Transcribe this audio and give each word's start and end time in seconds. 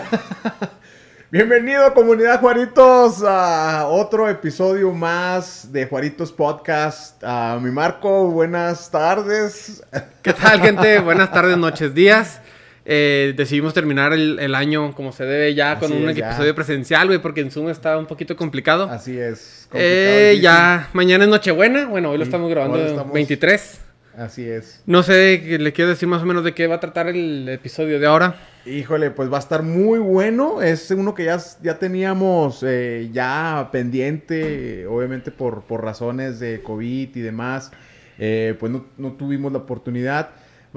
Bienvenido 1.30 1.92
comunidad 1.94 2.40
Juaritos 2.40 3.22
a 3.24 3.86
otro 3.86 4.28
episodio 4.28 4.92
más 4.92 5.72
de 5.72 5.86
Juaritos 5.86 6.32
Podcast. 6.32 7.22
A 7.24 7.58
mi 7.60 7.70
Marco, 7.70 8.30
buenas 8.30 8.90
tardes. 8.90 9.82
¿Qué 10.22 10.32
tal 10.32 10.60
gente? 10.60 10.98
Buenas 11.00 11.32
tardes, 11.32 11.56
noches, 11.56 11.94
días. 11.94 12.40
Eh, 12.84 13.34
decidimos 13.36 13.74
terminar 13.74 14.12
el, 14.12 14.54
año 14.54 14.94
como 14.94 15.10
se 15.10 15.24
debe 15.24 15.54
ya 15.54 15.78
con 15.80 15.92
un 15.92 16.08
episodio 16.08 16.54
presencial, 16.54 17.08
güey, 17.08 17.18
porque 17.18 17.40
en 17.40 17.50
Zoom 17.50 17.68
está 17.68 17.98
un 17.98 18.06
poquito 18.06 18.36
complicado. 18.36 18.88
Así 18.88 19.18
es. 19.18 19.68
Eh, 19.72 20.38
ya, 20.40 20.88
mañana 20.92 21.24
es 21.24 21.30
Nochebuena. 21.30 21.86
Bueno, 21.86 22.10
hoy 22.10 22.18
lo 22.18 22.24
estamos 22.24 22.48
grabando 22.48 23.04
23. 23.12 23.85
Así 24.16 24.48
es. 24.48 24.82
No 24.86 25.02
sé, 25.02 25.58
le 25.58 25.72
quiero 25.74 25.90
decir 25.90 26.08
más 26.08 26.22
o 26.22 26.26
menos 26.26 26.42
de 26.42 26.54
qué 26.54 26.66
va 26.66 26.76
a 26.76 26.80
tratar 26.80 27.08
el 27.08 27.46
episodio 27.50 28.00
de 28.00 28.06
ahora. 28.06 28.36
Híjole, 28.64 29.10
pues 29.10 29.30
va 29.30 29.36
a 29.36 29.40
estar 29.40 29.62
muy 29.62 29.98
bueno. 29.98 30.62
Es 30.62 30.90
uno 30.90 31.14
que 31.14 31.24
ya, 31.24 31.38
ya 31.62 31.78
teníamos 31.78 32.64
eh, 32.66 33.10
ya 33.12 33.68
pendiente, 33.70 34.86
obviamente 34.86 35.30
por, 35.30 35.64
por 35.64 35.84
razones 35.84 36.40
de 36.40 36.62
COVID 36.62 37.14
y 37.14 37.20
demás. 37.20 37.70
Eh, 38.18 38.56
pues 38.58 38.72
no, 38.72 38.86
no, 38.96 39.12
tuvimos 39.12 39.52
la 39.52 39.58
oportunidad. 39.58 40.30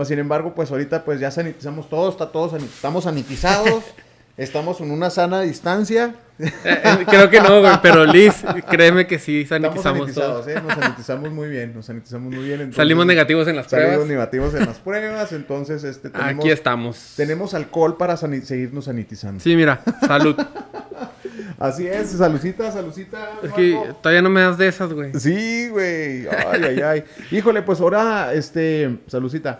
sin 0.04 0.20
embargo, 0.20 0.54
pues 0.54 0.70
ahorita 0.70 1.06
pues 1.06 1.22
ya 1.22 1.32
sanitizamos 1.32 1.90
todo, 1.90 2.10
está 2.10 2.32
todos, 2.32 2.62
estamos 2.62 3.06
sanitizados. 3.06 3.86
Estamos 4.40 4.80
en 4.80 4.92
una 4.92 5.10
sana 5.10 5.42
distancia. 5.42 6.16
Eh, 6.40 6.50
eh, 6.64 7.06
creo 7.06 7.30
que 7.30 7.42
no, 7.42 7.60
güey, 7.60 7.74
pero 7.82 8.06
Liz, 8.06 8.36
créeme 8.70 9.06
que 9.06 9.20
sí 9.20 9.46
sanitizamos 9.46 10.14
todo. 10.14 10.48
¿eh? 10.48 10.62
Nos 10.66 10.76
sanitizamos 10.76 11.32
muy 11.32 11.50
bien, 11.50 11.74
nos 11.76 11.88
sanitizamos 11.88 12.34
muy 12.34 12.46
bien. 12.46 12.72
salimos 12.72 13.06
negativos 13.06 13.50
en 13.50 13.58
las 13.58 13.68
pruebas. 13.68 13.90
Salimos 13.90 14.08
negativos 14.08 14.54
en 14.54 14.66
las 14.66 14.78
pruebas, 14.78 15.34
entonces 15.34 15.84
este, 15.84 16.10
tenemos, 16.10 16.46
Aquí 16.46 16.52
estamos. 16.52 17.14
Tenemos 17.18 17.54
alcohol 17.54 17.98
para 17.98 18.16
seguirnos 18.16 18.86
sanitizando. 18.86 19.44
Sí, 19.44 19.58
mira, 19.58 19.82
salud. 20.08 20.38
Así 21.60 21.86
es, 21.86 22.12
saludcita, 22.12 22.72
saludcita. 22.72 23.32
Es 23.44 23.52
que 23.52 23.78
todavía 24.02 24.22
no 24.22 24.30
me 24.30 24.40
das 24.40 24.58
de 24.58 24.70
esas, 24.70 24.94
güey. 24.94 25.12
Sí, 25.20 25.68
güey. 25.68 26.26
Ay, 26.30 26.64
ay, 26.64 26.82
ay. 26.82 27.04
Híjole, 27.32 27.62
pues 27.62 27.82
ahora, 27.82 28.34
este, 28.34 29.00
saludcita. 29.08 29.60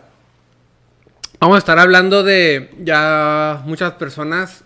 Vamos 1.42 1.56
a 1.56 1.60
estar 1.60 1.78
hablando 1.78 2.24
de 2.24 2.72
ya 2.82 3.62
muchas 3.66 3.94
personas 3.94 4.64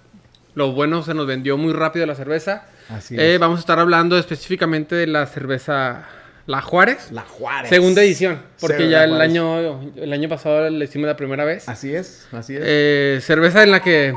lo 0.55 0.71
bueno 0.71 1.03
se 1.03 1.13
nos 1.13 1.27
vendió 1.27 1.57
muy 1.57 1.73
rápido 1.73 2.05
la 2.05 2.15
cerveza. 2.15 2.65
Así 2.89 3.15
eh, 3.17 3.37
vamos 3.39 3.57
a 3.57 3.59
estar 3.61 3.79
hablando 3.79 4.17
específicamente 4.17 4.95
de 4.95 5.07
la 5.07 5.25
cerveza 5.25 6.05
La 6.45 6.61
Juárez. 6.61 7.11
La 7.11 7.21
Juárez. 7.21 7.69
Segunda 7.69 8.01
edición, 8.03 8.41
porque 8.59 8.89
ya 8.89 9.03
el 9.03 9.19
año, 9.19 9.81
el 9.95 10.13
año 10.13 10.29
pasado 10.29 10.69
la 10.69 10.83
hicimos 10.83 11.07
la 11.07 11.17
primera 11.17 11.45
vez. 11.45 11.67
Así 11.69 11.93
es, 11.93 12.27
así 12.31 12.55
es. 12.55 12.61
Eh, 12.63 13.19
cerveza 13.21 13.63
en 13.63 13.71
la 13.71 13.81
que 13.81 14.13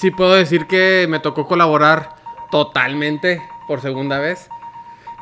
sí 0.00 0.10
puedo 0.10 0.34
decir 0.34 0.66
que 0.66 1.06
me 1.08 1.20
tocó 1.20 1.46
colaborar 1.46 2.10
totalmente 2.50 3.42
por 3.66 3.80
segunda 3.80 4.18
vez. 4.18 4.48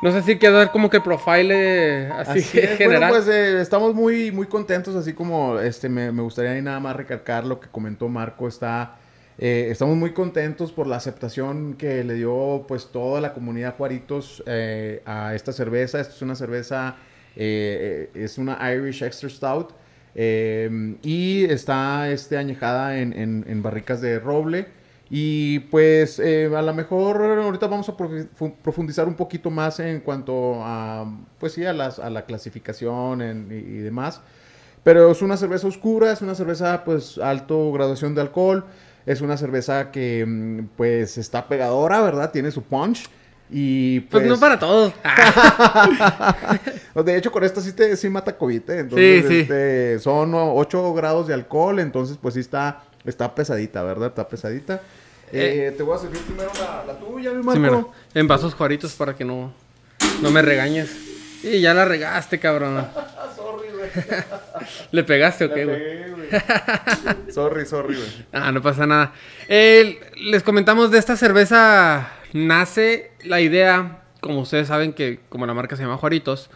No 0.01 0.11
sé 0.11 0.21
si 0.21 0.37
quiero 0.37 0.57
dar 0.57 0.71
como 0.71 0.89
que 0.89 0.99
profile 0.99 2.09
así, 2.09 2.41
general. 2.43 2.87
Bueno, 2.87 3.07
pues 3.09 3.27
eh, 3.27 3.61
estamos 3.61 3.95
muy, 3.95 4.31
muy 4.31 4.47
contentos, 4.47 4.95
así 4.95 5.13
como 5.13 5.59
este 5.59 5.87
me, 5.87 6.11
me 6.11 6.21
gustaría 6.21 6.61
nada 6.61 6.79
más 6.81 6.95
recalcar 6.95 7.45
lo 7.45 7.59
que 7.59 7.69
comentó 7.69 8.09
Marco, 8.09 8.47
está 8.49 8.97
eh, 9.37 9.67
estamos 9.71 9.97
muy 9.97 10.13
contentos 10.13 10.71
por 10.71 10.85
la 10.85 10.97
aceptación 10.97 11.73
que 11.73 12.03
le 12.03 12.13
dio 12.13 12.65
pues 12.67 12.91
toda 12.91 13.19
la 13.19 13.33
comunidad 13.33 13.75
Juaritos 13.75 14.43
eh, 14.45 15.01
a 15.05 15.33
esta 15.33 15.51
cerveza. 15.51 15.99
Esta 15.99 16.13
es 16.13 16.21
una 16.21 16.35
cerveza, 16.35 16.97
eh, 17.35 18.09
es 18.13 18.37
una 18.37 18.59
Irish 18.73 19.03
Extra 19.03 19.29
Stout 19.29 19.73
y 20.15 21.45
está 21.45 22.11
este, 22.11 22.37
añejada 22.37 22.99
en, 22.99 23.63
barricas 23.63 24.01
de 24.01 24.19
roble. 24.19 24.67
Y 25.09 25.59
pues 25.59 26.19
a 26.19 26.61
lo 26.61 26.73
mejor 26.73 27.21
ahorita 27.21 27.67
vamos 27.67 27.89
a 27.89 27.97
profundizar 27.97 29.07
un 29.07 29.15
poquito 29.15 29.49
más 29.49 29.79
en 29.79 29.99
cuanto 30.01 30.63
a, 30.63 31.05
pues 31.39 31.53
sí, 31.53 31.65
a, 31.65 31.73
las, 31.73 31.99
a 31.99 32.09
la 32.09 32.25
clasificación 32.25 33.21
y, 33.51 33.55
y 33.55 33.77
demás. 33.79 34.21
Pero 34.83 35.11
es 35.11 35.21
una 35.21 35.37
cerveza 35.37 35.67
oscura, 35.67 36.11
es 36.11 36.21
una 36.21 36.35
cerveza 36.35 36.83
pues 36.83 37.17
alto 37.17 37.71
graduación 37.71 38.13
de 38.15 38.21
alcohol. 38.21 38.65
Es 39.05 39.21
una 39.21 39.37
cerveza 39.37 39.91
que, 39.91 40.25
mm, 40.25 40.69
pues, 40.77 41.17
está 41.17 41.47
pegadora, 41.47 42.01
¿verdad? 42.01 42.31
Tiene 42.31 42.51
su 42.51 42.61
punch. 42.61 43.09
Y 43.49 43.99
pues, 44.01 44.23
no 44.23 44.29
pues 44.29 44.39
para 44.39 44.57
todos. 44.57 44.93
de 47.05 47.17
hecho, 47.17 47.31
con 47.31 47.43
esta 47.43 47.61
sí, 47.61 47.73
te, 47.73 47.95
sí 47.95 48.09
mata 48.09 48.35
COVID. 48.35 48.69
¿eh? 48.69 48.79
Entonces, 48.79 49.25
sí, 49.27 49.39
este, 49.41 49.99
son 49.99 50.33
8 50.33 50.93
grados 50.93 51.27
de 51.27 51.35
alcohol. 51.35 51.79
Entonces, 51.79 52.17
pues 52.19 52.33
sí 52.33 52.39
está, 52.39 52.83
está 53.05 53.35
pesadita, 53.35 53.83
¿verdad? 53.83 54.09
Está 54.09 54.27
pesadita. 54.27 54.81
Eh, 55.31 55.67
eh, 55.67 55.73
te 55.75 55.83
voy 55.83 55.95
a 55.95 55.99
servir 55.99 56.21
primero 56.21 56.49
la, 56.87 56.97
tuya, 56.97 57.31
mi 57.31 57.43
Marco. 57.43 57.91
Sí, 58.11 58.19
en 58.19 58.27
vasos 58.27 58.53
juaritos 58.53 58.93
para 58.93 59.15
que 59.15 59.25
no, 59.25 59.53
no 60.21 60.31
me 60.31 60.41
regañes. 60.41 60.89
Y 61.43 61.59
ya 61.59 61.73
la 61.73 61.85
regaste, 61.85 62.39
cabrón. 62.39 62.87
¿Le 64.91 65.03
pegaste 65.03 65.45
o 65.45 65.53
qué, 65.53 65.65
güey? 65.65 65.81
sorry, 67.31 67.65
sorry, 67.65 67.95
güey. 67.95 68.07
Ah, 68.33 68.51
no 68.51 68.61
pasa 68.61 68.85
nada. 68.85 69.13
les 69.49 70.43
comentamos 70.43 70.91
de 70.91 70.99
esta 70.99 71.15
cerveza. 71.15 72.09
Nace 72.33 73.11
la 73.23 73.41
idea, 73.41 74.01
como 74.19 74.39
ustedes 74.41 74.67
saben 74.67 74.93
que 74.93 75.19
como 75.29 75.45
la 75.45 75.53
marca 75.53 75.75
se 75.75 75.83
llama 75.83 75.97
Juaritos, 75.97 76.49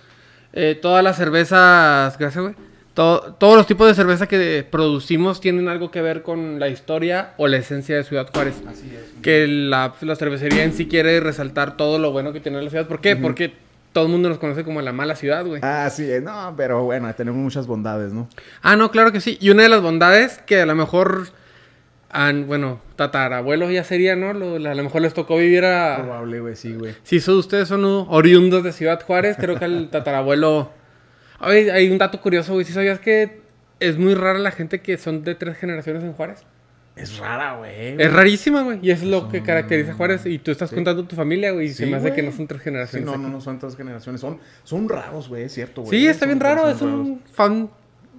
eh, 0.53 0.77
todas 0.81 1.03
las 1.03 1.17
cervezas, 1.17 2.17
gracias, 2.17 2.43
güey. 2.43 2.55
todos 2.95 3.55
los 3.55 3.67
tipos 3.67 3.87
de 3.87 3.93
cerveza 3.93 4.25
que 4.25 4.65
producimos 4.67 5.39
tienen 5.39 5.67
algo 5.67 5.91
que 5.91 6.01
ver 6.01 6.23
con 6.23 6.59
la 6.59 6.67
historia 6.67 7.33
o 7.37 7.47
la 7.47 7.57
esencia 7.57 7.95
de 7.95 8.03
Ciudad 8.03 8.27
Juárez. 8.33 8.55
Así 8.67 8.91
es. 8.91 9.21
Que 9.21 9.45
la, 9.45 9.93
cervecería 10.17 10.63
en 10.63 10.73
sí 10.73 10.87
quiere 10.87 11.19
resaltar 11.19 11.77
todo 11.77 11.99
lo 11.99 12.11
bueno 12.11 12.33
que 12.33 12.39
tiene 12.39 12.59
la 12.59 12.69
ciudad. 12.71 12.87
¿Por 12.87 13.01
qué? 13.01 13.15
Porque 13.15 13.53
todo 13.97 14.05
el 14.05 14.11
mundo 14.11 14.29
nos 14.29 14.37
conoce 14.37 14.63
como 14.63 14.79
la 14.83 14.93
mala 14.93 15.15
ciudad, 15.15 15.43
güey. 15.43 15.59
Ah, 15.63 15.89
sí, 15.89 16.03
eh, 16.03 16.21
no, 16.21 16.53
pero 16.55 16.83
bueno, 16.83 17.11
tenemos 17.15 17.41
muchas 17.41 17.65
bondades, 17.65 18.13
¿no? 18.13 18.29
Ah, 18.61 18.75
no, 18.75 18.91
claro 18.91 19.11
que 19.11 19.19
sí. 19.19 19.39
Y 19.41 19.49
una 19.49 19.63
de 19.63 19.69
las 19.69 19.81
bondades 19.81 20.37
que 20.45 20.61
a 20.61 20.67
lo 20.67 20.75
mejor, 20.75 21.29
han, 22.11 22.45
bueno, 22.45 22.79
tatarabuelos 22.95 23.71
ya 23.71 23.83
sería, 23.83 24.15
¿no? 24.15 24.29
a 24.29 24.35
lo 24.35 24.83
mejor 24.83 25.01
les 25.01 25.15
tocó 25.15 25.37
vivir 25.37 25.65
a... 25.65 25.95
Probable, 26.03 26.41
güey, 26.41 26.55
sí, 26.55 26.75
güey. 26.75 26.93
Si 27.01 27.17
ustedes 27.17 27.69
son 27.69 27.83
oriundos 27.85 28.63
de 28.63 28.71
Ciudad 28.71 29.01
Juárez, 29.01 29.35
creo 29.39 29.57
que 29.57 29.65
el 29.65 29.89
tatarabuelo... 29.91 30.69
Oye, 31.39 31.71
hay 31.71 31.89
un 31.89 31.97
dato 31.97 32.21
curioso, 32.21 32.53
güey. 32.53 32.67
Si 32.67 32.73
sabías 32.73 32.99
que 32.99 33.41
es 33.79 33.97
muy 33.97 34.13
rara 34.13 34.37
la 34.37 34.51
gente 34.51 34.79
que 34.79 34.99
son 34.99 35.23
de 35.23 35.33
tres 35.33 35.57
generaciones 35.57 36.03
en 36.03 36.13
Juárez. 36.13 36.45
Es 36.97 37.17
rara, 37.17 37.55
güey. 37.57 38.01
Es 38.01 38.11
rarísima, 38.11 38.63
güey. 38.63 38.79
Y 38.81 38.91
es 38.91 39.03
lo 39.03 39.29
que 39.29 39.43
caracteriza 39.43 39.91
a 39.91 39.95
Juárez. 39.95 40.25
Y 40.25 40.39
tú 40.39 40.51
estás 40.51 40.71
contando 40.71 41.05
tu 41.05 41.15
familia, 41.15 41.51
güey. 41.51 41.67
Y 41.67 41.73
se 41.73 41.85
me 41.85 41.97
hace 41.97 42.13
que 42.13 42.23
no 42.23 42.31
son 42.31 42.47
tres 42.47 42.61
generaciones. 42.61 43.05
no, 43.05 43.17
no, 43.17 43.29
no 43.29 43.41
son 43.41 43.59
tres 43.59 43.75
generaciones. 43.75 44.19
Son, 44.21 44.39
son 44.63 44.89
raros, 44.89 45.29
güey, 45.29 45.43
es 45.43 45.53
cierto, 45.53 45.81
güey. 45.83 45.99
Sí, 45.99 46.07
está 46.07 46.25
bien 46.25 46.39
raro. 46.39 46.69
Es 46.69 46.81
un 46.81 47.21
fan 47.31 47.69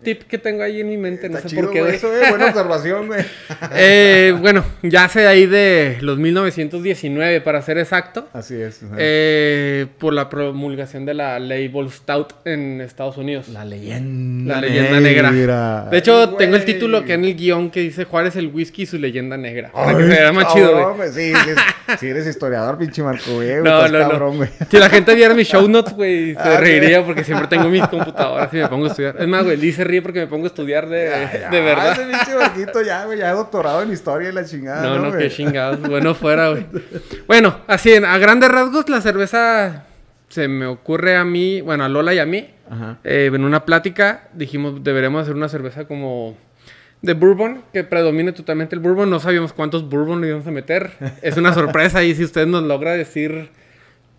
tip 0.03 0.23
que 0.23 0.39
tengo 0.39 0.63
ahí 0.63 0.81
en 0.81 0.89
mi 0.89 0.97
mente, 0.97 1.29
no 1.29 1.39
sé 1.39 1.55
por 1.55 1.71
qué. 1.71 1.81
eso, 1.89 2.13
eh, 2.15 2.31
buena 2.31 2.47
observación, 2.51 3.07
güey. 3.07 3.25
eh, 3.73 4.35
bueno, 4.41 4.65
ya 4.83 5.05
hace 5.05 5.27
ahí 5.27 5.47
de 5.47 5.99
los 6.01 6.19
1919, 6.19 7.41
para 7.41 7.63
ser 7.63 7.79
exacto. 7.79 8.29
Así 8.33 8.61
es. 8.61 8.81
Eh, 8.97 9.87
por 9.99 10.13
la 10.13 10.29
promulgación 10.29 11.05
de 11.05 11.15
la 11.15 11.39
ley 11.39 11.73
Stout 11.91 12.35
en 12.45 12.81
Estados 12.81 13.17
Unidos. 13.17 13.49
La 13.49 13.65
leyenda. 13.65 14.57
La 14.57 14.61
leyenda 14.61 15.01
negra. 15.01 15.89
De 15.91 15.99
hecho, 15.99 16.31
tengo 16.31 16.57
el 16.57 16.65
título 16.65 17.05
que 17.05 17.15
en 17.15 17.25
el 17.25 17.35
guion 17.37 17.71
que 17.71 17.81
dice 17.81 18.05
Juárez 18.05 18.37
el 18.37 18.49
whisky 18.49 18.83
y 18.83 18.87
su 18.87 18.99
leyenda 18.99 19.37
negra. 19.37 19.71
para 19.73 19.97
que 19.97 20.05
se 20.05 20.09
vea 20.09 20.33
más 20.33 20.53
chido, 20.53 20.95
güey. 20.95 21.09
Sí, 21.13 21.33
sí, 21.99 22.07
eres 22.09 22.27
historiador, 22.27 22.79
pinche 22.79 23.03
Marco, 23.03 23.35
güey. 23.35 23.57
No, 23.57 23.89
no, 23.89 23.99
cabrón, 23.99 24.39
no. 24.39 24.47
Si 24.71 24.79
la 24.79 24.89
gente 24.89 25.15
viera 25.15 25.35
mis 25.35 25.49
show 25.49 25.67
notes, 25.69 25.95
güey, 25.95 26.35
se 26.35 26.41
ah, 26.41 26.61
reiría 26.61 27.05
porque 27.05 27.25
siempre 27.25 27.49
tengo 27.49 27.69
mis 27.69 27.87
computadoras 27.89 28.53
y 28.53 28.57
me 28.57 28.69
pongo 28.69 28.87
a 28.87 28.89
estudiar. 28.89 29.17
Es 29.19 29.29
más, 29.29 29.45
güey, 29.45 29.57
dice 29.57 29.85
ríe 29.89 30.03
porque 30.03 30.21
me 30.21 30.27
pongo 30.29 30.45
a 30.45 30.47
estudiar 30.49 30.89
de, 30.89 31.09
de 31.51 31.61
verdad. 31.61 31.93
Ese 31.93 32.05
pinche 32.05 32.35
barquito 32.35 32.83
ya, 32.83 33.05
güey, 33.05 33.19
ya 33.19 33.33
doctorado 33.33 33.83
en 33.83 33.93
historia 33.93 34.29
y 34.29 34.33
la 34.33 34.45
chingada. 34.45 34.83
No, 34.83 34.99
no, 34.99 35.17
qué 35.17 35.29
chingados. 35.31 35.81
Bueno, 35.81 36.15
fuera, 36.15 36.51
güey. 36.51 36.67
Bueno, 37.27 37.59
así, 37.67 37.95
a 37.95 38.19
grandes 38.19 38.51
rasgos, 38.51 38.89
la 38.89 39.01
cerveza 39.01 39.87
se 40.29 40.47
me 40.47 40.67
ocurre 40.67 41.17
a 41.17 41.25
mí, 41.25 41.61
bueno, 41.61 41.85
a 41.85 41.89
Lola 41.89 42.15
y 42.15 42.19
a 42.19 42.27
mí. 42.27 42.51
Eh, 43.03 43.31
en 43.33 43.45
una 43.45 43.65
plática 43.65 44.29
dijimos, 44.35 44.85
deberemos 44.85 45.23
hacer 45.23 45.35
una 45.35 45.49
cerveza 45.49 45.87
como 45.87 46.37
de 47.01 47.15
bourbon, 47.15 47.63
que 47.73 47.83
predomine 47.83 48.33
totalmente 48.33 48.75
el 48.75 48.81
bourbon. 48.81 49.09
No 49.09 49.21
sabíamos 49.21 49.53
cuántos 49.53 49.89
bourbon 49.89 50.21
le 50.21 50.29
íbamos 50.29 50.47
a 50.47 50.51
meter. 50.51 50.91
Es 51.23 51.37
una 51.37 51.55
sorpresa 51.55 52.05
y 52.05 52.15
si 52.15 52.25
usted 52.25 52.47
nos 52.47 52.63
logra 52.63 52.93
decir 52.93 53.51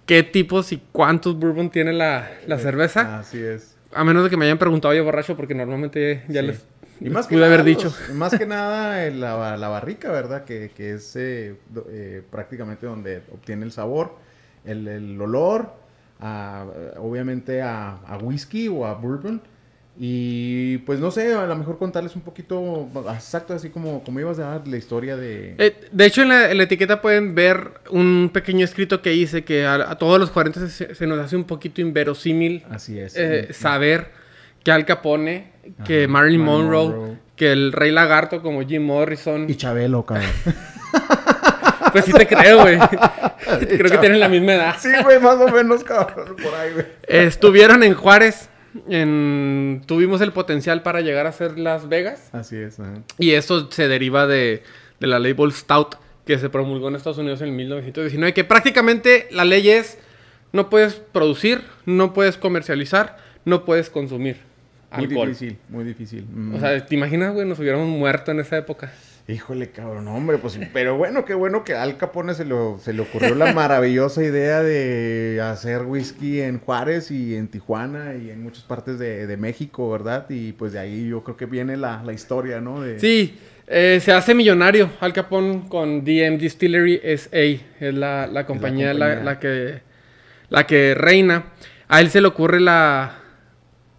qué 0.06 0.24
tipos 0.24 0.72
y 0.72 0.82
cuántos 0.92 1.38
bourbon 1.38 1.70
tiene 1.70 1.94
la, 1.94 2.32
la 2.48 2.58
cerveza. 2.58 3.20
Así 3.20 3.40
es. 3.40 3.79
A 3.92 4.04
menos 4.04 4.24
de 4.24 4.30
que 4.30 4.38
me 4.38 4.46
hayan 4.46 4.58
preguntado 4.58 4.94
yo 4.94 5.04
borracho, 5.04 5.36
porque 5.36 5.56
normalmente 5.56 6.24
ya 6.28 6.42
les 6.42 6.64
y 7.02 7.10
más 7.10 7.28
pude 7.28 7.46
haber 7.46 7.64
dicho. 7.64 7.94
más 8.14 8.38
que 8.38 8.46
nada 8.46 9.06
eh, 9.06 9.12
la, 9.12 9.56
la 9.56 9.68
barrica, 9.70 10.12
¿verdad? 10.12 10.44
Que, 10.44 10.72
que 10.76 10.94
es 10.94 11.16
eh, 11.16 11.56
eh, 11.90 12.22
prácticamente 12.30 12.86
donde 12.86 13.22
obtiene 13.34 13.66
el 13.66 13.72
sabor, 13.72 14.16
el, 14.66 14.88
el 14.88 15.22
olor, 15.22 15.74
obviamente 16.98 17.62
a, 17.62 18.00
a, 18.06 18.18
whisky 18.18 18.68
o 18.68 18.86
a 18.86 18.96
bourbon. 18.96 19.42
Y 20.02 20.78
pues 20.80 21.02
no 21.02 21.12
sé, 21.12 21.34
a 21.34 21.46
lo 21.46 21.56
mejor 21.58 21.78
contarles 21.78 22.16
un 22.16 22.22
poquito, 22.22 22.88
exacto, 23.14 23.54
así 23.54 23.70
como, 23.70 24.02
como 24.02 24.22
ibas 24.22 24.40
a 24.40 24.44
dar 24.44 24.66
la 24.66 24.78
historia 24.78 25.18
de... 25.18 25.56
Eh, 25.58 25.76
de 25.92 26.06
hecho, 26.06 26.22
en 26.22 26.30
la, 26.30 26.64
etiqueta 26.64 27.02
pueden 27.02 27.36
ver 27.36 27.82
un 27.90 28.30
pequeño 28.32 28.64
escrito 28.64 29.02
que 29.02 29.14
hice 29.14 29.44
que 29.44 29.66
a, 29.66 29.94
todos 29.96 30.18
los 30.18 30.32
40 30.32 30.70
se, 30.70 31.06
nos 31.06 31.20
hace 31.20 31.36
un 31.36 31.44
poquito 31.44 31.82
inverosímil. 31.82 32.64
Así 32.70 32.98
es. 32.98 33.14
Eh, 33.18 33.50
saber 33.52 34.12
que 34.64 34.72
Al 34.72 34.86
Capone, 34.86 35.52
que 35.86 36.08
Marilyn, 36.08 36.46
Monroe, 36.46 37.18
que 37.36 37.52
el 37.52 37.74
Rey 37.74 37.92
Lagarto 37.92 38.42
como 38.42 38.66
Jim 38.66 38.86
Morrison. 38.86 39.50
Y 39.50 39.56
Chabelo, 39.56 40.06
cabrón. 40.06 40.28
Pues 41.92 42.06
sí 42.06 42.14
te 42.14 42.28
creo, 42.28 42.62
güey. 42.62 42.78
creo 43.60 43.90
que 43.90 43.98
tienen 43.98 44.20
la 44.20 44.30
misma 44.30 44.54
edad. 44.54 44.76
Sí, 44.80 44.90
güey, 45.04 45.20
más 45.20 45.38
o 45.38 45.48
menos, 45.48 45.84
cabrón, 45.84 46.36
por 46.36 46.54
ahí, 46.54 46.74
güey. 46.74 46.86
Estuvieron 47.08 47.82
en 47.82 47.96
Juárez 47.96 48.49
tuvimos 49.86 50.22
el 50.22 50.32
potencial 50.32 50.82
para 50.84 51.02
llegar 51.02 51.28
a 51.28 51.32
ser 51.32 51.58
Las 51.58 51.90
Vegas. 51.90 52.30
Así 52.34 52.56
es. 52.56 52.78
Y 53.18 53.32
eso 53.32 53.72
se 53.72 53.88
deriva 53.88 54.28
de, 54.28 54.64
la 55.00 55.20
ley 55.20 55.34
Ball 55.34 55.54
Stout 55.54 55.96
que 56.26 56.38
se 56.38 56.50
promulgó 56.50 56.90
en 56.90 56.96
Estados 56.96 57.18
Unidos 57.18 57.42
en 57.42 57.56
1919, 57.56 58.34
que 58.34 58.44
prácticamente 58.44 59.28
la 59.32 59.46
ley 59.46 59.70
es 59.70 59.98
no 60.52 60.70
puedes 60.70 60.96
producir, 60.96 61.64
no 61.86 62.14
puedes 62.14 62.38
comercializar, 62.38 63.18
no 63.46 63.66
puedes 63.66 63.90
consumir. 63.90 64.49
Muy 64.92 65.08
difícil, 65.08 65.58
muy 65.70 65.84
difícil. 65.84 66.26
O 66.56 66.60
sea, 66.60 66.86
¿te 66.86 66.96
imaginas, 66.96 67.34
güey? 67.34 67.48
Nos 67.48 67.60
hubiéramos 67.60 67.88
muerto 67.88 68.32
en 68.32 68.40
esa 68.40 68.58
época. 68.58 68.92
Híjole, 69.30 69.70
cabrón, 69.70 70.08
hombre, 70.08 70.40
pues, 70.40 70.60
pero 70.74 70.98
bueno, 70.98 71.24
qué 71.24 71.36
bueno 71.36 71.64
que 71.64 71.76
Al 71.76 71.98
Capone 71.98 72.34
se, 72.34 72.46
se 72.80 72.94
le 72.94 73.02
ocurrió 73.02 73.36
la 73.36 73.54
maravillosa 73.54 74.24
idea 74.24 74.64
de 74.64 75.40
hacer 75.40 75.84
whisky 75.84 76.42
en 76.42 76.60
Juárez 76.60 77.12
y 77.12 77.36
en 77.36 77.48
Tijuana 77.48 78.16
y 78.16 78.32
en 78.32 78.42
muchas 78.42 78.64
partes 78.64 78.98
de, 78.98 79.38
México, 79.38 79.92
¿verdad? 79.92 80.26
Y 80.30 80.54
pues 80.54 80.74
de 80.74 80.80
ahí 80.80 81.10
yo 81.10 81.24
creo 81.24 81.38
que 81.38 81.46
viene 81.46 81.78
la, 81.78 82.02
historia, 82.12 82.60
¿no? 82.60 82.84
Sí, 82.98 83.38
eh, 83.68 84.00
se 84.02 84.12
hace 84.12 84.34
millonario 84.34 84.90
Al 85.00 85.14
Capone 85.14 85.62
con 85.70 86.04
DM 86.04 86.40
Distillery 86.40 87.00
SA, 87.16 87.38
es 87.38 87.94
la, 87.94 88.46
compañía, 88.48 88.96
la, 88.96 89.38
que, 89.38 89.82
la 90.50 90.66
que 90.66 90.96
reina. 90.96 91.54
A 91.88 92.02
él 92.02 92.10
se 92.10 92.20
le 92.20 92.28
ocurre 92.28 92.60
la, 92.60 93.19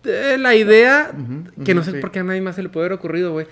eh, 0.05 0.37
la 0.39 0.55
idea, 0.55 1.13
que 1.65 1.75
no 1.75 1.83
sé 1.83 1.95
por 1.95 2.11
qué 2.11 2.21
a 2.21 2.25
nadie 2.25 2.41
más 2.41 2.57
se 2.57 2.63
le 2.63 2.69
puede 2.69 2.87
haber 2.87 2.99
ocurrido, 2.99 3.33
güey 3.33 3.47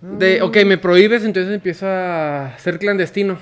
de, 0.00 0.42
ok, 0.42 0.56
me 0.64 0.78
prohíbes, 0.78 1.24
entonces 1.24 1.52
empieza 1.52 2.46
a 2.46 2.58
ser 2.58 2.78
clandestino. 2.78 3.38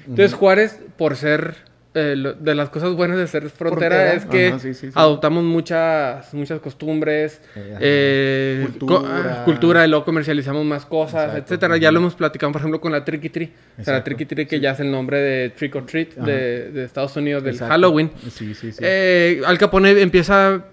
Entonces 0.00 0.34
Juárez, 0.34 0.78
por 0.96 1.16
ser 1.16 1.56
eh, 1.94 2.14
de 2.38 2.54
las 2.54 2.68
cosas 2.68 2.94
buenas 2.94 3.18
de 3.18 3.26
ser 3.26 3.50
frontera, 3.50 4.12
es 4.12 4.24
que 4.24 4.54
adoptamos 4.94 5.42
muchas 5.42 6.32
muchas 6.32 6.60
costumbres, 6.60 7.40
eh, 7.56 7.76
eh, 7.80 8.68
cultura. 8.78 9.42
cultura. 9.44 9.84
y 9.84 9.88
luego 9.88 10.04
comercializamos 10.04 10.64
más 10.64 10.86
cosas, 10.86 11.34
etcétera. 11.36 11.76
Ya 11.76 11.90
lo 11.90 11.98
hemos 11.98 12.14
platicado, 12.14 12.52
por 12.52 12.60
ejemplo, 12.60 12.80
con 12.80 12.92
la 12.92 13.04
Tricky 13.04 13.30
Tree. 13.30 13.52
O 13.76 13.82
sea, 13.82 13.94
la 13.94 14.04
Tricky 14.04 14.26
Tree 14.26 14.46
que 14.46 14.60
ya 14.60 14.72
es 14.72 14.80
el 14.80 14.92
nombre 14.92 15.18
de 15.18 15.50
Trick 15.50 15.74
or 15.74 15.86
Treat 15.86 16.14
de, 16.14 16.70
de, 16.70 16.84
Estados 16.84 17.16
Unidos, 17.16 17.42
del 17.42 17.58
Halloween. 17.58 18.12
Sí, 18.30 18.54
sí, 18.54 18.70
sí. 18.70 18.84
Al 19.44 19.58
Capone 19.58 20.00
empieza 20.00 20.66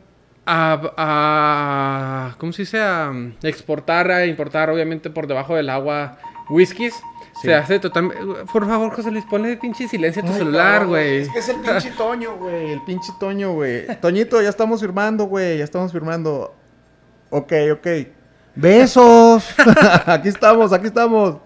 a, 0.45 2.35
¿cómo 2.37 2.51
se 2.53 2.63
dice? 2.63 2.79
A 2.79 3.11
exportar, 3.43 4.11
a 4.11 4.25
importar, 4.25 4.69
obviamente 4.69 5.09
por 5.09 5.27
debajo 5.27 5.55
del 5.55 5.69
agua, 5.69 6.17
whiskies. 6.49 6.95
Se 7.41 7.53
hace 7.53 7.79
totalmente... 7.79 8.23
Por 8.51 8.65
favor, 8.65 8.93
José 8.93 9.11
Luis, 9.11 9.25
ponle 9.25 9.57
pinche 9.57 9.87
silencio 9.87 10.21
a 10.21 10.25
tu 10.25 10.33
celular, 10.33 10.85
güey. 10.85 11.21
Es 11.21 11.29
que 11.29 11.39
es 11.39 11.49
el 11.49 11.57
pinche 11.57 11.91
Toño, 11.97 12.37
güey. 12.37 12.71
El 12.71 12.81
pinche 12.83 13.11
Toño, 13.19 13.53
güey. 13.53 13.87
Toñito, 13.99 14.41
ya 14.41 14.49
estamos 14.49 14.79
firmando, 14.79 15.25
güey. 15.25 15.57
Ya 15.57 15.63
estamos 15.63 15.91
firmando. 15.91 16.55
Ok, 17.31 17.51
ok. 17.73 17.87
Besos. 18.55 19.43
aquí 20.05 20.29
estamos, 20.29 20.71
aquí 20.71 20.87
estamos. 20.87 21.37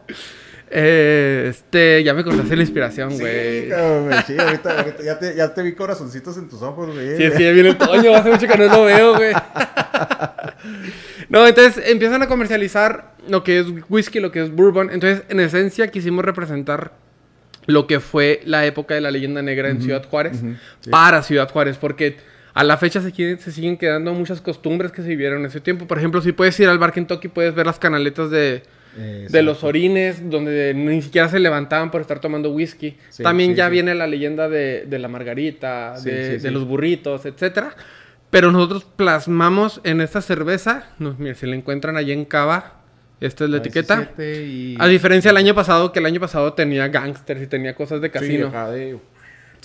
Eh, 0.70 1.48
este, 1.50 2.04
ya 2.04 2.14
me 2.14 2.24
cortaste 2.24 2.56
la 2.56 2.62
inspiración, 2.62 3.18
güey. 3.18 3.64
Sí, 3.64 3.70
cabrón, 3.70 4.12
sí, 4.28 4.36
ahorita, 4.38 4.80
ahorita 4.80 5.04
ya, 5.04 5.20
te, 5.20 5.36
ya 5.36 5.54
te 5.54 5.62
vi 5.62 5.74
corazoncitos 5.74 6.38
en 6.38 6.50
tus 6.50 6.62
ojos, 6.62 6.94
güey. 6.94 7.18
Sí, 7.18 7.24
es 7.24 7.34
que 7.36 7.44
ya 7.44 7.52
viene 7.52 7.70
el 7.70 7.78
Toño, 7.78 8.14
hace 8.14 8.32
mucho 8.32 8.48
que 8.48 8.58
no 8.58 8.66
lo 8.66 8.84
veo, 8.86 9.16
güey. 9.16 9.34
No, 11.30 11.46
entonces 11.46 11.84
empiezan 11.88 12.22
a 12.22 12.28
comercializar 12.28 13.14
lo 13.28 13.44
que 13.44 13.60
es 13.60 13.68
whisky, 13.90 14.22
lo 14.22 14.32
que 14.32 14.42
es 14.42 14.50
bourbon. 14.50 14.90
Entonces, 14.92 15.24
en 15.28 15.42
esencia, 15.42 15.90
quisimos 15.90 16.24
representar 16.24 16.94
lo 17.66 17.86
que 17.86 18.00
fue 18.00 18.42
la 18.46 18.66
época 18.66 18.96
de 18.96 19.02
la 19.02 19.12
leyenda 19.12 19.42
negra 19.42 19.70
en 19.70 19.82
Ciudad 19.82 20.06
Juárez 20.08 20.42
para 20.90 21.22
Ciudad 21.24 21.52
Juárez, 21.52 21.78
porque 21.78 22.16
a 22.54 22.64
la 22.64 22.78
fecha 22.78 23.02
se, 23.02 23.12
se, 23.12 23.52
siguen 23.52 23.78
quedando 23.78 24.14
muchas 24.14 24.40
costumbres 24.40 24.92
que 24.92 25.02
se 25.02 25.10
vivieron 25.10 25.42
en 25.42 25.48
ese 25.48 25.60
tiempo. 25.60 25.86
Por 25.86 25.98
ejemplo, 25.98 26.22
si 26.22 26.32
puedes 26.32 26.58
ir 26.62 26.70
al 26.70 26.80
bar 26.80 26.94
Kentucky, 26.94 27.28
puedes 27.28 27.54
ver 27.54 27.66
las 27.66 27.78
canaletas 27.78 28.32
de 28.32 28.64
de 28.98 29.44
los 29.44 29.64
orines, 29.64 30.30
donde 30.30 30.74
ni 30.74 31.02
siquiera 31.02 31.30
se 31.30 31.40
levantaban 31.40 31.92
por 31.92 32.02
estar 32.02 32.20
tomando 32.20 32.52
whisky. 32.52 32.98
También 33.22 33.56
ya 33.56 33.70
viene 33.70 33.94
la 33.96 34.08
leyenda 34.08 34.50
de, 34.50 34.86
la 34.90 35.08
margarita, 35.08 36.00
de, 36.02 36.52
los 36.52 36.66
burritos, 36.66 37.26
etcétera. 37.26 37.76
Pero 38.30 38.52
nosotros 38.52 38.84
plasmamos 38.84 39.80
en 39.84 40.02
esta 40.02 40.22
cerveza, 40.22 40.90
no, 41.00 41.16
mira, 41.18 41.34
si 41.36 41.46
la 41.46 41.56
encuentran 41.56 41.96
allí 41.96 42.12
en 42.12 42.26
Cava, 42.26 42.82
esta 43.22 43.46
es 43.46 43.50
la 43.50 43.58
etiqueta. 43.58 44.12
A 44.80 44.88
diferencia 44.88 45.30
del 45.30 45.38
año 45.38 45.56
pasado, 45.56 45.92
que 45.92 46.00
el 46.00 46.06
año 46.06 46.20
pasado 46.20 46.54
tenía 46.54 46.88
gangsters 46.90 47.42
y 47.42 47.48
tenía 47.48 47.74
cosas 47.74 48.02
de 48.02 48.12
casino. 48.12 48.52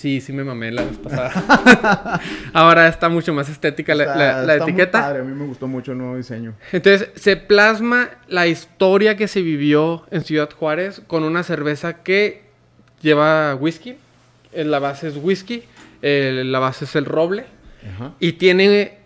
Sí, 0.02 0.20
sí 0.20 0.32
me 0.32 0.42
mamé 0.42 0.72
la 0.72 0.82
vez 0.82 0.98
pasada. 0.98 2.20
Ahora 2.52 2.88
está 2.88 3.08
mucho 3.08 3.32
más 3.32 3.48
estética 3.48 3.94
la, 3.94 4.42
la, 4.42 4.56
etiqueta. 4.56 5.08
A 5.08 5.14
mí 5.22 5.32
me 5.32 5.46
gustó 5.46 5.68
mucho 5.68 5.92
el 5.92 5.98
nuevo 5.98 6.16
diseño. 6.16 6.54
Entonces, 6.72 7.10
se 7.14 7.36
plasma 7.36 8.10
la 8.26 8.48
historia 8.48 9.16
que 9.16 9.28
se 9.28 9.42
vivió 9.42 10.04
en 10.10 10.24
Ciudad 10.24 10.50
Juárez 10.50 11.02
con 11.06 11.22
una 11.22 11.44
cerveza 11.44 12.02
que 12.02 12.42
lleva 13.00 13.54
whisky. 13.54 13.94
Eh, 14.52 14.64
la 14.64 14.80
base 14.80 15.06
es 15.06 15.16
whisky. 15.22 15.62
la 16.00 16.58
base 16.58 16.86
es 16.86 16.96
el 16.96 17.04
roble. 17.04 17.44
Y 18.18 18.32
tiene, 18.32 18.98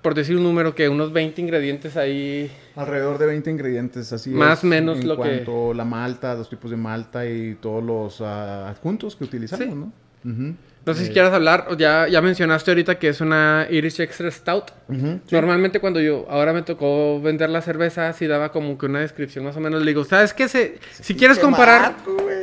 por 0.00 0.14
decir 0.14 0.36
un 0.36 0.44
número, 0.44 0.76
que 0.76 0.88
unos 0.88 1.12
20 1.12 1.40
ingredientes 1.40 1.96
ahí. 1.96 2.52
Alrededor 2.76 3.18
de 3.18 3.26
20 3.26 3.50
ingredientes, 3.50 4.12
así 4.12 4.30
Más 4.30 4.62
o 4.62 4.68
menos 4.68 5.00
en 5.00 5.08
lo 5.08 5.16
cuanto 5.16 5.74
la 5.74 5.84
malta, 5.84 6.36
los 6.36 6.48
tipos 6.48 6.70
de 6.70 6.76
malta 6.76 7.28
y 7.28 7.56
todos 7.56 7.82
los 7.82 8.20
uh, 8.20 8.26
adjuntos 8.68 9.16
que 9.16 9.24
utilizamos, 9.24 9.74
¿no? 9.74 10.03
No 10.86 10.92
sé 10.92 11.06
si 11.06 11.12
quieras 11.12 11.32
hablar, 11.32 11.66
ya, 11.78 12.08
ya 12.08 12.20
mencionaste 12.20 12.70
ahorita 12.70 12.98
que 12.98 13.08
es 13.08 13.20
una 13.20 13.66
Irish 13.70 14.00
Extra 14.00 14.30
Stout. 14.30 14.70
Normalmente 15.30 15.80
cuando 15.80 16.00
yo, 16.00 16.26
ahora 16.28 16.52
me 16.52 16.62
tocó 16.62 17.20
vender 17.22 17.48
la 17.48 17.62
cerveza, 17.62 18.12
sí 18.12 18.26
daba 18.26 18.52
como 18.52 18.76
que 18.76 18.86
una 18.86 19.00
descripción 19.00 19.44
más 19.44 19.56
o 19.56 19.60
menos. 19.60 19.80
Le 19.80 19.90
digo, 19.90 20.04
¿sabes 20.04 20.34
qué? 20.34 20.48
Se, 20.48 20.78
si 20.92 21.14
quieres 21.14 21.38
comparar, 21.38 21.96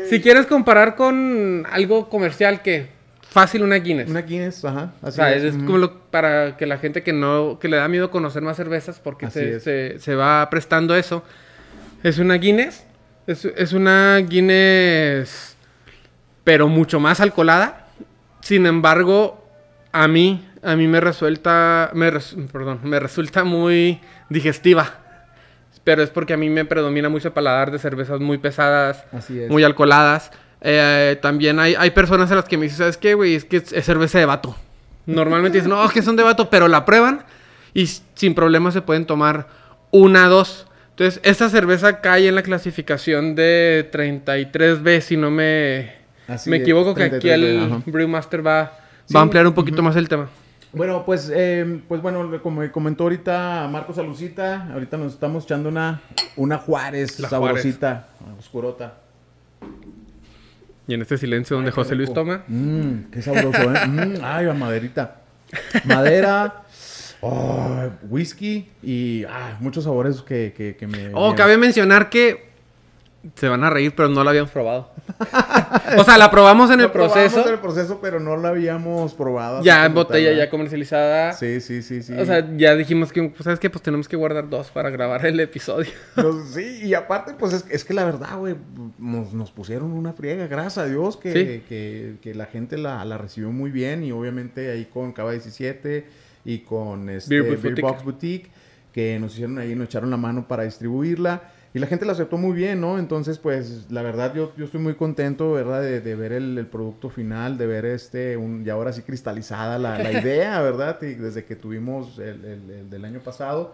si 0.09 0.21
quieres 0.21 0.47
comparar 0.47 0.95
con 0.95 1.67
algo 1.71 2.09
comercial, 2.09 2.63
que 2.63 2.87
fácil 3.21 3.61
una 3.61 3.75
Guinness. 3.75 4.09
Una 4.09 4.21
Guinness, 4.21 4.65
ajá. 4.65 4.93
o 5.01 5.11
sea, 5.11 5.33
es, 5.35 5.55
como 5.55 5.89
para 6.09 6.57
que 6.57 6.65
la 6.65 6.79
gente 6.79 7.03
que 7.03 7.13
no, 7.13 7.59
que 7.59 7.67
le 7.67 7.77
da 7.77 7.87
miedo 7.87 8.09
conocer 8.09 8.41
más 8.41 8.57
cervezas, 8.57 8.99
porque 8.99 9.29
se, 9.29 9.99
se, 9.99 10.15
va 10.15 10.49
prestando 10.49 10.95
eso. 10.95 11.23
Es 12.01 12.17
una 12.17 12.35
Guinness, 12.35 12.85
es, 13.27 13.45
es 13.45 13.73
una 13.73 14.17
Guinness 14.17 15.50
pero 16.43 16.67
mucho 16.67 16.99
más 16.99 17.19
alcoholada. 17.19 17.87
Sin 18.41 18.65
embargo, 18.65 19.47
a 19.91 20.07
mí, 20.07 20.47
a 20.63 20.75
mí 20.75 20.87
me 20.87 20.99
resulta, 20.99 21.91
me 21.93 22.11
perdón, 22.51 22.79
me 22.83 22.99
resulta 22.99 23.43
muy 23.43 23.99
digestiva. 24.29 24.97
Pero 25.83 26.03
es 26.03 26.09
porque 26.09 26.33
a 26.33 26.37
mí 26.37 26.49
me 26.49 26.65
predomina 26.65 27.09
mucho 27.09 27.29
el 27.29 27.33
paladar 27.33 27.71
de 27.71 27.79
cervezas 27.79 28.19
muy 28.19 28.37
pesadas, 28.37 29.03
muy 29.49 29.63
alcoholadas. 29.63 30.31
Eh, 30.61 31.17
también 31.21 31.59
hay, 31.59 31.73
hay 31.75 31.89
personas 31.89 32.31
a 32.31 32.35
las 32.35 32.45
que 32.45 32.57
me 32.57 32.63
dicen, 32.63 32.79
¿sabes 32.79 32.97
qué, 32.97 33.15
güey? 33.15 33.33
Es 33.33 33.45
que 33.45 33.57
es, 33.57 33.69
cerveza 33.83 34.19
de 34.19 34.25
vato. 34.25 34.55
Normalmente 35.07 35.57
dicen, 35.57 35.71
no, 35.71 35.83
es 35.83 35.91
que 35.91 36.03
son 36.03 36.15
de 36.15 36.23
vato, 36.23 36.49
pero 36.51 36.67
la 36.67 36.85
prueban 36.85 37.25
y 37.73 37.87
sin 37.87 38.35
problema 38.35 38.71
se 38.71 38.81
pueden 38.81 39.05
tomar 39.05 39.47
una, 39.89 40.27
dos. 40.27 40.67
Entonces, 40.91 41.19
esta 41.23 41.49
cerveza 41.49 41.99
cae 42.01 42.27
en 42.27 42.35
la 42.35 42.43
clasificación 42.43 43.33
de 43.33 43.89
33B, 43.91 45.01
si 45.01 45.17
no 45.17 45.31
me 45.31 46.00
me 46.45 46.57
equivoco 46.57 46.93
que 46.93 47.03
aquí 47.03 47.29
el 47.29 47.83
Brewmaster 47.85 48.45
va, 48.45 48.77
va 49.15 49.19
a 49.19 49.23
ampliar 49.23 49.47
un 49.47 49.53
poquito 49.53 49.81
más 49.81 49.95
el 49.95 50.07
tema. 50.07 50.29
Bueno, 50.73 51.03
pues, 51.05 51.29
eh, 51.33 51.81
pues 51.87 52.01
bueno, 52.01 52.39
como 52.41 52.69
comentó 52.71 53.03
ahorita 53.03 53.67
Marcos 53.69 53.97
Alucita, 53.97 54.69
ahorita 54.71 54.95
nos 54.95 55.13
estamos 55.13 55.43
echando 55.43 55.67
una, 55.67 56.01
una 56.37 56.57
Juárez 56.57 57.15
saborosita, 57.15 58.07
oscurota. 58.39 58.99
Y 60.87 60.93
en 60.93 61.01
este 61.01 61.17
silencio 61.17 61.57
donde 61.57 61.71
José 61.71 61.95
Luis 61.95 62.13
toma. 62.13 62.43
Mmm, 62.47 63.11
qué 63.11 63.21
sabroso, 63.21 63.61
¿eh? 63.61 63.85
Mm, 63.85 64.13
ay, 64.23 64.45
la 64.45 64.53
maderita. 64.53 65.21
Madera, 65.83 66.63
oh, 67.19 67.89
whisky 68.09 68.69
y 68.81 69.25
ah, 69.25 69.57
muchos 69.59 69.83
sabores 69.83 70.21
que, 70.21 70.53
que, 70.55 70.77
que 70.77 70.87
me... 70.87 71.11
Oh, 71.13 71.35
cabe 71.35 71.57
mencionar 71.57 72.09
que 72.09 72.50
Se 73.35 73.47
van 73.47 73.63
a 73.63 73.69
reír, 73.69 73.93
pero 73.95 74.09
no 74.09 74.23
la 74.23 74.31
habíamos 74.31 74.49
probado. 74.51 74.91
o 75.97 76.03
sea, 76.03 76.17
la 76.17 76.31
probamos 76.31 76.71
en 76.71 76.79
el 76.79 76.87
Lo 76.87 76.91
probamos 76.91 77.13
proceso. 77.15 77.47
en 77.47 77.53
el 77.53 77.59
proceso, 77.59 77.99
pero 78.01 78.19
no 78.19 78.35
la 78.35 78.49
habíamos 78.49 79.13
probado. 79.13 79.63
Ya 79.63 79.85
en 79.85 79.93
botella, 79.93 80.33
ya 80.33 80.49
comercializada. 80.49 81.33
Sí, 81.33 81.61
sí, 81.61 81.83
sí, 81.83 82.01
sí. 82.01 82.13
O 82.13 82.25
sea, 82.25 82.47
ya 82.57 82.75
dijimos 82.75 83.11
que, 83.11 83.21
pues, 83.29 83.43
¿sabes 83.43 83.59
qué? 83.59 83.69
Pues 83.69 83.83
tenemos 83.83 84.07
que 84.07 84.15
guardar 84.15 84.49
dos 84.49 84.71
para 84.71 84.89
grabar 84.89 85.23
el 85.25 85.39
episodio. 85.39 85.91
Sí, 86.51 86.81
y 86.83 86.93
aparte, 86.95 87.33
pues 87.37 87.53
es, 87.53 87.65
es 87.69 87.85
que 87.85 87.93
la 87.93 88.05
verdad, 88.05 88.37
güey, 88.37 88.55
nos, 88.97 89.33
nos 89.33 89.51
pusieron 89.51 89.91
una 89.91 90.13
friega, 90.13 90.47
gracias 90.47 90.79
a 90.79 90.85
Dios 90.85 91.15
que, 91.17 91.31
Sí. 91.31 91.63
que, 91.69 92.15
que 92.21 92.33
la 92.33 92.45
gente 92.47 92.77
la, 92.77 93.05
la 93.05 93.17
recibió 93.17 93.51
muy 93.51 93.69
bien 93.71 94.03
y 94.03 94.11
obviamente 94.11 94.71
ahí 94.71 94.85
con 94.85 95.11
Cava 95.13 95.31
17 95.31 96.05
y 96.43 96.59
con 96.59 97.09
este, 97.09 97.41
Beer 97.41 97.57
Boutique. 97.57 97.81
Box 97.81 98.03
Boutique, 98.03 98.49
que 98.91 99.19
nos 99.19 99.33
hicieron 99.33 99.59
ahí, 99.59 99.75
nos 99.75 99.85
echaron 99.85 100.09
la 100.09 100.17
mano 100.17 100.47
para 100.47 100.63
distribuirla 100.63 101.43
y 101.73 101.79
la 101.79 101.87
gente 101.87 102.05
la 102.05 102.11
aceptó 102.11 102.37
muy 102.37 102.53
bien, 102.53 102.81
¿no? 102.81 102.99
Entonces, 102.99 103.37
pues 103.37 103.87
la 103.91 104.01
verdad 104.01 104.33
yo, 104.35 104.51
yo 104.57 104.65
estoy 104.65 104.81
muy 104.81 104.95
contento, 104.95 105.53
¿verdad? 105.53 105.81
De, 105.81 106.01
de 106.01 106.15
ver 106.15 106.33
el, 106.33 106.57
el 106.57 106.65
producto 106.67 107.09
final, 107.09 107.57
de 107.57 107.65
ver 107.67 107.85
este, 107.85 108.35
un, 108.37 108.63
y 108.65 108.69
ahora 108.69 108.91
sí 108.91 109.03
cristalizada 109.03 109.79
la, 109.79 109.97
la 109.97 110.11
idea, 110.21 110.61
¿verdad? 110.61 111.01
Y 111.01 111.13
desde 111.15 111.45
que 111.45 111.55
tuvimos 111.55 112.19
el, 112.19 112.43
el- 112.45 112.69
el 112.71 112.89
del 112.89 113.05
año 113.05 113.19
pasado. 113.19 113.73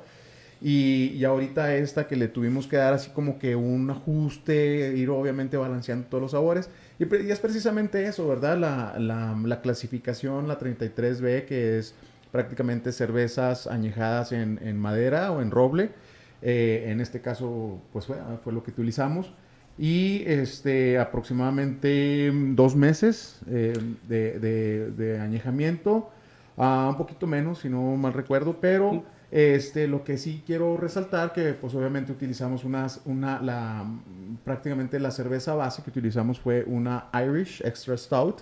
Y, 0.60 1.10
y 1.16 1.24
ahorita 1.24 1.75
esta 1.75 2.08
que 2.08 2.16
le 2.16 2.27
tuvimos 2.27 2.66
que 2.66 2.77
dar 2.77 2.94
así 2.94 3.12
como 3.12 3.38
que 3.38 3.56
un 3.56 3.89
ajuste, 3.92 4.94
ir 4.96 5.10
obviamente 5.10 5.56
balanceando 5.58 6.08
todos 6.08 6.22
los 6.22 6.32
sabores. 6.32 6.70
Y, 7.00 7.04
y 7.16 7.32
es 7.32 7.39
precisamente 7.39 8.06
eso, 8.06 8.27
¿verdad? 8.27 8.58
La, 8.58 8.96
la- 8.98 9.38
la 9.44 9.62
clasificación, 9.62 10.48
la 10.48 10.58
33B, 10.60 11.46
que 11.46 11.77
es 11.77 11.94
prácticamente 12.32 12.92
cervezas 12.92 13.68
añejadas 13.68 14.32
en, 14.32 14.60
en 14.63 14.80
madera 14.80 15.32
o 15.32 15.42
en 15.42 15.51
roble. 15.51 15.89
Eh, 16.41 16.86
en 16.88 17.01
este 17.01 17.22
caso, 17.22 17.82
pues 17.91 18.06
fue, 18.06 18.17
fue 18.44 18.53
lo 18.53 18.63
que 18.63 18.72
utilizamos. 18.72 19.34
Y 19.77 20.24
este, 20.25 20.98
aproximadamente 20.98 22.32
mm, 22.32 22.56
dos 22.56 22.75
meses 22.75 23.39
eh, 23.50 23.74
de, 24.08 24.39
de- 24.39 24.91
de 24.91 25.20
añejamiento. 25.20 26.10
Ah, 26.58 26.88
un 26.89 26.98
poquito 26.98 27.27
menos, 27.27 27.60
si 27.60 27.70
no 27.70 27.96
mal 27.98 28.13
recuerdo, 28.13 28.60
pero 28.60 29.03
este, 29.29 29.88
lo 29.88 30.03
que 30.03 30.17
sí 30.17 30.41
quiero 30.46 30.75
resaltar 30.77 31.34
que 31.34 31.53
pues 31.53 31.75
obviamente 31.75 32.12
utilizamos 32.12 32.63
unas, 32.63 33.01
una, 33.06 33.39
la, 33.41 33.86
prácticamente 34.44 35.00
la 35.00 35.12
cerveza 35.12 35.53
base 35.56 35.84
que 35.84 35.89
utilizamos 35.91 36.39
fue 36.39 36.63
una 36.65 37.10
Irish 37.13 37.62
Extra 37.63 37.96
Stout. 37.98 38.41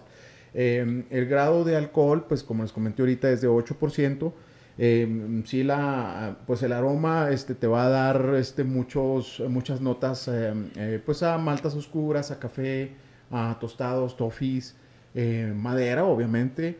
Eh, 0.53 1.03
el 1.09 1.25
grado 1.25 1.65
de 1.65 1.75
alcohol, 1.75 2.25
pues 2.29 2.43
como 2.43 2.63
les 2.63 2.71
comenté 2.71 3.01
ahorita, 3.01 3.29
es 3.29 3.41
de 3.41 3.49
8%. 3.49 4.31
Eh, 4.77 5.41
sí, 5.45 5.63
la, 5.63 6.37
pues 6.45 6.61
el 6.63 6.73
aroma 6.73 7.29
este, 7.31 7.55
te 7.55 7.65
va 7.67 7.85
a 7.85 7.89
dar 7.89 8.35
este, 8.37 8.63
muchos, 8.63 9.41
muchas 9.49 9.79
notas, 9.81 10.27
eh, 10.27 10.53
eh, 10.75 11.01
pues 11.05 11.23
a 11.23 11.37
maltas 11.37 11.75
oscuras, 11.75 12.31
a 12.31 12.39
café, 12.39 12.91
a 13.31 13.57
tostados, 13.59 14.17
toffees, 14.17 14.75
eh, 15.13 15.53
madera, 15.55 16.03
obviamente, 16.05 16.77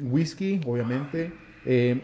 whisky, 0.00 0.60
obviamente, 0.66 1.32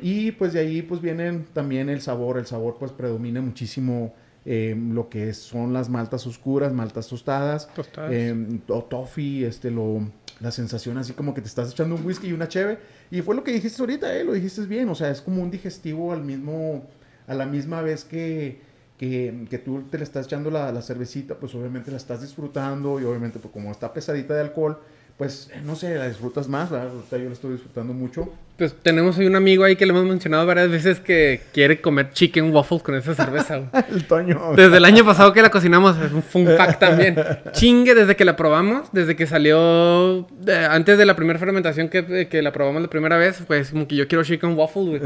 y 0.02 0.32
pues 0.32 0.52
de 0.52 0.60
ahí 0.60 0.82
pues 0.82 1.00
vienen 1.00 1.44
también 1.52 1.88
el 1.88 2.00
sabor, 2.00 2.38
el 2.38 2.46
sabor 2.46 2.76
pues 2.80 2.90
predomina 2.90 3.40
muchísimo 3.40 4.12
eh, 4.44 4.74
lo 4.76 5.08
que 5.08 5.32
son 5.34 5.72
las 5.72 5.88
maltas 5.88 6.26
oscuras, 6.26 6.72
maltas 6.72 7.06
tostadas, 7.06 7.72
Tostadas. 7.74 8.10
eh, 8.12 8.34
o 8.68 8.82
toffee, 8.82 9.46
este, 9.46 9.70
lo, 9.70 10.00
la 10.42 10.50
sensación 10.50 10.98
así 10.98 11.12
como 11.12 11.34
que 11.34 11.40
te 11.40 11.46
estás 11.46 11.70
echando 11.70 11.94
un 11.94 12.04
whisky 12.04 12.28
y 12.28 12.32
una 12.32 12.48
cheve. 12.48 12.78
Y 13.10 13.22
fue 13.22 13.34
lo 13.34 13.44
que 13.44 13.52
dijiste 13.52 13.80
ahorita, 13.80 14.14
eh, 14.14 14.24
lo 14.24 14.32
dijiste 14.32 14.62
bien. 14.62 14.88
O 14.88 14.94
sea, 14.94 15.10
es 15.10 15.20
como 15.22 15.42
un 15.42 15.50
digestivo 15.50 16.12
al 16.12 16.22
mismo, 16.22 16.86
a 17.26 17.34
la 17.34 17.46
misma 17.46 17.80
vez 17.80 18.04
que, 18.04 18.60
que, 18.98 19.46
que 19.48 19.58
tú 19.58 19.82
te 19.90 19.98
le 19.98 20.04
estás 20.04 20.26
echando 20.26 20.50
la, 20.50 20.72
la 20.72 20.82
cervecita, 20.82 21.36
pues 21.36 21.54
obviamente 21.54 21.90
la 21.90 21.96
estás 21.96 22.20
disfrutando 22.22 23.00
y 23.00 23.04
obviamente 23.04 23.38
pues 23.38 23.52
como 23.52 23.70
está 23.70 23.92
pesadita 23.92 24.34
de 24.34 24.40
alcohol, 24.40 24.78
pues 25.16 25.50
eh, 25.52 25.60
no 25.64 25.76
sé, 25.76 25.94
la 25.94 26.08
disfrutas 26.08 26.48
más, 26.48 26.70
¿verdad? 26.70 26.90
Yo 27.10 27.18
la 27.18 27.32
estoy 27.32 27.52
disfrutando 27.52 27.92
mucho. 27.92 28.28
Pues 28.56 28.74
tenemos 28.82 29.16
hoy 29.18 29.26
un 29.26 29.34
amigo 29.34 29.64
ahí 29.64 29.76
que 29.76 29.86
le 29.86 29.90
hemos 29.90 30.04
mencionado 30.04 30.46
varias 30.46 30.70
veces 30.70 31.00
que 31.00 31.40
quiere 31.52 31.80
comer 31.80 32.10
chicken 32.12 32.54
waffles 32.54 32.82
con 32.82 32.94
esa 32.94 33.14
cerveza. 33.14 33.58
güey. 33.58 33.84
El 33.90 34.04
Toño. 34.04 34.52
Desde 34.54 34.76
el 34.76 34.84
año 34.84 35.04
pasado 35.04 35.32
que 35.32 35.42
la 35.42 35.50
cocinamos, 35.50 35.96
es 35.98 36.12
un 36.12 36.22
fun 36.22 36.46
fact 36.56 36.78
también. 36.78 37.16
Chingue, 37.52 37.94
desde 37.94 38.14
que 38.14 38.24
la 38.24 38.36
probamos, 38.36 38.88
desde 38.92 39.16
que 39.16 39.26
salió, 39.26 40.28
eh, 40.46 40.66
antes 40.70 40.98
de 40.98 41.06
la 41.06 41.16
primera 41.16 41.38
fermentación 41.38 41.88
que, 41.88 42.28
que 42.28 42.42
la 42.42 42.52
probamos 42.52 42.82
la 42.82 42.88
primera 42.88 43.16
vez, 43.16 43.42
pues 43.46 43.70
como 43.70 43.88
que 43.88 43.96
yo 43.96 44.06
quiero 44.06 44.24
chicken 44.24 44.56
waffle, 44.56 44.98
güey. 44.98 45.02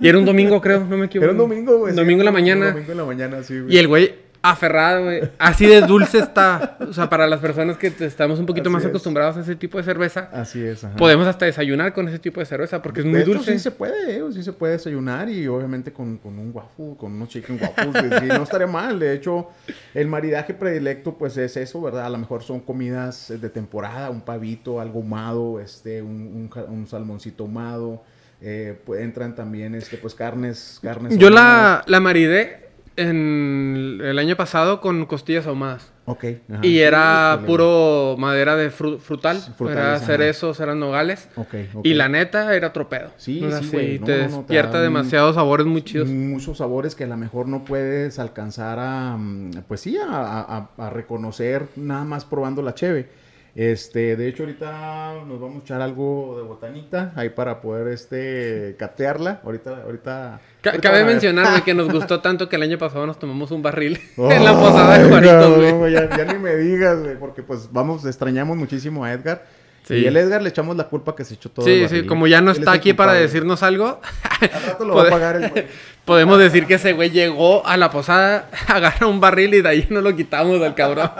Y 0.00 0.08
era 0.08 0.18
un 0.18 0.24
domingo, 0.24 0.60
creo, 0.60 0.80
no 0.84 0.96
me 0.96 1.06
equivoco. 1.06 1.24
Era 1.24 1.32
un 1.32 1.38
domingo, 1.38 1.78
güey. 1.78 1.94
Domingo 1.94 2.22
en 2.22 2.26
la 2.26 2.32
mañana. 2.32 2.70
Domingo 2.72 2.92
en 2.92 2.98
la 2.98 3.04
mañana, 3.04 3.42
sí, 3.42 3.60
güey. 3.60 3.74
Y 3.74 3.78
el 3.78 3.88
güey 3.88 4.29
aferrado, 4.42 5.04
güey. 5.04 5.22
Así 5.38 5.66
de 5.66 5.82
dulce 5.82 6.18
está. 6.18 6.76
O 6.88 6.92
sea, 6.92 7.08
para 7.08 7.26
las 7.26 7.40
personas 7.40 7.76
que 7.76 7.92
estamos 8.00 8.38
un 8.38 8.46
poquito 8.46 8.68
Así 8.68 8.72
más 8.72 8.84
es. 8.84 8.88
acostumbrados 8.88 9.36
a 9.36 9.40
ese 9.40 9.56
tipo 9.56 9.78
de 9.78 9.84
cerveza, 9.84 10.28
Así 10.32 10.62
es, 10.64 10.82
ajá. 10.84 10.96
podemos 10.96 11.26
hasta 11.26 11.44
desayunar 11.46 11.92
con 11.92 12.08
ese 12.08 12.18
tipo 12.18 12.40
de 12.40 12.46
cerveza 12.46 12.80
porque 12.82 13.00
es 13.00 13.06
muy 13.06 13.20
De 13.20 13.26
hecho, 13.26 13.32
dulce. 13.34 13.52
sí 13.52 13.58
se 13.58 13.70
puede, 13.70 14.16
eh, 14.16 14.22
sí 14.32 14.42
se 14.42 14.52
puede 14.52 14.74
desayunar 14.74 15.28
y 15.28 15.46
obviamente 15.46 15.92
con, 15.92 16.18
con 16.18 16.38
un 16.38 16.50
waffle, 16.54 16.94
con 16.98 17.12
unos 17.12 17.28
chicken 17.28 17.58
waffles, 17.60 18.20
sí, 18.20 18.26
no 18.28 18.42
estaría 18.42 18.66
mal. 18.66 18.98
De 18.98 19.12
hecho, 19.14 19.48
el 19.94 20.06
maridaje 20.08 20.54
predilecto 20.54 21.18
pues 21.18 21.36
es 21.36 21.56
eso, 21.56 21.80
¿verdad? 21.82 22.06
A 22.06 22.10
lo 22.10 22.18
mejor 22.18 22.42
son 22.42 22.60
comidas 22.60 23.32
de 23.40 23.50
temporada, 23.50 24.10
un 24.10 24.22
pavito, 24.22 24.80
algo 24.80 25.00
ahumado, 25.00 25.60
este, 25.60 26.00
un, 26.02 26.50
un 26.56 26.64
un 26.72 26.86
salmoncito 26.86 27.44
ahumado. 27.44 28.02
eh, 28.42 28.80
pues, 28.86 29.02
entran 29.02 29.34
también 29.34 29.74
este, 29.74 29.98
pues 29.98 30.14
carnes, 30.14 30.78
carnes 30.82 31.18
Yo 31.18 31.28
la, 31.28 31.84
la 31.86 32.00
maridé 32.00 32.69
en 33.00 34.00
el 34.02 34.18
año 34.18 34.36
pasado 34.36 34.80
con 34.80 35.06
costillas 35.06 35.46
ahumadas. 35.46 35.92
Ok. 36.06 36.24
ajá. 36.52 36.66
Y 36.66 36.80
era 36.80 37.40
puro 37.46 38.16
madera 38.18 38.56
de 38.56 38.70
fru- 38.70 38.98
frutal. 38.98 39.38
Frutales, 39.56 39.80
era 39.80 39.98
cerezos, 40.00 40.58
eran 40.60 40.80
nogales. 40.80 41.28
Ok, 41.36 41.54
ok. 41.74 41.86
Y 41.86 41.94
la 41.94 42.08
neta 42.08 42.54
era 42.54 42.68
otro 42.68 42.88
pedo. 42.88 43.10
Sí, 43.16 43.42
O 43.44 43.50
sea, 43.50 43.60
sí, 43.60 43.68
güey. 43.72 43.98
No, 44.00 44.06
te 44.06 44.12
no, 44.12 44.22
no, 44.22 44.28
te 44.30 44.36
despierta 44.38 44.80
demasiados 44.80 45.34
sabores 45.36 45.66
muy 45.66 45.82
chidos. 45.82 46.08
muchos 46.08 46.58
sabores 46.58 46.94
que 46.94 47.04
a 47.04 47.06
lo 47.06 47.16
mejor 47.16 47.46
no 47.48 47.64
puedes 47.64 48.18
alcanzar 48.18 48.78
a, 48.80 49.16
mm, 49.16 49.50
pues 49.68 49.80
sí, 49.82 49.96
a, 49.98 50.08
a- 50.08 50.70
a 50.86 50.90
reconocer 50.90 51.66
nada 51.76 52.04
más 52.04 52.24
probando 52.24 52.62
la 52.62 52.74
cheve. 52.74 53.08
Este, 53.54 54.14
de 54.16 54.28
hecho 54.28 54.44
ahorita 54.44 55.14
nos 55.26 55.40
vamos 55.40 55.56
a 55.56 55.64
echar 55.64 55.80
algo 55.82 56.36
de 56.36 56.44
botanita 56.44 57.12
ahí 57.16 57.30
para 57.30 57.60
poder 57.60 57.88
este 57.88 58.76
catearla. 58.78 59.40
Ahorita, 59.44 59.82
ahorita. 59.84 60.40
Ca- 60.62 60.70
ahorita 60.70 60.88
Cabe 60.90 61.04
mencionar 61.04 61.64
que 61.64 61.74
nos 61.74 61.88
gustó 61.92 62.20
tanto 62.20 62.48
que 62.48 62.56
el 62.56 62.62
año 62.62 62.78
pasado 62.78 63.06
nos 63.06 63.18
tomamos 63.18 63.50
un 63.50 63.62
barril 63.62 63.98
Ay, 64.18 64.24
en 64.36 64.44
la 64.44 64.52
posada 64.52 64.98
de 64.98 65.08
Juanitos, 65.08 65.34
cabrón, 65.34 65.78
güey. 65.78 65.92
Ya, 65.92 66.16
ya 66.16 66.24
ni 66.32 66.38
me 66.38 66.54
digas, 66.56 67.00
güey, 67.02 67.18
porque 67.18 67.42
pues 67.42 67.68
vamos, 67.72 68.04
extrañamos 68.06 68.56
muchísimo 68.56 69.04
a 69.04 69.12
Edgar. 69.12 69.44
Sí. 69.90 69.96
Y 69.96 70.06
el 70.06 70.16
Edgar 70.16 70.40
le 70.42 70.48
echamos 70.48 70.76
la 70.76 70.84
culpa 70.84 71.14
que 71.16 71.24
se 71.24 71.34
echó 71.34 71.48
todo. 71.50 71.66
el 71.66 71.72
Sí, 71.74 71.82
barril. 71.82 72.00
sí, 72.02 72.06
como 72.06 72.26
ya 72.26 72.40
no 72.40 72.50
está 72.52 72.72
el 72.72 72.78
aquí 72.78 72.92
para 72.94 73.12
decirnos 73.12 73.62
algo, 73.62 74.00
Al 74.40 74.62
rato 74.62 74.84
lo 74.84 74.94
va 74.94 75.02
a 75.02 75.10
pagar 75.10 75.36
el 75.36 75.50
güey. 75.50 75.66
podemos 76.04 76.38
decir 76.38 76.66
que 76.66 76.74
ese 76.74 76.92
güey 76.92 77.10
llegó 77.10 77.66
a 77.66 77.76
la 77.76 77.90
posada, 77.90 78.48
agarra 78.68 79.06
un 79.06 79.20
barril 79.20 79.54
y 79.54 79.62
de 79.62 79.68
ahí 79.68 79.86
no 79.90 80.00
lo 80.00 80.14
quitamos 80.16 80.60
al 80.62 80.74
cabrón. 80.74 81.10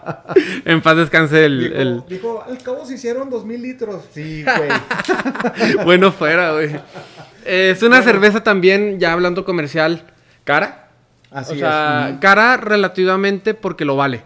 en 0.64 0.80
paz 0.82 0.96
descanse 0.96 1.44
el, 1.44 1.60
Dijo, 1.60 1.74
el- 1.80 2.02
dijo, 2.08 2.44
al 2.48 2.58
cabo 2.62 2.84
se 2.86 2.94
hicieron 2.94 3.30
dos 3.30 3.44
mil 3.44 3.60
litros. 3.62 4.02
Sí, 4.12 4.44
güey. 4.44 5.84
Bueno 5.84 6.12
fuera, 6.12 6.52
güey. 6.52 6.70
Eh, 7.44 7.70
Es 7.76 7.82
una 7.82 8.02
cerveza 8.02 8.42
también, 8.42 8.98
ya 8.98 9.12
hablando 9.12 9.44
comercial, 9.44 10.02
cara. 10.44 10.88
Así 11.30 11.54
o 11.54 11.58
sea, 11.58 12.10
es. 12.14 12.18
Cara 12.20 12.56
relativamente 12.56 13.54
porque 13.54 13.84
lo 13.84 13.96
vale. 13.96 14.22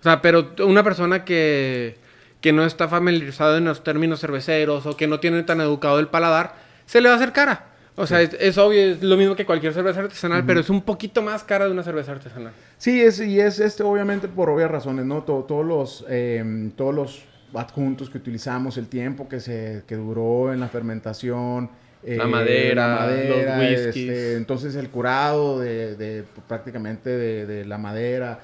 O 0.00 0.02
sea, 0.02 0.20
pero 0.22 0.50
una 0.60 0.82
persona 0.82 1.24
que, 1.24 1.98
que 2.44 2.52
no 2.52 2.66
está 2.66 2.88
familiarizado 2.88 3.56
en 3.56 3.64
los 3.64 3.82
términos 3.82 4.20
cerveceros 4.20 4.84
o 4.84 4.98
que 4.98 5.06
no 5.06 5.18
tiene 5.18 5.42
tan 5.44 5.62
educado 5.62 5.98
el 5.98 6.08
paladar, 6.08 6.52
se 6.84 7.00
le 7.00 7.08
va 7.08 7.14
a 7.14 7.16
hacer 7.16 7.32
cara. 7.32 7.68
O 7.96 8.06
sea, 8.06 8.20
es, 8.20 8.36
es 8.38 8.58
obvio, 8.58 8.82
es 8.82 9.02
lo 9.02 9.16
mismo 9.16 9.34
que 9.34 9.46
cualquier 9.46 9.72
cerveza 9.72 10.00
artesanal, 10.00 10.44
pero 10.44 10.60
es 10.60 10.68
un 10.68 10.82
poquito 10.82 11.22
más 11.22 11.42
cara 11.42 11.64
de 11.64 11.70
una 11.70 11.82
cerveza 11.82 12.12
artesanal. 12.12 12.52
Sí, 12.76 13.00
es, 13.00 13.18
y 13.18 13.40
es 13.40 13.60
este, 13.60 13.82
obviamente 13.82 14.28
por 14.28 14.50
obvias 14.50 14.70
razones, 14.70 15.06
¿no? 15.06 15.22
Todo- 15.22 15.44
todos 15.44 15.64
los 15.64 16.04
eh, 16.10 16.70
todos 16.76 16.94
los 16.94 17.22
adjuntos 17.54 18.10
que 18.10 18.18
utilizamos, 18.18 18.76
el 18.76 18.88
tiempo 18.88 19.26
que 19.26 19.40
se 19.40 19.84
que 19.88 19.94
duró 19.96 20.52
en 20.52 20.60
la 20.60 20.68
fermentación, 20.68 21.70
eh, 22.02 22.16
La 22.18 22.26
madera, 22.26 23.06
los 23.06 23.58
whiskies. 23.86 23.96
este, 24.10 24.34
entonces 24.36 24.74
el 24.74 24.90
curado 24.90 25.60
de, 25.60 25.96
de 25.96 26.24
prácticamente 26.46 27.08
de, 27.08 27.46
de 27.46 27.64
la 27.64 27.78
madera. 27.78 28.40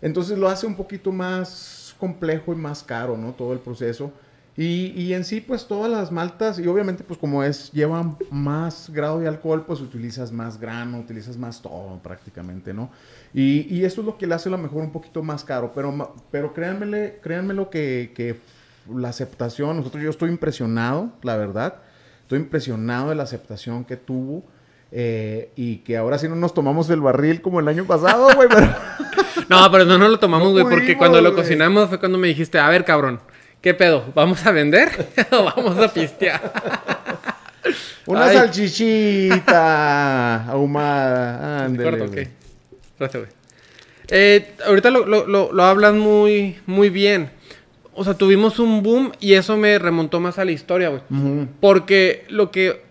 Entonces 0.00 0.38
lo 0.38 0.48
hace 0.48 0.64
un 0.66 0.74
poquito 0.74 1.12
más 1.12 1.81
complejo 2.02 2.52
y 2.52 2.56
más 2.56 2.82
caro, 2.82 3.16
¿no? 3.16 3.30
Todo 3.30 3.52
el 3.52 3.60
proceso. 3.60 4.10
Y, 4.56 4.92
y 5.00 5.14
en 5.14 5.24
sí, 5.24 5.40
pues 5.40 5.68
todas 5.68 5.88
las 5.88 6.10
maltas, 6.10 6.58
y 6.58 6.66
obviamente, 6.66 7.04
pues 7.04 7.16
como 7.16 7.44
es, 7.44 7.70
llevan 7.70 8.16
más 8.28 8.90
grado 8.90 9.20
de 9.20 9.28
alcohol, 9.28 9.64
pues 9.64 9.80
utilizas 9.80 10.32
más 10.32 10.58
grano, 10.58 10.98
utilizas 10.98 11.36
más 11.36 11.62
todo 11.62 12.00
prácticamente, 12.02 12.74
¿no? 12.74 12.90
Y, 13.32 13.72
y 13.72 13.84
eso 13.84 14.00
es 14.00 14.06
lo 14.06 14.18
que 14.18 14.26
le 14.26 14.34
hace 14.34 14.48
a 14.48 14.52
lo 14.52 14.58
mejor 14.58 14.82
un 14.82 14.90
poquito 14.90 15.22
más 15.22 15.44
caro, 15.44 15.72
pero, 15.72 16.12
pero 16.32 16.52
créanmele, 16.52 17.20
créanmelo 17.22 17.70
que, 17.70 18.12
que 18.16 18.40
la 18.92 19.10
aceptación, 19.10 19.76
nosotros 19.76 20.02
yo 20.02 20.10
estoy 20.10 20.30
impresionado, 20.30 21.12
la 21.22 21.36
verdad, 21.36 21.76
estoy 22.22 22.40
impresionado 22.40 23.10
de 23.10 23.14
la 23.14 23.22
aceptación 23.22 23.84
que 23.84 23.96
tuvo. 23.96 24.42
Eh, 24.92 25.50
y 25.56 25.78
que 25.78 25.96
ahora 25.96 26.18
sí 26.18 26.28
no 26.28 26.36
nos 26.36 26.52
tomamos 26.52 26.90
el 26.90 27.00
barril 27.00 27.40
como 27.40 27.60
el 27.60 27.68
año 27.68 27.86
pasado, 27.86 28.28
güey, 28.34 28.48
pero... 28.48 28.68
No, 29.48 29.70
pero 29.70 29.84
no 29.84 29.98
nos 29.98 30.10
lo 30.10 30.18
tomamos, 30.18 30.48
No 30.48 30.52
güey, 30.52 30.64
porque 30.64 30.96
cuando 30.96 31.20
lo 31.20 31.34
cocinamos 31.34 31.88
fue 31.88 31.98
cuando 31.98 32.16
me 32.16 32.28
dijiste, 32.28 32.58
a 32.58 32.68
ver, 32.68 32.84
cabrón, 32.84 33.20
¿qué 33.60 33.74
pedo? 33.74 34.04
¿Vamos 34.14 34.46
a 34.46 34.52
vender 34.52 35.08
o 35.30 35.44
vamos 35.44 35.78
a 35.78 35.92
pistear? 35.92 36.52
Una 38.06 38.26
Ay. 38.26 38.36
salchichita 38.36 40.44
ahumada. 40.44 41.68
Corto, 41.82 42.04
ok. 42.04 42.16
Gracias, 42.98 43.22
güey. 43.22 43.32
Eh, 44.08 44.54
ahorita 44.66 44.90
lo, 44.90 45.06
lo, 45.06 45.26
lo, 45.26 45.52
lo 45.52 45.64
hablas 45.64 45.94
muy, 45.94 46.58
muy 46.66 46.90
bien. 46.90 47.30
O 47.94 48.04
sea, 48.04 48.14
tuvimos 48.14 48.58
un 48.58 48.82
boom 48.82 49.12
y 49.20 49.34
eso 49.34 49.56
me 49.56 49.78
remontó 49.78 50.18
más 50.18 50.38
a 50.38 50.44
la 50.44 50.52
historia, 50.52 50.88
güey. 50.88 51.02
Porque 51.60 52.24
lo 52.28 52.50
que, 52.50 52.82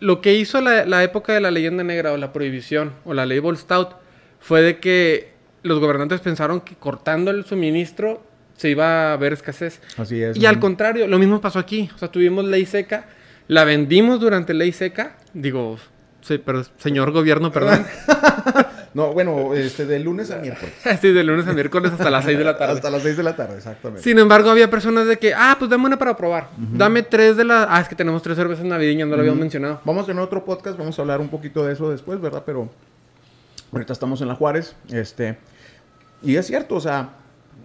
lo 0.00 0.20
que 0.20 0.34
hizo 0.34 0.60
la, 0.60 0.86
la 0.86 1.02
época 1.02 1.32
de 1.32 1.40
la 1.40 1.50
leyenda 1.50 1.84
negra 1.84 2.12
o 2.12 2.16
la 2.16 2.32
prohibición 2.32 2.92
o 3.04 3.14
la 3.14 3.26
ley 3.26 3.40
Stout 3.56 3.96
fue 4.40 4.62
de 4.62 4.78
que 4.78 5.32
los 5.62 5.80
gobernantes 5.80 6.20
pensaron 6.20 6.60
que 6.60 6.74
cortando 6.74 7.30
el 7.30 7.44
suministro 7.44 8.22
se 8.56 8.70
iba 8.70 9.12
a 9.12 9.16
ver 9.16 9.32
escasez. 9.32 9.80
Así 9.96 10.20
es. 10.22 10.36
Y 10.36 10.46
al 10.46 10.58
contrario, 10.58 11.06
lo 11.06 11.18
mismo 11.18 11.40
pasó 11.40 11.58
aquí. 11.58 11.90
O 11.94 11.98
sea, 11.98 12.08
tuvimos 12.08 12.44
ley 12.44 12.66
seca, 12.66 13.06
la 13.46 13.64
vendimos 13.64 14.20
durante 14.20 14.52
ley 14.52 14.72
seca. 14.72 15.16
Digo, 15.32 15.78
sí, 16.20 16.38
pero 16.38 16.64
señor 16.78 17.12
gobierno, 17.12 17.52
perdón. 17.52 17.86
No, 18.98 19.12
bueno, 19.12 19.54
este, 19.54 19.86
de 19.86 20.00
lunes 20.00 20.28
a 20.32 20.38
miércoles. 20.38 20.74
sí, 21.00 21.12
de 21.12 21.22
lunes 21.22 21.46
a 21.46 21.52
miércoles 21.52 21.92
hasta 21.92 22.10
las 22.10 22.24
6 22.24 22.36
de 22.36 22.42
la 22.42 22.58
tarde. 22.58 22.72
Hasta 22.72 22.90
las 22.90 23.00
6 23.00 23.16
de 23.16 23.22
la 23.22 23.36
tarde, 23.36 23.56
exactamente. 23.58 24.02
Sin 24.02 24.18
embargo, 24.18 24.50
había 24.50 24.68
personas 24.68 25.06
de 25.06 25.16
que, 25.20 25.32
ah, 25.32 25.54
pues 25.56 25.70
dame 25.70 25.86
una 25.86 25.96
para 25.96 26.16
probar. 26.16 26.48
Dame 26.56 27.04
tres 27.04 27.36
de 27.36 27.44
las. 27.44 27.68
Ah, 27.70 27.80
es 27.80 27.88
que 27.88 27.94
tenemos 27.94 28.20
tres 28.22 28.36
cervezas 28.36 28.64
navideñas, 28.64 29.06
no 29.06 29.14
lo 29.14 29.20
habíamos 29.20 29.38
mencionado. 29.38 29.80
Vamos 29.84 30.02
a 30.02 30.06
tener 30.06 30.20
otro 30.20 30.44
podcast, 30.44 30.76
vamos 30.76 30.98
a 30.98 31.02
hablar 31.02 31.20
un 31.20 31.28
poquito 31.28 31.64
de 31.64 31.74
eso 31.74 31.88
después, 31.88 32.20
¿verdad? 32.20 32.42
Pero 32.44 32.68
ahorita 33.70 33.92
estamos 33.92 34.20
en 34.20 34.26
la 34.26 34.34
Juárez, 34.34 34.74
este, 34.90 35.38
y 36.20 36.34
es 36.34 36.48
cierto, 36.48 36.74
o 36.74 36.80
sea, 36.80 37.10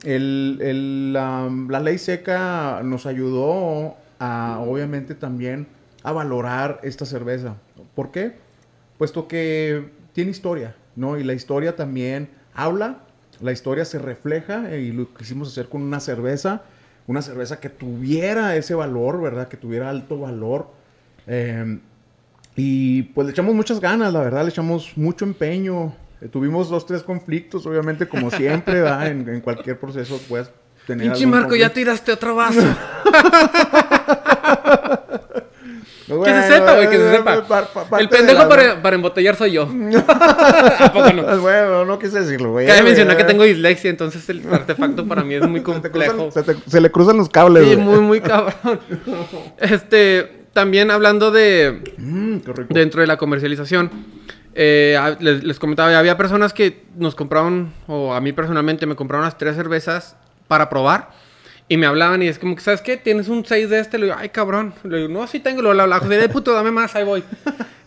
el, 0.04 0.60
el, 0.62 1.14
la, 1.14 1.50
la 1.68 1.80
ley 1.80 1.98
seca 1.98 2.82
nos 2.84 3.08
ayudó 3.08 3.96
a, 4.20 4.60
obviamente, 4.60 5.16
también 5.16 5.66
a 6.04 6.12
valorar 6.12 6.80
esta 6.84 7.08
cerveza. 7.08 7.56
¿Por 7.96 8.12
qué? 8.12 8.34
Puesto 9.00 9.28
que 9.28 9.90
tiene 10.14 10.30
historia, 10.30 10.76
¿no? 10.96 11.18
Y 11.18 11.24
la 11.24 11.34
historia 11.34 11.76
también 11.76 12.30
habla, 12.54 13.00
la 13.42 13.52
historia 13.52 13.86
se 13.86 14.00
refleja, 14.00 14.72
eh, 14.72 14.82
y 14.82 14.92
lo 14.92 15.14
quisimos 15.14 15.50
hacer 15.50 15.70
con 15.70 15.82
una 15.82 16.00
cerveza, 16.00 16.64
una 17.08 17.22
cerveza 17.22 17.60
que 17.60 17.70
tuviera 17.70 18.56
ese 18.56 18.76
valor, 18.76 19.22
¿verdad? 19.22 19.48
Que 19.48 19.58
tuviera 19.58 19.90
alto 19.90 20.20
valor. 20.20 20.68
Eh, 21.28 21.80
y 22.56 23.04
pues 23.04 23.26
le 23.26 23.32
echamos 23.32 23.56
muchas 23.56 23.80
ganas, 23.80 24.14
la 24.14 24.22
verdad, 24.22 24.44
le 24.44 24.50
echamos 24.50 24.94
mucho 24.96 25.26
empeño. 25.26 25.94
Eh, 26.22 26.28
tuvimos 26.28 26.70
dos, 26.70 26.86
tres 26.86 27.04
conflictos, 27.04 27.66
obviamente, 27.66 28.08
como 28.08 28.30
siempre, 28.32 28.82
¿verdad? 28.82 29.08
En, 29.08 29.28
en 29.28 29.42
cualquier 29.42 29.80
proceso 29.80 30.20
puedes 30.30 30.50
tener. 30.86 31.08
Pinche 31.08 31.26
Marco, 31.26 31.56
ya 31.56 31.70
tiraste 31.70 32.12
otro 32.12 32.36
vaso. 32.36 32.62
Bueno, 36.08 36.24
que 36.26 36.34
se 36.34 36.48
sepa, 36.54 36.74
güey, 36.76 36.90
que 36.90 36.98
se 36.98 37.08
eh, 37.14 37.18
sepa. 37.18 37.44
pa- 37.48 38.00
El 38.00 38.08
de 38.10 38.18
pendejo 38.18 38.50
para, 38.50 38.82
para 38.82 38.96
embotellar 38.96 39.36
soy 39.36 39.52
yo. 39.54 39.64
¿A 40.08 40.92
poco 40.94 41.14
no? 41.14 41.38
Bueno, 41.40 41.86
no 41.86 41.98
quise 42.00 42.20
decirlo, 42.22 42.52
güey. 42.52 42.68
Cabe 42.68 42.80
Eh, 42.80 42.84
mencionar 42.84 43.16
que 43.16 43.24
eh, 43.24 43.26
tengo 43.26 43.44
dislexia, 43.44 43.90
entonces 43.90 44.28
el 44.30 44.44
artefacto 44.54 45.08
para 45.08 45.24
mí 45.24 45.36
es 45.36 45.48
muy 45.48 45.60
se 45.66 45.66
te 45.66 45.72
complejo. 45.90 46.30
cruzan- 46.30 46.32
se, 46.32 46.44
te- 46.54 46.70
se 46.70 46.82
le 46.82 46.92
cruzan 46.92 47.18
los 47.18 47.30
cables, 47.30 47.64
Sí, 47.68 47.76
güey. 47.76 47.86
muy, 47.86 48.00
muy 48.00 48.22
cabrón. 48.22 48.80
Este, 49.60 50.46
también 50.54 50.92
hablando 50.92 51.32
de, 51.32 51.82
Mm, 51.98 52.38
qué 52.40 52.54
rico. 52.54 52.74
dentro 52.74 53.02
de 53.02 53.08
la 53.08 53.18
comercialización, 53.18 53.90
eh, 54.56 55.00
les, 55.20 55.44
les 55.44 55.60
comentaba, 55.60 55.98
había 55.98 56.18
personas 56.18 56.54
que 56.54 56.84
nos 56.96 57.16
compraban, 57.16 57.74
o 57.88 58.14
a 58.14 58.22
mí 58.22 58.34
personalmente 58.34 58.86
me 58.86 58.96
compraron 58.96 59.26
las 59.26 59.38
tres 59.38 59.56
cervezas 59.56 60.16
para 60.48 60.70
probar. 60.70 61.10
Y 61.70 61.78
me 61.78 61.86
hablaban 61.86 62.22
y 62.22 62.28
es 62.28 62.40
como 62.40 62.56
que, 62.56 62.62
¿sabes 62.62 62.82
qué? 62.82 62.98
¿Tienes 62.98 63.30
un 63.30 63.46
6 63.46 63.70
de 63.70 63.80
este? 63.80 63.98
Le 63.98 64.06
digo, 64.06 64.18
ay, 64.20 64.30
cabrón. 64.30 64.74
Le 64.84 64.98
digo, 64.98 65.10
no, 65.10 65.26
sí 65.28 65.40
tengo. 65.40 65.62
Lo 65.62 65.70
habla, 65.72 66.00
José, 66.00 66.18
de 66.18 66.30
puto, 66.30 66.54
dame 66.54 66.72
más, 66.72 66.96
ahí 66.96 67.04
voy. 67.06 67.24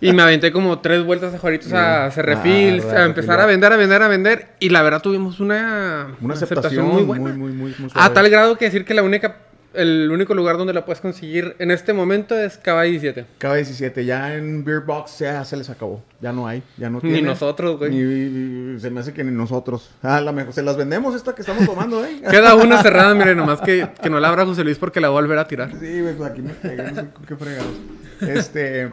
Y 0.00 0.12
me 0.12 0.22
aventé 0.22 0.52
como 0.52 0.78
tres 0.80 1.04
vueltas 1.04 1.32
de 1.32 1.38
Juaritos 1.38 1.72
a 1.72 2.06
hacer 2.06 2.26
refills, 2.26 2.84
Ah, 2.86 3.02
a 3.02 3.04
empezar 3.04 3.40
a 3.40 3.46
vender, 3.46 3.72
a 3.72 3.76
vender, 3.76 4.02
a 4.02 4.08
vender. 4.08 4.48
Y 4.60 4.70
la 4.70 4.82
verdad 4.82 5.02
tuvimos 5.02 5.40
una, 5.40 6.08
Una 6.20 6.34
aceptación 6.34 6.86
muy, 6.86 7.04
muy, 7.04 7.32
muy, 7.32 7.52
muy, 7.52 7.74
a 7.94 8.12
tal 8.12 8.28
grado 8.28 8.56
que 8.56 8.66
decir 8.66 8.84
que 8.84 8.94
la 8.94 9.02
única, 9.02 9.36
el 9.76 10.10
único 10.10 10.34
lugar 10.34 10.56
donde 10.58 10.72
la 10.72 10.84
puedes 10.84 11.00
conseguir 11.00 11.54
en 11.58 11.70
este 11.70 11.92
momento 11.92 12.38
es 12.38 12.56
Cava 12.58 12.82
17. 12.82 13.24
K17, 13.40 14.04
ya 14.04 14.34
en 14.34 14.64
Beer 14.64 14.80
Box 14.80 15.18
ya 15.20 15.44
se 15.44 15.56
les 15.56 15.70
acabó. 15.70 16.02
Ya 16.20 16.32
no 16.32 16.46
hay, 16.48 16.62
ya 16.76 16.88
no 16.90 17.00
Ni 17.02 17.10
tiene. 17.12 17.28
nosotros, 17.28 17.78
güey. 17.78 17.90
Ni, 17.90 18.02
ni- 18.02 18.80
se 18.80 18.90
me 18.90 19.00
hace 19.00 19.12
que 19.12 19.22
ni 19.24 19.30
nosotros. 19.30 19.90
Ah, 20.02 20.20
la 20.20 20.32
mejor. 20.32 20.52
Se 20.52 20.62
las 20.62 20.76
vendemos 20.76 21.14
esta 21.14 21.34
que 21.34 21.42
estamos 21.42 21.64
tomando, 21.66 22.04
¿eh? 22.04 22.20
Queda 22.30 22.54
una 22.54 22.82
cerrada, 22.82 23.14
mire, 23.16 23.34
nomás 23.34 23.60
que, 23.60 23.88
que 24.02 24.10
no 24.10 24.18
la 24.20 24.28
abra 24.28 24.44
José 24.46 24.64
Luis 24.64 24.78
porque 24.78 25.00
la 25.00 25.08
voy 25.08 25.18
a 25.18 25.20
volver 25.22 25.38
a 25.38 25.46
tirar. 25.48 25.70
Sí, 25.78 26.00
güey, 26.00 26.14
pues 26.16 26.30
aquí 26.30 26.42
me 26.42 26.52
pegué, 26.54 26.76
no 26.82 26.94
sé 27.02 27.08
con 27.10 27.24
qué 27.26 27.36
fregados. 27.36 27.72
Este, 28.20 28.92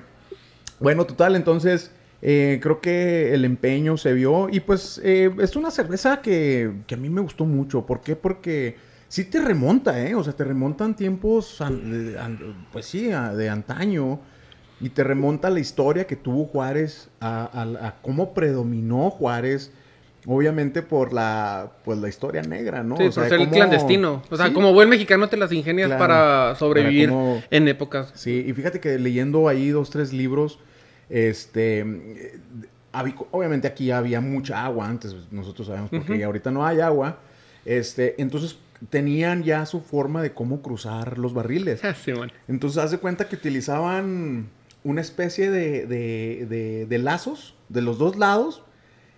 bueno, 0.80 1.06
total, 1.06 1.36
entonces 1.36 1.92
eh, 2.22 2.60
creo 2.62 2.82
que 2.82 3.34
el 3.34 3.46
empeño 3.46 3.98
se 3.98 4.14
vio 4.14 4.50
y 4.50 4.60
pues 4.60 5.00
eh, 5.04 5.32
es 5.40 5.56
una 5.56 5.72
cerveza 5.72 6.22
que, 6.22 6.72
que 6.88 6.96
a 6.96 6.98
mí 6.98 7.10
me 7.10 7.22
gustó 7.22 7.46
mucho. 7.46 7.86
¿Por 7.86 8.02
qué? 8.02 8.16
Porque 8.16 8.76
sí 9.14 9.26
te 9.26 9.40
remonta, 9.40 10.04
¿eh? 10.04 10.16
O 10.16 10.24
sea, 10.24 10.34
te 10.34 10.44
remontan 10.44 10.96
tiempos, 10.96 11.62
an- 11.62 11.92
de- 12.14 12.18
an- 12.18 12.66
pues 12.72 12.88
sí, 12.88 13.12
a- 13.12 13.32
de 13.36 13.48
antaño. 13.48 14.20
Y 14.82 14.90
te 14.90 15.04
remonta 15.04 15.52
la 15.52 15.60
historia 15.60 16.08
que 16.08 16.16
tuvo 16.16 16.46
Juárez, 16.46 17.10
a, 17.20 17.44
a- 17.46 17.88
a 17.90 18.02
cómo 18.02 18.34
predominó 18.34 19.12
Juárez, 19.12 19.72
obviamente 20.26 20.82
por 20.82 21.14
la, 21.14 21.74
pues, 21.86 22.00
la 22.00 22.10
historia 22.10 22.42
negra, 22.42 22.82
¿no? 22.82 22.98
Sí, 22.98 23.04
O 23.04 23.12
por 23.12 23.24
ser 23.26 23.34
el 23.34 23.40
cómo- 23.42 23.52
clandestino. 23.52 24.24
O 24.32 24.36
sea, 24.36 24.48
Sí. 24.48 24.54
como 24.54 24.74
buen 24.74 24.90
mexicano 24.90 25.30
te 25.30 25.38
las 25.38 25.52
ingenias 25.52 25.90
Claro. 25.90 26.00
para 26.00 26.56
sobrevivir 26.56 27.10
Para 27.10 27.22
cómo- 27.22 27.44
en 27.52 27.68
épocas. 27.68 28.12
Sí, 28.16 28.44
y 28.48 28.52
fíjate 28.54 28.80
que 28.80 28.98
leyendo 28.98 29.48
ahí 29.48 29.70
dos, 29.70 29.92
tres 29.92 30.12
libros, 30.12 30.58
este, 31.10 31.86
obviamente 33.32 33.68
aquí 33.68 33.92
había 33.92 34.22
mucha 34.22 34.66
agua 34.66 34.88
antes, 34.88 35.16
nosotros 35.32 35.68
sabemos 35.68 35.90
porque 35.92 36.14
Ujú. 36.14 36.26
ahorita 36.26 36.50
no 36.52 36.66
hay 36.66 36.80
agua, 36.80 37.20
este, 37.66 38.20
entonces 38.22 38.58
tenían 38.90 39.44
ya 39.44 39.66
su 39.66 39.82
forma 39.82 40.22
de 40.22 40.34
cómo 40.34 40.62
cruzar 40.62 41.18
los 41.18 41.34
barriles. 41.34 41.82
sí, 42.04 42.12
bueno. 42.14 42.34
Entonces, 42.48 42.84
haz 42.84 42.92
de 42.92 42.98
cuenta 42.98 43.28
que 43.30 43.36
utilizaban 43.36 44.50
una 44.84 45.02
especie 45.02 45.50
de, 45.50 45.86
de, 45.88 46.46
de- 46.50 46.86
de 46.88 46.98
lazos 47.00 47.56
de 47.70 47.82
los 47.82 47.98
dos 47.98 48.18
lados. 48.18 48.64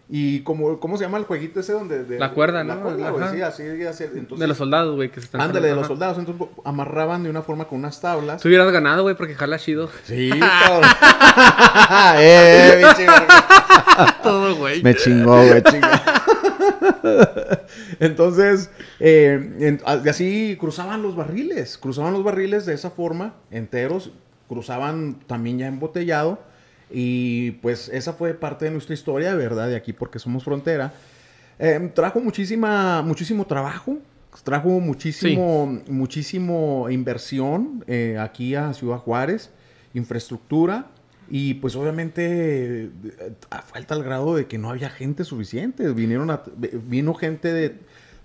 Y 0.08 0.42
como, 0.42 0.80
¿cómo 0.80 0.98
se 0.98 1.04
llama 1.04 1.18
el 1.18 1.24
jueguito 1.24 1.60
ese 1.62 1.74
donde... 1.74 2.04
de- 2.04 2.20
La 2.20 2.30
cuerda, 2.32 2.64
la 2.64 2.76
¿no? 2.76 2.82
cuerda, 2.84 3.10
güey, 3.10 3.26
sí, 3.34 3.42
así, 3.42 3.64
así, 3.88 4.04
entonces, 4.04 4.38
De 4.40 4.46
los 4.46 4.56
soldados, 4.58 4.96
güey, 4.96 5.10
que 5.10 5.20
se 5.20 5.26
están... 5.26 5.42
Ándale, 5.42 5.70
de 5.70 5.74
los 5.76 5.88
soldados. 5.88 6.20
Entonces 6.20 6.48
amarraban 6.64 7.24
de 7.24 7.32
una 7.32 7.42
forma 7.42 7.66
con 7.66 7.80
unas 7.80 8.00
tablas. 8.00 8.40
Tú 8.40 8.48
hubieras 8.50 8.72
ganado, 8.72 9.02
güey, 9.02 9.16
porque 9.16 9.34
jala 9.34 9.58
chido. 9.58 9.90
Sí, 10.04 10.30
cabrón. 10.40 10.84
eh. 12.20 12.84
Todo, 14.22 14.56
güey. 14.58 14.84
Me 14.84 14.96
chingó, 14.96 15.38
me 15.42 15.64
chingó. 15.64 15.88
Entonces, 18.00 18.70
eh, 19.00 19.56
en- 19.60 19.82
así 19.86 20.58
cruzaban 20.60 21.02
los 21.02 21.16
barriles. 21.16 21.78
Cruzaban 21.78 22.14
los 22.14 22.24
barriles 22.24 22.66
de 22.66 22.74
esa 22.74 22.90
forma, 22.90 23.36
enteros. 23.52 24.12
Cruzaban 24.48 25.16
también 25.28 25.58
ya 25.60 25.68
embotellado. 25.68 26.40
Y 26.92 27.52
pues 27.62 27.90
esa 27.90 28.14
fue 28.14 28.34
parte 28.34 28.66
de 28.66 28.72
nuestra 28.72 28.94
historia, 28.94 29.34
¿verdad? 29.36 29.68
De 29.70 29.76
aquí 29.76 29.92
porque 29.94 30.20
somos 30.20 30.44
frontera. 30.44 30.94
Eh, 31.58 31.92
trajo 31.94 32.20
muchísima, 32.20 33.02
muchísimo 33.02 33.46
trabajo. 33.46 33.98
Trajo 34.44 34.68
muchísimo, 34.82 35.82
muchísimo 35.88 36.90
inversión 36.90 37.84
eh, 37.88 38.18
aquí 38.20 38.54
a 38.54 38.74
Ciudad 38.74 38.98
Juárez, 38.98 39.50
infraestructura 39.94 40.88
y 41.30 41.56
pues 41.56 41.76
obviamente 41.76 42.84
eh, 42.86 42.90
a 43.50 43.62
falta 43.62 43.96
al 43.96 44.04
grado 44.04 44.36
de 44.36 44.46
que 44.46 44.58
no 44.58 44.70
había 44.70 44.90
gente 44.90 45.24
suficiente. 45.24 45.92
Vinieron 45.92 46.30
a- 46.32 46.44
vino 46.88 47.14
gente 47.14 47.52
de 47.54 47.76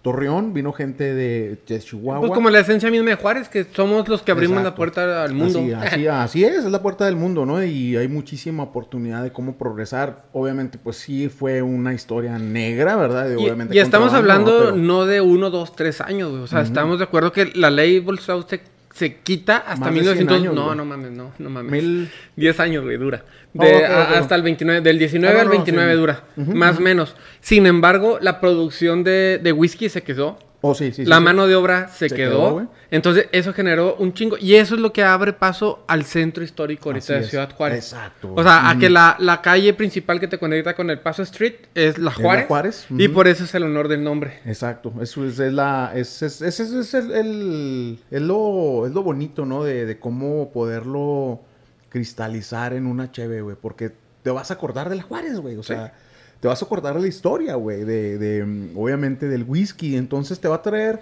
Torreón, 0.03 0.55
vino 0.55 0.73
gente 0.73 1.15
de, 1.15 1.59
de 1.67 1.79
Chihuahua. 1.79 2.21
Pues 2.21 2.33
como 2.33 2.49
la 2.49 2.61
esencia 2.61 2.91
misma 2.91 3.11
de 3.11 3.17
Juárez, 3.17 3.51
que 3.51 3.65
somos 3.65 4.09
los 4.09 4.23
que 4.23 4.33
abrimos 4.33 4.63
la 4.65 4.75
puerta 4.75 5.23
al 5.23 5.35
mundo. 5.35 5.59
Así, 5.59 5.73
así, 5.73 6.07
así 6.09 6.45
es, 6.45 6.65
es 6.65 6.71
la 6.71 6.81
puerta 6.81 7.05
del 7.05 7.17
mundo, 7.17 7.45
¿no? 7.45 7.63
Y 7.63 7.97
hay 7.97 8.09
muchísima 8.09 8.63
oportunidad 8.63 9.23
de 9.23 9.31
cómo 9.31 9.57
progresar. 9.57 10.25
Obviamente, 10.33 10.79
pues 10.79 10.97
sí 10.97 11.29
fue 11.29 11.61
una 11.61 11.93
historia 11.93 12.39
negra, 12.39 12.97
¿verdad? 12.97 13.29
De, 13.29 13.35
Y, 13.35 13.45
obviamente 13.45 13.75
y 13.77 13.79
estamos 13.79 14.15
hablando 14.15 14.71
¿no? 14.71 14.77
no 14.77 15.07
de 15.07 15.21
uno, 15.21 15.51
dos, 15.51 15.77
tres 15.77 16.01
años. 16.01 16.33
O 16.33 16.47
sea, 16.47 16.63
estamos 16.63 16.99
de 16.99 17.05
acuerdo 17.05 17.33
que 17.33 17.53
la 17.55 17.69
ley 17.71 18.01
Bolsao 18.01 18.47
se, 18.49 18.63
se 19.01 19.17
quita 19.17 19.57
hasta 19.57 19.87
Más 19.87 19.95
de 19.95 20.01
100 20.03 20.15
1900. 20.29 20.37
años, 20.37 20.55
no, 20.55 20.65
güey. 20.67 20.77
no 20.77 20.85
mames, 20.85 21.11
no, 21.11 21.33
no 21.39 21.51
mames. 21.51 21.73
Mil- 21.73 22.11
10 22.37 22.61
años, 22.61 22.85
güey, 22.85 22.99
dura. 22.99 23.25
Oh, 23.57 23.65
De, 23.65 23.77
ok, 23.77 23.83
a- 23.91 24.03
ok. 24.11 24.17
Hasta 24.19 24.35
el 24.35 24.43
29, 24.43 24.81
del 24.83 24.99
19 24.99 25.33
Ah, 25.33 25.35
no, 25.37 25.41
al 25.41 25.47
no, 25.47 25.53
29 25.53 25.93
sí. 25.93 25.99
dura, 25.99 26.25
Ujú, 26.37 26.55
más 26.55 26.73
o 26.73 26.75
ujú. 26.75 26.83
menos. 26.83 27.17
Sin 27.41 27.67
embargo, 27.67 28.19
la 28.21 28.41
producción 28.41 29.03
de, 29.03 29.41
de 29.43 29.53
whisky 29.53 29.89
se 29.89 30.03
quedó 30.03 30.39
Oh, 30.63 30.75
sí, 30.75 30.89
sí, 30.93 31.05
sí, 31.05 31.05
la 31.07 31.17
sí. 31.19 31.23
mano 31.25 31.47
de 31.47 31.55
obra 31.57 31.89
se, 31.89 32.11
Se 32.11 32.15
quedó. 32.15 32.69
Entonces, 32.91 33.29
eso 33.33 33.55
generó 33.55 33.95
un 33.97 34.13
chingo. 34.13 34.37
Y 34.39 34.57
eso 34.57 34.75
es 34.75 34.81
lo 34.83 34.93
que 34.93 35.03
abre 35.03 35.33
paso 35.33 35.85
al 35.87 36.05
centro 36.05 36.45
histórico 36.45 36.91
ahorita 36.91 37.05
Así 37.05 37.13
de 37.15 37.21
es. 37.21 37.29
Ciudad 37.31 37.51
Juárez. 37.55 37.79
Exacto. 37.93 38.35
O 38.37 38.43
sea, 38.43 38.69
a 38.69 38.79
que 38.79 38.91
la, 38.91 39.17
la 39.21 39.41
calle 39.41 39.73
principal 39.73 40.21
que 40.21 40.29
te 40.29 40.37
conecta 40.39 40.75
con 40.77 40.91
el 40.91 40.99
Paso 41.01 41.23
Street 41.23 41.55
es 41.75 41.97
la 41.97 42.11
Es 42.11 42.19
la 42.19 42.25
Juárez. 42.25 42.47
Juárez, 42.47 42.87
Y 42.91 43.09
por 43.09 43.27
eso 43.27 43.45
es 43.45 43.55
el 43.55 43.63
honor 43.63 43.89
del 43.89 44.05
nombre. 44.05 44.41
Exacto, 44.45 44.93
eso 45.01 45.25
es, 45.25 45.39
es 45.39 45.53
la, 45.53 45.93
es, 45.95 46.21
es, 46.21 46.43
es- 46.43 46.95
el, 46.95 47.11
el- 47.13 47.99
es 48.11 48.21
lo, 48.21 48.87
es 48.87 48.93
lo 48.93 49.03
bonito, 49.03 49.47
¿no? 49.47 49.65
De, 49.65 49.87
de 49.87 49.99
cómo 49.99 50.51
poderlo 50.53 51.41
cristalizar 51.89 52.73
en 52.75 52.87
una 52.87 53.11
cheve, 53.13 53.41
güey, 53.43 53.57
porque 53.61 53.93
te 54.23 54.31
vas 54.31 54.51
a 54.51 54.55
acordar 54.55 54.89
de 54.91 54.97
la 54.97 55.03
Juárez, 55.03 55.39
güey, 55.41 55.57
o 55.57 55.63
sea, 55.63 55.95
te 56.41 56.49
vas 56.49 56.63
a 56.63 56.65
acordar 56.65 56.99
la 56.99 57.07
historia, 57.07 57.55
güey, 57.55 57.85
de, 57.85 58.19
de, 58.19 58.71
obviamente 58.75 59.29
del 59.29 59.45
whisky, 59.45 59.97
entonces 59.97 60.41
te 60.41 60.49
va 60.49 60.57
a 60.57 60.63
traer 60.63 61.01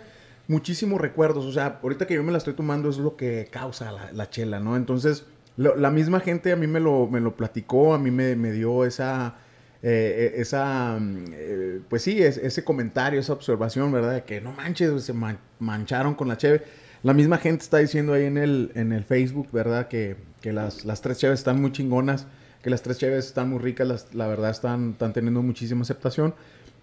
muchísimos 0.49 1.01
recuerdos, 1.01 1.45
o 1.45 1.53
sea, 1.53 1.79
ahorita 1.83 2.07
que 2.07 2.15
yo 2.15 2.23
me 2.23 2.33
la 2.33 2.39
estoy 2.39 2.55
tomando 2.55 2.89
es 2.91 2.99
lo 2.99 3.17
que 3.17 3.49
causa 3.51 3.93
la, 3.93 4.11
la 4.13 4.31
chela, 4.31 4.61
¿no? 4.61 4.77
Entonces, 4.77 5.25
la 5.57 5.91
misma 5.91 6.21
gente 6.21 6.53
a 6.53 6.57
mí 6.57 6.67
me 6.69 6.79
lo, 6.81 7.07
me 7.09 7.21
lo 7.21 7.37
platicó, 7.37 7.93
a 7.95 7.99
mí 7.99 8.11
me, 8.13 8.37
me 8.37 8.53
dio 8.53 8.85
esa, 8.85 9.35
eh, 9.83 10.33
eh, 10.37 10.41
esa, 10.41 10.97
mm, 11.01 11.25
eh, 11.33 11.81
pues 11.89 12.03
sí, 12.03 12.23
es- 12.23 12.37
ese 12.39 12.63
comentario, 12.65 13.19
esa 13.21 13.33
observación, 13.33 13.91
¿verdad? 13.93 14.15
De 14.15 14.23
que 14.25 14.41
no 14.41 14.53
manches, 14.53 15.03
se 15.05 15.13
man- 15.13 15.39
mancharon 15.59 16.15
con 16.15 16.29
la 16.29 16.37
cheve. 16.37 16.63
La 17.03 17.13
misma 17.13 17.39
gente 17.39 17.63
está 17.65 17.79
diciendo 17.79 18.13
ahí 18.13 18.25
en 18.25 18.39
el, 18.39 18.71
en 18.77 18.93
el 18.93 19.05
Facebook, 19.05 19.49
¿verdad? 19.53 19.89
Que, 19.89 20.17
que 20.41 20.53
las, 20.53 20.85
las 20.85 21.01
tres 21.01 21.19
cheves 21.19 21.41
están 21.41 21.61
muy 21.61 21.73
chingonas, 21.73 22.27
que 22.63 22.71
las 22.71 22.83
tres 22.83 22.99
cheves 22.99 23.27
están 23.27 23.49
muy 23.51 23.59
ricas, 23.61 23.87
las- 23.89 24.15
la 24.15 24.27
verdad 24.27 24.51
están, 24.51 24.91
están 24.93 25.13
teniendo 25.13 25.43
muchísima 25.43 25.83
aceptación. 25.83 26.35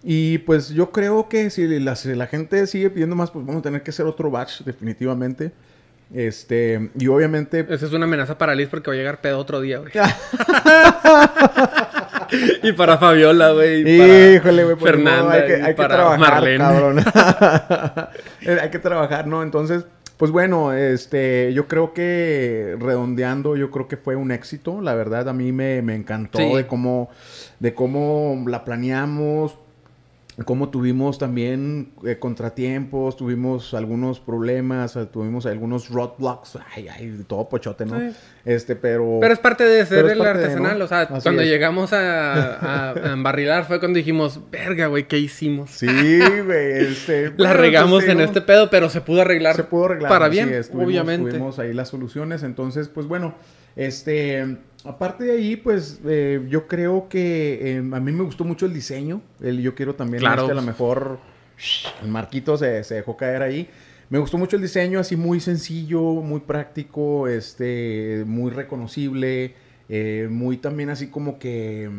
Y 0.04 0.38
pues 0.40 0.70
yo 0.70 0.92
creo 0.92 1.28
que 1.30 1.50
si 1.50 1.68
la, 1.80 1.96
si 1.96 2.14
la 2.14 2.28
gente 2.28 2.68
sigue 2.68 2.90
pidiendo 2.92 3.16
más, 3.16 3.32
pues 3.32 3.44
vamos 3.46 3.62
a 3.62 3.64
tener 3.64 3.82
que 3.84 3.90
hacer 3.92 4.06
otro 4.06 4.30
batch, 4.30 4.62
definitivamente. 4.62 5.52
Este, 6.14 6.92
y 7.00 7.08
obviamente 7.08 7.66
Esa 7.68 7.88
es 7.88 7.92
una 7.94 8.06
amenaza 8.06 8.38
para 8.38 8.54
Liz 8.54 8.68
porque 8.70 8.92
va 8.92 8.94
a 8.94 8.98
llegar 8.98 9.22
pedo 9.22 9.40
otro 9.40 9.60
día, 9.62 9.80
güey. 9.80 9.92
y 12.64 12.72
para 12.74 12.98
Fabiola, 12.98 13.52
güey. 13.52 13.82
y 13.82 14.36
Híjole, 14.36 14.64
güey, 14.66 14.76
pues, 14.76 14.92
Fernanda. 14.92 15.24
no, 15.24 15.30
hay 15.32 15.46
que, 15.48 15.58
y 15.58 15.62
hay 15.62 15.68
que 15.68 15.74
para 15.74 15.96
trabajar, 15.96 16.20
Marlene. 16.20 16.58
cabrón. 16.60 17.00
Hay 18.62 18.70
que 18.70 18.80
trabajar, 18.80 19.26
¿no? 19.28 19.42
Entonces, 19.42 19.86
pues 20.17 20.32
bueno, 20.32 20.73
este, 20.73 21.51
yo 21.54 21.67
creo 21.67 21.93
que 21.93 22.75
redondeando, 22.80 23.56
yo 23.56 23.69
creo 23.71 23.88
que 23.88 23.97
fue 23.97 24.15
un 24.15 24.32
éxito. 24.32 24.82
La 24.82 24.93
verdad, 24.95 25.28
a 25.30 25.34
mí 25.34 25.51
me, 25.51 25.82
me 25.82 25.95
encantó 25.95 26.38
Sí. 26.39 26.54
de 26.56 26.67
cómo, 26.67 27.10
de 27.60 27.73
cómo 27.73 28.43
la 28.47 28.63
planeamos, 28.63 29.58
cómo 30.43 30.69
tuvimos 30.69 31.17
también 31.17 31.91
eh, 32.06 32.17
contratiempos, 32.19 33.15
tuvimos 33.15 33.74
algunos 33.74 34.19
problemas, 34.19 34.95
eh, 34.98 35.06
tuvimos 35.06 35.45
algunos 35.45 35.89
roadblocks, 35.89 36.58
ay, 36.76 36.88
ay, 36.89 37.24
todo 37.26 37.48
pochote, 37.48 37.86
¿no? 37.86 37.98
Sí. 38.00 38.15
Este, 38.43 38.76
pero... 38.76 39.19
Pero 39.21 39.34
es 39.34 39.39
parte 39.39 39.63
de 39.63 39.86
ser 39.86 40.06
el 40.10 40.19
de, 40.19 40.28
artesanal. 40.28 40.78
¿no? 40.78 40.86
O 40.86 40.88
sea, 40.89 41.02
Así 41.04 41.24
cuando 41.24 41.41
es. 41.41 41.48
llegamos 41.48 41.93
a, 41.93 42.56
a, 42.56 42.91
a 42.91 43.12
embarrilar 43.13 43.65
fue 43.65 43.80
cuando 43.80 43.98
dijimos, 43.98 44.41
verga, 44.52 44.88
güey, 44.88 45.08
¿qué 45.08 45.17
hicimos? 45.19 45.71
Sí, 45.71 45.88
güey, 45.88 46.71
este... 46.82 47.30
La 47.38 47.50
bueno, 47.50 47.54
regamos 47.54 48.04
pues, 48.04 48.12
en 48.12 48.19
este 48.19 48.41
pedo, 48.41 48.69
pero 48.69 48.89
se 48.89 49.00
pudo 49.02 49.21
arreglar. 49.21 49.56
se 49.56 49.63
pudo 49.63 49.86
arreglar 49.86 50.10
Para 50.10 50.28
bien, 50.28 50.50
es, 50.54 50.69
tuvimos- 50.69 50.86
obviamente. 50.88 51.30
tuvimos 51.32 51.60
ahí 51.60 51.74
las 51.74 51.88
soluciones 51.88 52.43
entonces 52.43 52.89
pues 52.89 53.08
bueno 53.08 53.36
este 53.76 54.58
aparte 54.84 55.24
de 55.26 55.32
ahí 55.34 55.56
pues 55.56 56.00
eh, 56.06 56.46
yo 56.50 56.68
creo 56.68 57.10
que 57.10 57.76
eh, 57.76 57.78
a 57.78 58.00
mí 58.00 58.12
me 58.12 58.24
gustó 58.24 58.44
mucho 58.46 58.66
el 58.66 58.74
diseño 58.74 59.22
el, 59.42 59.62
yo 59.62 59.76
quiero 59.76 59.96
también 59.96 60.22
Claro. 60.22 60.44
este, 60.44 60.52
a 60.52 60.56
lo 60.56 60.62
mejor 60.62 61.20
el 62.04 62.10
marquito 62.10 62.58
se, 62.58 62.84
se 62.84 62.96
dejó 62.96 63.18
caer 63.18 63.42
ahí 63.42 63.68
me 64.10 64.20
gustó 64.20 64.38
mucho 64.38 64.56
el 64.56 64.62
diseño 64.62 65.00
así 65.00 65.16
muy 65.16 65.40
sencillo 65.40 66.02
muy 66.02 66.42
práctico 66.42 67.28
este 67.28 68.24
muy 68.28 68.52
reconocible 68.52 69.56
eh, 69.90 70.28
muy 70.30 70.58
también 70.58 70.90
así 70.90 71.08
como 71.08 71.40
que 71.40 71.90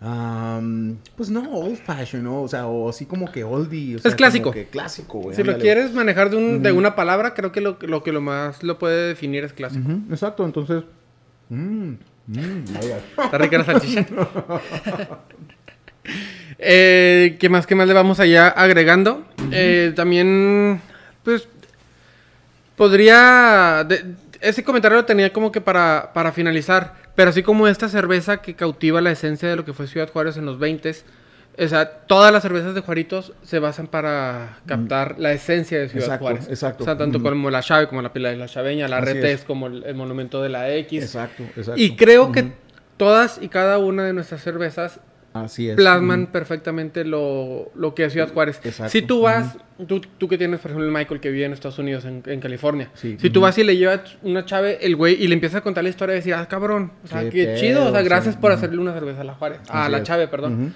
am, 0.00 0.96
pues 1.16 1.28
no 1.30 1.50
old 1.50 1.76
fashion 1.76 2.24
¿no? 2.24 2.42
o 2.42 2.48
sea 2.48 2.66
o 2.66 2.88
así 2.88 3.04
como 3.06 3.30
que 3.30 3.44
oldie 3.44 3.96
o 3.96 3.98
sea, 3.98 4.10
como 4.10 4.16
clásico. 4.16 4.50
que 4.50 4.64
clásico 4.66 5.18
güey, 5.18 5.36
Si 5.36 5.42
lo 5.42 5.58
quieres 5.58 5.92
manejar 5.92 6.30
de, 6.30 6.36
un- 6.36 6.62
de 6.62 6.72
una 6.72 6.94
palabra, 6.96 7.34
creo 7.34 7.52
que 7.52 7.60
lo, 7.60 7.76
lo 7.82 8.02
que 8.02 8.10
lo 8.12 8.20
más 8.22 8.62
lo 8.62 8.78
puede 8.78 9.08
definir 9.08 9.44
es 9.44 9.52
clásico. 9.52 9.90
Exacto, 10.10 10.44
entonces. 10.46 10.84
mm, 11.50 11.90
mm. 12.28 12.64
Está 13.24 13.38
rica 13.38 13.58
la 13.58 13.64
salchicha. 13.64 14.06
Eh, 16.58 17.36
¿Qué 17.38 17.48
más, 17.48 17.66
qué 17.66 17.74
más 17.74 17.86
le 17.86 17.94
vamos 17.94 18.20
allá 18.20 18.48
agregando? 18.48 19.24
Eh, 19.52 19.92
también, 19.96 20.80
pues, 21.24 21.48
podría... 22.76 23.84
de- 23.88 24.14
ese 24.40 24.64
comentario 24.64 24.96
lo 24.96 25.04
tenía 25.04 25.32
como 25.32 25.52
que 25.52 25.60
para, 25.60 26.12
para 26.14 26.32
finalizar, 26.32 26.94
pero 27.14 27.30
así 27.30 27.42
como 27.42 27.66
esta 27.68 27.88
cerveza 27.88 28.38
que 28.42 28.54
cautiva 28.54 29.00
la 29.00 29.10
esencia 29.10 29.48
de 29.48 29.56
lo 29.56 29.64
que 29.64 29.72
fue 29.72 29.86
Ciudad 29.86 30.10
Juárez 30.10 30.36
en 30.36 30.46
los 30.46 30.58
20 30.58 30.94
o 31.62 31.68
sea, 31.68 31.90
todas 32.06 32.32
las 32.32 32.42
cervezas 32.42 32.74
de 32.74 32.80
Juaritos 32.80 33.32
se 33.42 33.58
basan 33.58 33.86
para 33.88 34.58
captar 34.66 35.16
la 35.18 35.32
esencia 35.32 35.78
de 35.78 35.88
Ciudad 35.90 36.06
Mm. 36.06 36.10
Exacto, 36.12 36.24
Juárez. 36.24 36.48
exacto. 36.48 36.84
O 36.84 36.86
sea, 36.86 36.96
tanto 36.96 37.18
Ujú. 37.18 37.28
como 37.28 37.50
la 37.50 37.60
Chave, 37.60 37.86
como 37.88 38.00
la 38.00 38.12
Pila 38.12 38.30
de 38.30 38.36
la 38.36 38.46
Chaveña, 38.46 38.88
la 38.88 38.98
Así 38.98 39.06
Retes, 39.12 39.40
es. 39.40 39.44
como 39.44 39.66
el, 39.66 39.82
el 39.84 39.94
monumento 39.94 40.40
de 40.42 40.48
la 40.48 40.70
X. 40.74 41.02
Exacto, 41.02 41.42
exacto. 41.56 41.74
Y 41.80 41.96
creo 41.96 42.32
que 42.32 42.52
todas 42.96 43.38
y 43.42 43.48
cada 43.48 43.78
una 43.78 44.04
de 44.04 44.12
nuestras 44.14 44.42
cervezas 44.42 45.00
Así 45.44 45.68
es. 45.68 45.76
plasman 45.76 46.26
perfectamente 46.28 47.04
lo, 47.04 47.70
lo 47.74 47.94
que 47.94 48.04
es 48.04 48.12
Ciudad 48.12 48.32
Juárez. 48.32 48.60
Exacto. 48.64 48.90
Si 48.90 49.02
tú 49.02 49.22
vas, 49.22 49.56
tú, 49.86 50.00
tú 50.00 50.28
que 50.28 50.38
tienes, 50.38 50.60
por 50.60 50.70
ejemplo, 50.70 50.86
el 50.86 50.92
Michael 50.92 51.20
que 51.20 51.30
vive 51.30 51.44
en 51.44 51.52
Estados 51.52 51.78
Unidos, 51.78 52.04
en, 52.04 52.22
en 52.26 52.40
California. 52.40 52.90
Sí. 52.94 53.16
Si 53.20 53.30
tú 53.30 53.40
vas 53.40 53.56
y 53.58 53.64
le 53.64 53.76
llevas 53.76 54.16
una 54.22 54.44
chave, 54.44 54.78
el 54.82 54.96
güey, 54.96 55.22
y 55.22 55.26
le 55.28 55.34
empiezas 55.34 55.58
a 55.58 55.62
contar 55.62 55.84
la 55.84 55.90
historia, 55.90 56.14
y 56.14 56.18
decir, 56.18 56.34
ah, 56.34 56.46
cabrón, 56.48 56.92
o 57.04 57.06
sea, 57.06 57.22
Qué 57.24 57.30
qué, 57.30 57.44
pedo, 57.46 57.56
chido, 57.58 57.86
o 57.86 57.90
sea, 57.90 58.00
sí. 58.00 58.04
gracias 58.06 58.36
por 58.36 58.52
hacerle 58.52 58.78
una 58.78 58.92
cerveza 58.92 59.22
a 59.22 59.24
la 59.24 59.34
Juárez, 59.34 59.60
a 59.68 59.82
Así 59.84 59.92
la 59.92 59.98
es. 59.98 60.04
chave, 60.04 60.28
perdón. 60.28 60.74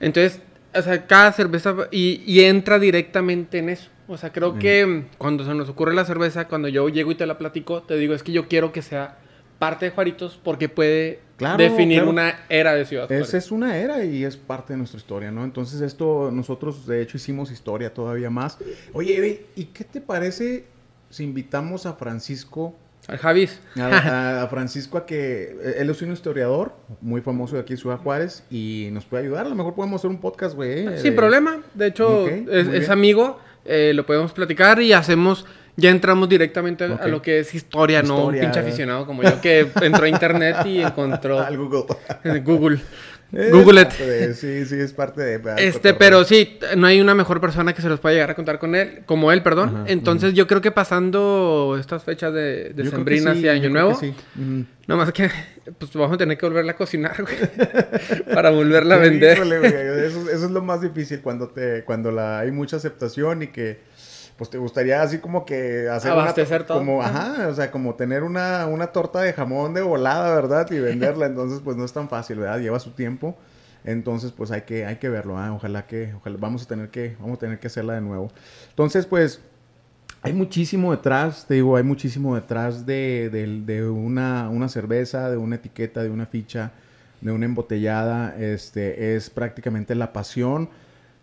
Entonces, 0.00 0.40
o 0.74 0.82
sea, 0.82 1.06
cada 1.06 1.32
cerveza 1.32 1.74
y, 1.90 2.22
y 2.26 2.40
entra 2.44 2.78
directamente 2.78 3.58
en 3.58 3.68
eso. 3.70 3.88
O 4.06 4.16
sea, 4.16 4.32
creo 4.32 4.58
que 4.58 5.04
cuando 5.18 5.44
se 5.44 5.52
nos 5.54 5.68
ocurre 5.68 5.94
la 5.94 6.04
cerveza, 6.06 6.48
cuando 6.48 6.68
yo 6.68 6.88
llego 6.88 7.10
y 7.12 7.14
te 7.14 7.26
la 7.26 7.36
platico, 7.36 7.82
te 7.82 7.96
digo, 7.96 8.14
es 8.14 8.22
que 8.22 8.32
yo 8.32 8.48
quiero 8.48 8.72
que 8.72 8.80
sea 8.80 9.18
parte 9.58 9.86
de 9.86 9.90
Juaritos 9.92 10.38
porque 10.42 10.68
puede 10.68 11.20
Claro, 11.36 11.56
definir 11.62 11.98
claro. 11.98 12.10
una 12.10 12.40
era 12.48 12.74
de 12.74 12.84
Ciudad 12.84 13.06
Juárez. 13.06 13.28
Esa 13.28 13.38
es 13.38 13.52
una 13.52 13.76
era 13.76 14.02
y 14.04 14.24
es 14.24 14.36
parte 14.36 14.72
de 14.72 14.76
nuestra 14.78 14.98
historia, 14.98 15.30
¿no? 15.30 15.44
Entonces 15.44 15.80
esto, 15.80 16.30
nosotros 16.32 16.84
de 16.86 17.00
hecho 17.00 17.16
hicimos 17.16 17.52
historia 17.52 17.94
todavía 17.94 18.28
más. 18.30 18.58
Oye, 18.92 19.46
¿y 19.54 19.64
qué 19.66 19.84
te 19.84 20.00
parece 20.00 20.64
si 21.10 21.22
invitamos 21.24 21.86
a 21.86 21.92
Francisco, 21.94 22.74
Al 23.06 23.18
Javis. 23.18 23.60
a, 23.78 24.42
a 24.42 24.48
Francisco 24.48 24.98
a 24.98 25.06
que, 25.06 25.56
eh, 25.62 25.74
él 25.78 25.88
es 25.90 26.02
un 26.02 26.12
historiador 26.12 26.72
muy 27.00 27.20
famoso 27.20 27.54
de 27.54 27.62
aquí 27.62 27.74
en 27.74 27.78
Ciudad 27.78 27.98
Juárez 27.98 28.42
y 28.50 28.88
nos 28.92 29.04
puede 29.04 29.22
ayudar? 29.24 29.46
A 29.46 29.48
lo 29.48 29.54
mejor 29.54 29.74
podemos 29.74 30.00
hacer 30.00 30.10
un 30.10 30.18
podcast, 30.20 30.54
güey. 30.56 30.86
Sin 30.98 31.10
de- 31.10 31.12
problema. 31.12 31.62
De 31.74 31.86
hecho, 31.86 32.26
es, 32.28 32.90
amigo. 32.90 33.38
eh, 33.64 33.92
lo 33.94 34.04
podemos 34.06 34.32
platicar 34.32 34.82
y 34.82 34.92
hacemos. 34.92 35.46
Ya 35.80 35.90
entramos 35.90 36.28
directamente 36.28 36.84
a- 36.84 37.06
lo 37.06 37.22
que 37.22 37.38
es 37.38 37.54
historia, 37.54 38.02
no 38.02 38.26
un 38.26 38.38
pinche 38.38 38.58
aficionado 38.58 39.06
como 39.06 39.22
yo 39.22 39.40
que 39.40 39.66
entró 39.80 40.04
a 40.04 40.08
internet 40.08 40.56
y 40.66 40.78
encontró 40.82 41.38
Al 41.40 41.56
Google. 41.56 41.84
Google. 42.44 42.80
Google 43.30 43.82
it. 43.82 43.88
de- 43.90 44.34
sí, 44.34 44.64
sí, 44.64 44.74
es 44.80 44.92
parte 44.94 45.20
de... 45.22 45.40
Este, 45.58 45.92
pero 45.92 46.24
sí, 46.24 46.58
no 46.78 46.86
hay 46.86 46.98
una 47.00 47.14
mejor 47.14 47.42
persona 47.42 47.74
que 47.74 47.82
se 47.82 47.88
los 47.90 48.00
pueda 48.00 48.14
llegar 48.14 48.30
a 48.30 48.34
contar 48.34 48.58
con 48.58 48.74
él, 48.74 49.02
como 49.04 49.30
él, 49.32 49.42
perdón. 49.42 49.68
Ajá, 49.68 49.84
Entonces, 49.86 50.32
yo 50.32 50.46
creo 50.46 50.62
que 50.62 50.70
pasando 50.70 51.76
estas 51.78 52.02
fechas 52.04 52.32
de, 52.32 52.70
de 52.74 52.88
sembrinas 52.90 53.36
sí, 53.36 53.44
y 53.44 53.48
Año 53.48 53.68
Nuevo, 53.68 53.94
sí. 53.96 54.14
Nomás 54.86 55.12
que 55.12 55.30
pues 55.78 55.92
vamos 55.92 56.14
a 56.14 56.16
tener 56.16 56.38
que 56.38 56.46
volverla 56.46 56.72
a 56.72 56.76
cocinar, 56.76 57.14
güey, 57.22 57.36
para 58.34 58.48
volverla 58.50 58.94
a 58.94 58.98
vender. 59.10 59.36
Híjole, 59.36 59.58
güey, 59.58 59.72
eso, 60.06 60.30
eso 60.30 60.44
es 60.46 60.50
lo 60.50 60.62
más 60.62 60.80
difícil 60.80 61.20
cuando 61.20 61.48
te 61.48 61.84
cuando 61.84 62.10
la 62.10 62.38
hay 62.40 62.50
mucha 62.50 62.76
aceptación 62.76 63.42
y 63.42 63.48
que 63.48 63.78
pues 64.38 64.48
te 64.48 64.56
gustaría 64.56 65.02
así 65.02 65.18
como 65.18 65.44
que 65.44 65.88
hacer 65.90 66.12
una- 66.12 66.22
Abastecer 66.22 66.64
todo. 66.64 66.78
como 66.78 67.02
ajá, 67.02 67.48
o 67.48 67.54
sea, 67.54 67.70
como 67.70 67.94
tener 67.96 68.22
una, 68.22 68.66
una 68.66 68.86
torta 68.86 69.20
de 69.20 69.32
jamón 69.34 69.74
de 69.74 69.82
volada, 69.82 70.34
¿verdad? 70.34 70.70
Y 70.70 70.78
venderla, 70.78 71.26
entonces 71.32 71.60
pues 71.62 71.76
no 71.76 71.84
es 71.84 71.92
tan 71.92 72.08
fácil, 72.08 72.38
¿verdad? 72.38 72.60
Lleva 72.60 72.78
su 72.80 72.92
tiempo. 72.92 73.36
Entonces, 73.84 74.32
pues 74.32 74.50
hay 74.50 74.62
que 74.62 74.86
hay 74.86 74.96
que 74.96 75.08
verlo, 75.08 75.38
¿ah? 75.38 75.52
Ojalá 75.52 75.86
que 75.86 76.12
ojalá 76.14 76.36
vamos 76.40 76.62
a 76.64 76.66
tener 76.68 76.88
que 76.88 77.16
vamos 77.20 77.36
a 77.36 77.40
tener 77.40 77.58
que 77.58 77.66
hacerla 77.68 77.94
de 77.94 78.00
nuevo. 78.00 78.30
Entonces, 78.70 79.06
pues 79.06 79.40
hay 80.22 80.32
muchísimo 80.32 80.90
detrás, 80.90 81.44
te 81.46 81.54
digo, 81.54 81.76
hay 81.76 81.84
muchísimo 81.84 82.34
detrás 82.34 82.86
de, 82.86 83.30
de- 83.30 83.60
de 83.62 83.88
una, 83.88 84.48
una 84.50 84.68
cerveza, 84.68 85.30
de 85.30 85.36
una 85.36 85.56
etiqueta, 85.56 86.02
de 86.02 86.10
una 86.10 86.26
ficha, 86.26 86.72
de 87.20 87.30
una 87.32 87.44
embotellada. 87.46 88.34
Este, 88.36 89.14
es 89.14 89.30
prácticamente 89.30 89.94
la 89.94 90.12
pasión 90.12 90.68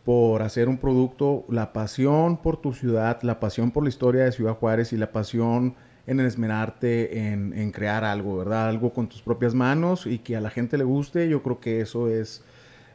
por 0.05 0.43
hacer 0.43 0.69
un 0.69 0.77
producto, 0.77 1.45
la 1.49 1.73
pasión 1.73 2.37
por 2.37 2.61
tu 2.61 2.73
ciudad, 2.73 3.21
la 3.23 3.39
pasión 3.39 3.71
por 3.71 3.83
la 3.83 3.89
historia 3.89 4.23
de 4.23 4.31
Ciudad 4.31 4.55
Juárez 4.55 4.93
y 4.93 4.97
la 4.97 5.11
pasión 5.11 5.75
en 6.07 6.19
esmerarte 6.19 7.27
en, 7.27 7.51
en 7.53 7.71
crear 7.71 8.03
algo, 8.03 8.37
¿verdad? 8.37 8.69
Algo 8.69 8.93
con 8.93 9.09
tus 9.09 9.23
propias 9.23 9.55
manos 9.55 10.05
y 10.05 10.19
que 10.19 10.35
a 10.35 10.41
la 10.41 10.51
gente 10.51 10.77
le 10.77 10.83
guste. 10.83 11.27
Yo 11.27 11.41
creo 11.41 11.59
que 11.59 11.81
eso 11.81 12.07
es 12.07 12.43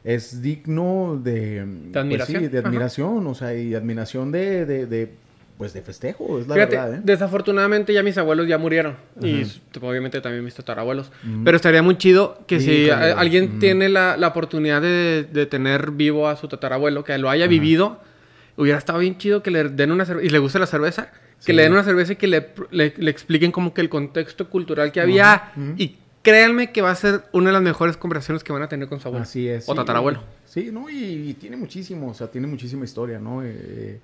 es 0.04 0.40
digno 0.40 1.20
de, 1.22 1.64
de 1.90 1.98
admiración, 1.98 2.38
pues 2.38 2.50
sí, 2.50 2.56
de 2.56 2.58
admiración 2.58 3.26
o 3.26 3.34
sea, 3.34 3.54
y 3.54 3.74
admiración 3.74 4.32
de, 4.32 4.64
de, 4.64 4.86
de, 4.86 5.12
pues 5.60 5.74
de 5.74 5.82
festejo, 5.82 6.38
es 6.38 6.48
la 6.48 6.54
Fíjate, 6.54 6.76
verdad, 6.76 6.94
¿eh? 6.94 7.00
desafortunadamente 7.04 7.92
ya 7.92 8.02
mis 8.02 8.16
abuelos 8.16 8.48
ya 8.48 8.56
murieron. 8.56 8.96
Y 9.20 9.42
obviamente 9.82 10.18
también 10.22 10.42
mis 10.42 10.54
tatarabuelos. 10.54 11.12
Pero 11.44 11.54
estaría 11.54 11.82
muy 11.82 11.98
chido 11.98 12.38
que 12.46 12.60
si 12.60 12.86
Híjole, 12.86 12.92
a- 13.12 13.18
alguien 13.20 13.44
ujú. 13.50 13.58
tiene 13.58 13.90
la, 13.90 14.16
la 14.16 14.28
oportunidad 14.28 14.80
de, 14.80 15.26
de 15.30 15.44
tener 15.44 15.90
vivo 15.90 16.28
a 16.28 16.36
su 16.36 16.48
tatarabuelo, 16.48 17.04
que 17.04 17.18
lo 17.18 17.28
haya 17.28 17.46
vivido, 17.46 18.00
hubiera 18.56 18.78
estado 18.78 19.00
bien 19.00 19.18
chido 19.18 19.42
que 19.42 19.50
le 19.50 19.64
den 19.64 19.92
una 19.92 20.06
cerveza, 20.06 20.26
y 20.26 20.30
le 20.30 20.38
guste 20.38 20.58
la 20.58 20.66
cerveza, 20.66 21.10
que 21.44 21.52
Sí. 21.52 21.52
le 21.52 21.62
den 21.64 21.72
una 21.72 21.84
cerveza 21.84 22.14
y 22.14 22.16
que 22.16 22.26
le, 22.26 22.46
le- 22.70 22.94
le 22.96 23.10
expliquen 23.10 23.52
como 23.52 23.74
que 23.74 23.82
el 23.82 23.90
contexto 23.90 24.48
cultural 24.48 24.92
que 24.92 25.02
había. 25.02 25.52
Y 25.76 25.96
créanme 26.22 26.72
que 26.72 26.80
va 26.80 26.90
a 26.90 26.94
ser 26.94 27.20
una 27.32 27.48
de 27.48 27.52
las 27.52 27.62
mejores 27.62 27.98
conversaciones 27.98 28.42
que 28.44 28.52
van 28.54 28.62
a 28.62 28.68
tener 28.70 28.88
con 28.88 28.98
su 28.98 29.08
abuelo. 29.08 29.24
Así 29.24 29.46
es. 29.46 29.68
O 29.68 29.72
sí. 29.72 29.76
tatarabuelo. 29.76 30.22
Sí, 30.46 30.70
¿no? 30.72 30.88
Y, 30.88 30.96
y 31.30 31.34
tiene 31.34 31.58
muchísimo, 31.58 32.08
o 32.08 32.14
sea, 32.14 32.28
tiene 32.28 32.46
muchísima 32.46 32.84
historia, 32.86 33.18
¿no? 33.18 33.42
Eh, 33.44 34.00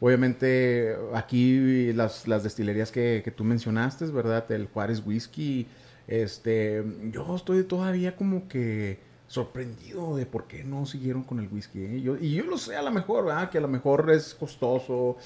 obviamente, 0.00 0.96
aquí 1.14 1.92
las, 1.92 2.26
las 2.26 2.42
destilerías 2.42 2.90
que, 2.90 3.20
que 3.24 3.30
tú 3.30 3.44
mencionaste, 3.44 4.06
¿verdad? 4.06 4.50
El 4.50 4.66
Juárez 4.66 5.02
Whisky, 5.04 5.66
este, 6.08 6.82
yo 7.12 7.36
estoy 7.36 7.62
todavía 7.64 8.16
como 8.16 8.48
que 8.48 8.98
sorprendido 9.28 10.16
de 10.16 10.26
por 10.26 10.48
qué 10.48 10.64
no 10.64 10.86
siguieron 10.86 11.22
con 11.22 11.38
el 11.38 11.46
whisky. 11.52 11.84
¿eh? 11.84 12.00
Yo- 12.02 12.16
y 12.20 12.34
yo 12.34 12.44
lo 12.46 12.58
sé 12.58 12.74
a 12.74 12.82
lo 12.82 12.90
mejor, 12.90 13.26
¿verdad? 13.26 13.48
Que 13.48 13.58
a 13.58 13.60
lo 13.60 13.68
mejor 13.68 14.10
es 14.12 14.34
costoso, 14.34 15.16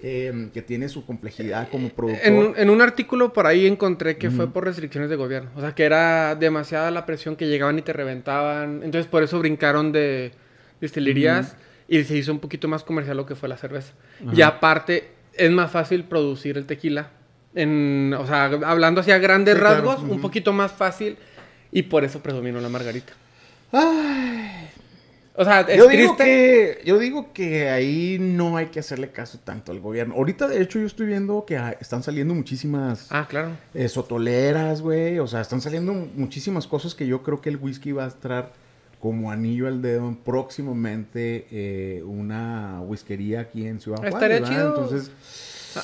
eh, 0.00 0.50
que 0.54 0.62
tiene 0.62 0.88
su 0.88 1.04
complejidad 1.04 1.68
como 1.68 1.88
productor. 1.88 2.24
En, 2.24 2.36
un- 2.36 2.54
en 2.56 2.70
un 2.70 2.80
artículo 2.80 3.32
por 3.32 3.48
ahí 3.48 3.66
encontré 3.66 4.16
que 4.16 4.30
fue 4.30 4.52
por 4.52 4.64
restricciones 4.64 5.10
de 5.10 5.16
gobierno. 5.16 5.50
O 5.56 5.60
sea, 5.60 5.74
que 5.74 5.82
era 5.82 6.36
demasiada 6.36 6.92
la 6.92 7.04
presión 7.04 7.34
que 7.34 7.48
llegaban 7.48 7.76
y 7.80 7.82
te 7.82 7.92
reventaban. 7.92 8.82
Entonces, 8.84 9.08
por 9.08 9.24
eso 9.24 9.40
brincaron 9.40 9.90
de 9.90 10.30
destilerías 10.80 11.56
y 11.88 12.04
se 12.04 12.16
hizo 12.16 12.30
un 12.32 12.38
poquito 12.38 12.68
más 12.68 12.84
comercial 12.84 13.16
lo 13.16 13.26
que 13.26 13.34
fue 13.34 13.48
la 13.48 13.56
cerveza. 13.56 13.92
Y 14.32 14.42
aparte, 14.42 15.08
es 15.34 15.50
más 15.50 15.70
fácil 15.70 16.04
producir 16.04 16.56
el 16.58 16.66
tequila. 16.66 17.10
En, 17.54 18.14
o 18.18 18.26
sea, 18.26 18.44
hablando 18.44 19.00
así 19.00 19.10
a 19.10 19.18
grandes 19.18 19.54
Sí, 19.54 19.60
claro. 19.60 19.76
rasgos, 19.76 20.08
un 20.08 20.20
poquito 20.20 20.52
más 20.52 20.70
fácil. 20.72 21.16
Y 21.72 21.82
por 21.84 22.04
eso 22.04 22.20
predominó 22.20 22.60
la 22.60 22.68
margarita. 22.68 23.12
Ay, 23.72 24.68
O 25.34 25.44
sea, 25.44 25.60
es 25.60 25.76
yo 25.76 25.86
digo 25.88 26.16
que 26.16 26.80
yo 26.84 26.98
digo 26.98 27.32
que 27.32 27.68
ahí 27.68 28.16
no 28.20 28.56
hay 28.56 28.66
que 28.66 28.80
hacerle 28.80 29.10
caso 29.10 29.38
tanto 29.44 29.70
al 29.72 29.80
gobierno. 29.80 30.14
Ahorita 30.14 30.48
de 30.48 30.60
hecho 30.62 30.78
yo 30.78 30.86
estoy 30.86 31.06
viendo 31.06 31.44
que 31.46 31.60
están 31.80 32.02
saliendo 32.02 32.34
muchísimas 32.34 33.06
Ah, 33.10 33.26
claro. 33.28 33.50
eh, 33.74 33.88
sotoleras, 33.88 34.80
güey, 34.82 35.18
o 35.18 35.26
sea, 35.26 35.40
están 35.40 35.60
saliendo 35.60 35.92
muchísimas 35.92 36.66
cosas 36.66 36.94
que 36.94 37.06
yo 37.06 37.22
creo 37.22 37.40
que 37.40 37.50
el 37.50 37.56
whisky 37.56 37.92
va 37.92 38.04
a 38.04 38.08
estar 38.08 38.52
como 39.00 39.30
anillo 39.30 39.68
al 39.68 39.80
dedo 39.80 40.08
en 40.08 40.16
próximamente 40.16 41.46
eh, 41.50 42.02
una 42.04 42.80
whiskería 42.82 43.40
aquí 43.40 43.66
en 43.66 43.80
Ciudad 43.80 43.98
Juárez, 43.98 44.14
Estaría 44.14 44.40
¿verdad? 44.40 44.50
chido. 44.50 44.68
Entonces, 44.68 45.10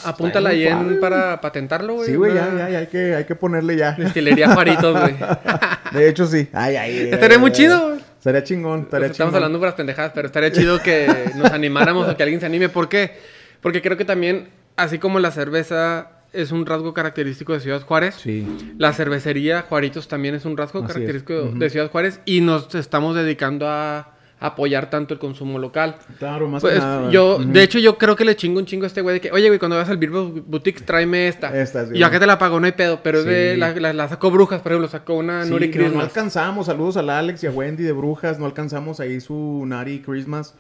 Apúntala 0.05 0.49
ahí 0.51 0.67
en, 0.67 0.99
para 0.99 1.41
patentarlo, 1.41 1.95
güey. 1.95 2.09
sí, 2.09 2.17
güey, 2.17 2.35
ya, 2.35 2.53
ya, 2.57 2.69
ya, 2.71 2.79
hay 2.79 2.87
que, 2.89 3.15
hay 3.15 3.25
que 3.25 3.35
ponerle 3.37 3.77
ya. 3.77 3.93
Destilería 3.93 4.53
Juaritos, 4.53 4.99
güey. 4.99 5.15
De 5.93 6.09
hecho, 6.09 6.27
sí. 6.27 6.49
Ay, 6.53 6.75
ay, 6.77 7.09
Estaría 7.13 7.39
muy 7.39 7.53
chido, 7.53 7.89
güey. 7.91 8.01
Estaría 8.19 8.43
chingón, 8.43 8.81
estaría 8.81 9.09
estamos 9.09 9.31
chingón. 9.31 9.35
hablando 9.37 9.59
por 9.59 9.67
las 9.69 9.75
pendejadas, 9.75 10.13
pero 10.15 10.27
estaría 10.27 10.51
chido 10.51 10.83
que 10.83 11.07
nos 11.37 11.53
animáramos 11.53 12.09
o 12.09 12.17
que 12.17 12.23
alguien 12.23 12.41
se 12.41 12.47
anime. 12.47 12.71
¿Por 12.71 12.89
qué? 12.89 13.13
Porque 13.61 13.83
creo 13.83 13.97
que 13.99 14.07
también, 14.07 14.49
así 14.77 14.99
como 14.99 15.21
la 15.21 15.31
cerveza 15.31 16.09
es 16.35 16.53
un 16.53 16.67
rasgo 16.67 16.93
característico 16.95 17.53
de 17.53 17.61
Ciudad 17.61 17.83
Juárez, 17.83 18.17
Sí. 18.17 18.47
la 18.79 18.93
cervecería 18.93 19.63
Juaritos 19.63 20.09
también 20.09 20.35
es 20.35 20.45
un 20.45 20.57
rasgo 20.57 20.81
Así 20.81 20.87
es. 20.87 20.93
característico 20.93 21.43
de 21.59 21.71
Ciudad 21.71 21.91
Juárez 21.91 22.21
y 22.25 22.41
nos 22.41 22.75
estamos 22.75 23.15
dedicando 23.17 23.69
a 23.69 24.11
apoyar 24.41 24.91
tanto 24.91 25.15
el 25.15 25.21
consumo 25.21 25.59
local. 25.59 25.97
Claro, 26.19 26.49
más 26.49 26.61
Pues, 26.61 26.75
que 26.75 26.81
nada. 26.81 27.11
yo, 27.11 27.39
de 27.39 27.63
hecho, 27.63 27.79
yo 27.79 27.97
creo 27.97 28.15
que 28.15 28.27
le 28.27 28.37
chingo 28.37 28.59
un 28.59 28.67
chingo 28.67 28.85
a 28.85 28.89
este 28.89 29.01
güey 29.01 29.15
de 29.15 29.21
que, 29.23 29.31
oye, 29.33 29.47
güey, 29.49 29.59
cuando 29.59 29.77
vas 29.77 29.89
al 29.89 29.97
Beer 29.97 30.11
Boutique, 30.13 30.83
tráeme 30.85 31.29
esta. 31.29 31.59
Esta, 31.59 31.87
sí, 31.87 31.93
y 31.95 32.11
que 32.11 32.19
te 32.19 32.27
la 32.27 32.39
pago, 32.39 32.61
no 32.61 32.67
hay 32.67 32.73
pedo, 32.73 33.01
pero 33.03 33.21
es 33.21 33.25
de 33.25 33.53
Sí. 33.55 33.61
la, 33.61 33.73
la, 33.73 33.93
la 33.95 34.09
sacó 34.09 34.31
Brujas, 34.31 34.61
por 34.61 34.73
ejemplo, 34.73 34.89
sacó 34.89 35.15
una 35.15 35.45
Sí, 35.45 35.51
Nuri 35.51 35.69
no, 35.69 35.73
no, 35.75 35.79
Christmas. 35.79 36.05
alcanzamos. 36.05 36.67
Saludos 36.67 36.99
al 36.99 37.09
Alex 37.11 37.43
y 37.45 37.47
a 37.47 37.53
Wendy 37.53 37.85
de 37.85 37.93
Brujas. 37.93 38.39
No 38.39 38.45
alcanzamos 38.45 39.01
ahí 39.01 39.19
su 39.21 39.65
Nari 39.67 40.01
Christmas 40.01 40.55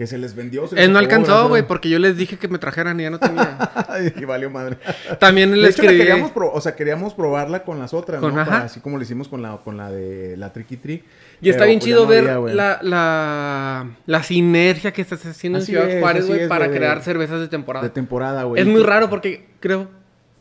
que 0.00 0.06
se 0.06 0.16
les 0.16 0.34
vendió. 0.34 0.66
se 0.66 0.76
les 0.76 0.84
Él 0.86 0.94
no 0.94 0.98
acabó, 0.98 1.12
alcanzó, 1.12 1.48
güey, 1.50 1.62
porque 1.66 1.90
yo 1.90 1.98
les 1.98 2.16
dije 2.16 2.38
que 2.38 2.48
me 2.48 2.58
trajeran 2.58 2.98
y 2.98 3.02
ya 3.02 3.10
no 3.10 3.18
tenía. 3.18 3.58
y 4.16 4.24
valió 4.24 4.48
madre. 4.48 4.78
También 5.18 5.60
le 5.60 5.68
escribí. 5.68 5.98
queríamos, 5.98 6.30
pro- 6.30 6.50
o 6.50 6.58
sea, 6.62 6.74
queríamos 6.74 7.12
probarla 7.12 7.64
con 7.64 7.78
las 7.78 7.92
otras, 7.92 8.18
Con- 8.18 8.34
¿no? 8.34 8.42
Para- 8.42 8.62
así 8.64 8.80
como 8.80 8.96
lo 8.96 9.02
hicimos 9.02 9.28
con 9.28 9.42
la, 9.42 9.58
con 9.58 9.76
la 9.76 9.90
de 9.90 10.38
la 10.38 10.54
Tricky 10.54 10.78
Tree. 10.78 11.04
Y 11.42 11.50
está 11.50 11.66
bien 11.66 11.80
pues, 11.80 11.84
chido 11.84 12.04
no 12.04 12.08
ver 12.08 12.30
había, 12.30 12.54
la, 12.54 12.78
la, 12.80 13.90
la 14.06 14.22
sinergia 14.22 14.90
que 14.94 15.02
estás 15.02 15.26
haciendo 15.26 15.58
Así 15.58 15.72
en 15.72 15.78
Ciudad 15.82 15.94
es, 15.94 16.00
Juárez, 16.00 16.26
güey, 16.26 16.48
para 16.48 16.70
crear 16.70 17.02
cervezas 17.02 17.38
de 17.40 17.48
temporada. 17.48 17.84
De 17.86 17.90
temporada, 17.90 18.44
güey. 18.44 18.62
es 18.62 18.66
muy 18.66 18.82
raro 18.82 19.10
porque 19.10 19.48
creo 19.60 19.90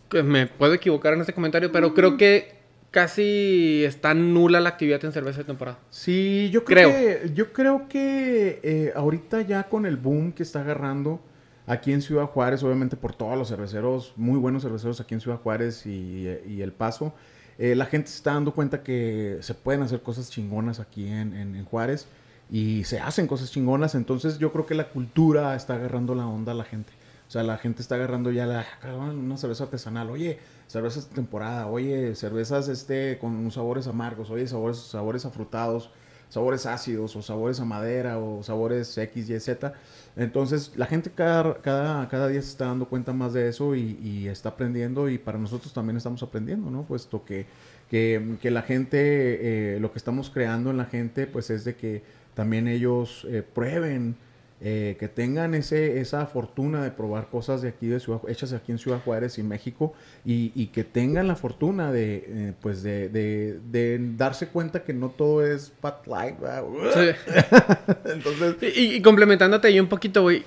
que 0.09 0.23
me 0.23 0.47
puedo 0.47 0.73
equivocar 0.73 1.15
en 1.15 1.19
este 1.19 1.33
comentario, 1.33 1.69
pero 1.69 1.93
creo 1.93 2.15
que 2.15 2.58
casi 2.91 3.83
está 3.85 4.13
nula 4.13 4.59
la 4.59 4.69
actividad 4.69 5.03
en 5.05 5.11
cerveza 5.11 5.39
de 5.39 5.43
temporada. 5.45 5.79
Sí, 5.89 6.49
yo 6.51 6.63
creo, 6.63 6.89
Creo. 6.89 7.21
que 7.21 7.33
yo 7.33 7.53
creo 7.53 7.87
que 7.87 8.59
eh, 8.63 8.93
ahorita 8.95 9.41
ya 9.41 9.63
con 9.63 9.85
el 9.85 9.97
boom 9.97 10.31
que 10.31 10.43
está 10.43 10.61
agarrando 10.61 11.19
aquí 11.67 11.93
en 11.93 12.01
Ciudad 12.01 12.25
Juárez, 12.25 12.63
obviamente 12.63 12.95
por 12.95 13.13
todos 13.13 13.37
los 13.37 13.47
cerveceros, 13.49 14.13
muy 14.15 14.37
buenos 14.39 14.63
cerveceros 14.63 14.99
aquí 14.99 15.13
en 15.13 15.21
Ciudad 15.21 15.37
Juárez 15.37 15.85
y, 15.85 16.27
y 16.47 16.61
El 16.61 16.71
Paso, 16.71 17.13
eh, 17.59 17.75
la 17.75 17.85
gente 17.85 18.07
se 18.09 18.15
está 18.17 18.33
dando 18.33 18.53
cuenta 18.53 18.81
que 18.81 19.37
se 19.41 19.53
pueden 19.53 19.81
hacer 19.83 20.01
cosas 20.01 20.29
chingonas 20.31 20.79
aquí 20.79 21.07
en, 21.07 21.33
en- 21.35 21.55
en 21.55 21.65
Juárez 21.65 22.07
y 22.51 22.83
se 22.85 22.99
hacen 22.99 23.27
cosas 23.27 23.51
chingonas, 23.51 23.93
entonces 23.93 24.39
yo 24.39 24.51
creo 24.51 24.65
que 24.65 24.73
la 24.73 24.89
cultura 24.89 25.55
está 25.55 25.75
agarrando 25.75 26.15
la 26.15 26.25
onda 26.25 26.53
a 26.53 26.55
la 26.55 26.63
gente. 26.63 26.91
O 27.29 27.31
sea, 27.31 27.43
la 27.43 27.59
gente 27.59 27.83
está 27.83 27.93
agarrando 27.93 28.31
ya 28.31 28.47
la, 28.47 28.65
cabrón, 28.81 29.19
una 29.19 29.37
cerveza 29.37 29.65
artesanal. 29.65 30.09
Oye, 30.09 30.39
cervezas 30.65 31.09
de 31.09 31.15
temporada. 31.15 31.67
Oye, 31.67 32.15
cervezas 32.15 32.67
este 32.69 33.19
con 33.19 33.51
sabores 33.51 33.85
amargos. 33.85 34.31
Oye, 34.31 34.47
sabores, 34.47 34.79
sabores 34.79 35.25
afrutados, 35.25 35.91
sabores 36.29 36.65
ácidos 36.65 37.15
o 37.15 37.21
sabores 37.21 37.59
a 37.59 37.65
madera 37.65 38.17
o 38.17 38.41
sabores 38.41 38.97
X, 38.97 39.29
Y, 39.29 39.39
Z. 39.39 39.73
Entonces, 40.15 40.71
la 40.75 40.87
gente 40.87 41.11
cada, 41.11 41.61
cada, 41.61 42.07
cada 42.09 42.27
día 42.29 42.41
se 42.41 42.49
está 42.49 42.65
dando 42.65 42.89
cuenta 42.89 43.13
más 43.13 43.31
de 43.33 43.47
eso 43.47 43.75
y, 43.75 43.99
y 44.01 44.27
está 44.27 44.49
aprendiendo 44.49 45.07
y 45.07 45.19
para 45.19 45.37
nosotros 45.37 45.71
también 45.71 45.97
estamos 45.97 46.23
aprendiendo, 46.23 46.71
¿no? 46.71 46.81
Puesto 46.81 47.25
que, 47.25 47.45
que, 47.91 48.37
que 48.41 48.49
la 48.49 48.63
gente, 48.63 49.75
eh, 49.75 49.79
lo 49.79 49.91
que 49.91 49.99
estamos 49.99 50.31
creando 50.31 50.71
en 50.71 50.77
la 50.77 50.85
gente, 50.85 51.27
pues 51.27 51.51
es 51.51 51.63
de 51.63 51.75
que 51.75 52.01
también 52.33 52.67
ellos 52.67 53.27
eh, 53.29 53.43
prueben, 53.43 54.15
eh, 54.61 54.97
que 54.99 55.07
tengan 55.07 55.53
ese, 55.53 56.01
esa 56.01 56.25
fortuna 56.25 56.83
de 56.83 56.91
probar 56.91 57.29
cosas 57.29 57.61
de 57.61 57.69
aquí, 57.69 57.87
de 57.87 57.99
Ciudad, 57.99 58.19
hechas 58.27 58.51
aquí 58.53 58.71
en 58.71 58.77
Ciudad 58.77 59.01
Juárez 59.03 59.37
y 59.37 59.43
México, 59.43 59.93
y, 60.25 60.51
y 60.53 60.67
que 60.67 60.83
tengan 60.83 61.27
la 61.27 61.35
fortuna 61.35 61.91
de, 61.91 62.25
eh, 62.27 62.53
pues 62.61 62.83
de, 62.83 63.09
de, 63.09 63.59
de 63.71 63.99
darse 64.17 64.47
cuenta 64.47 64.83
que 64.83 64.93
no 64.93 65.09
todo 65.09 65.45
es 65.45 65.71
Pat 65.81 66.05
Light. 66.07 66.35
Entonces, 68.05 68.55
Y, 68.75 68.95
y 68.95 69.01
complementándote 69.01 69.69
ahí 69.69 69.79
un 69.79 69.87
poquito, 69.87 70.23
güey, 70.23 70.43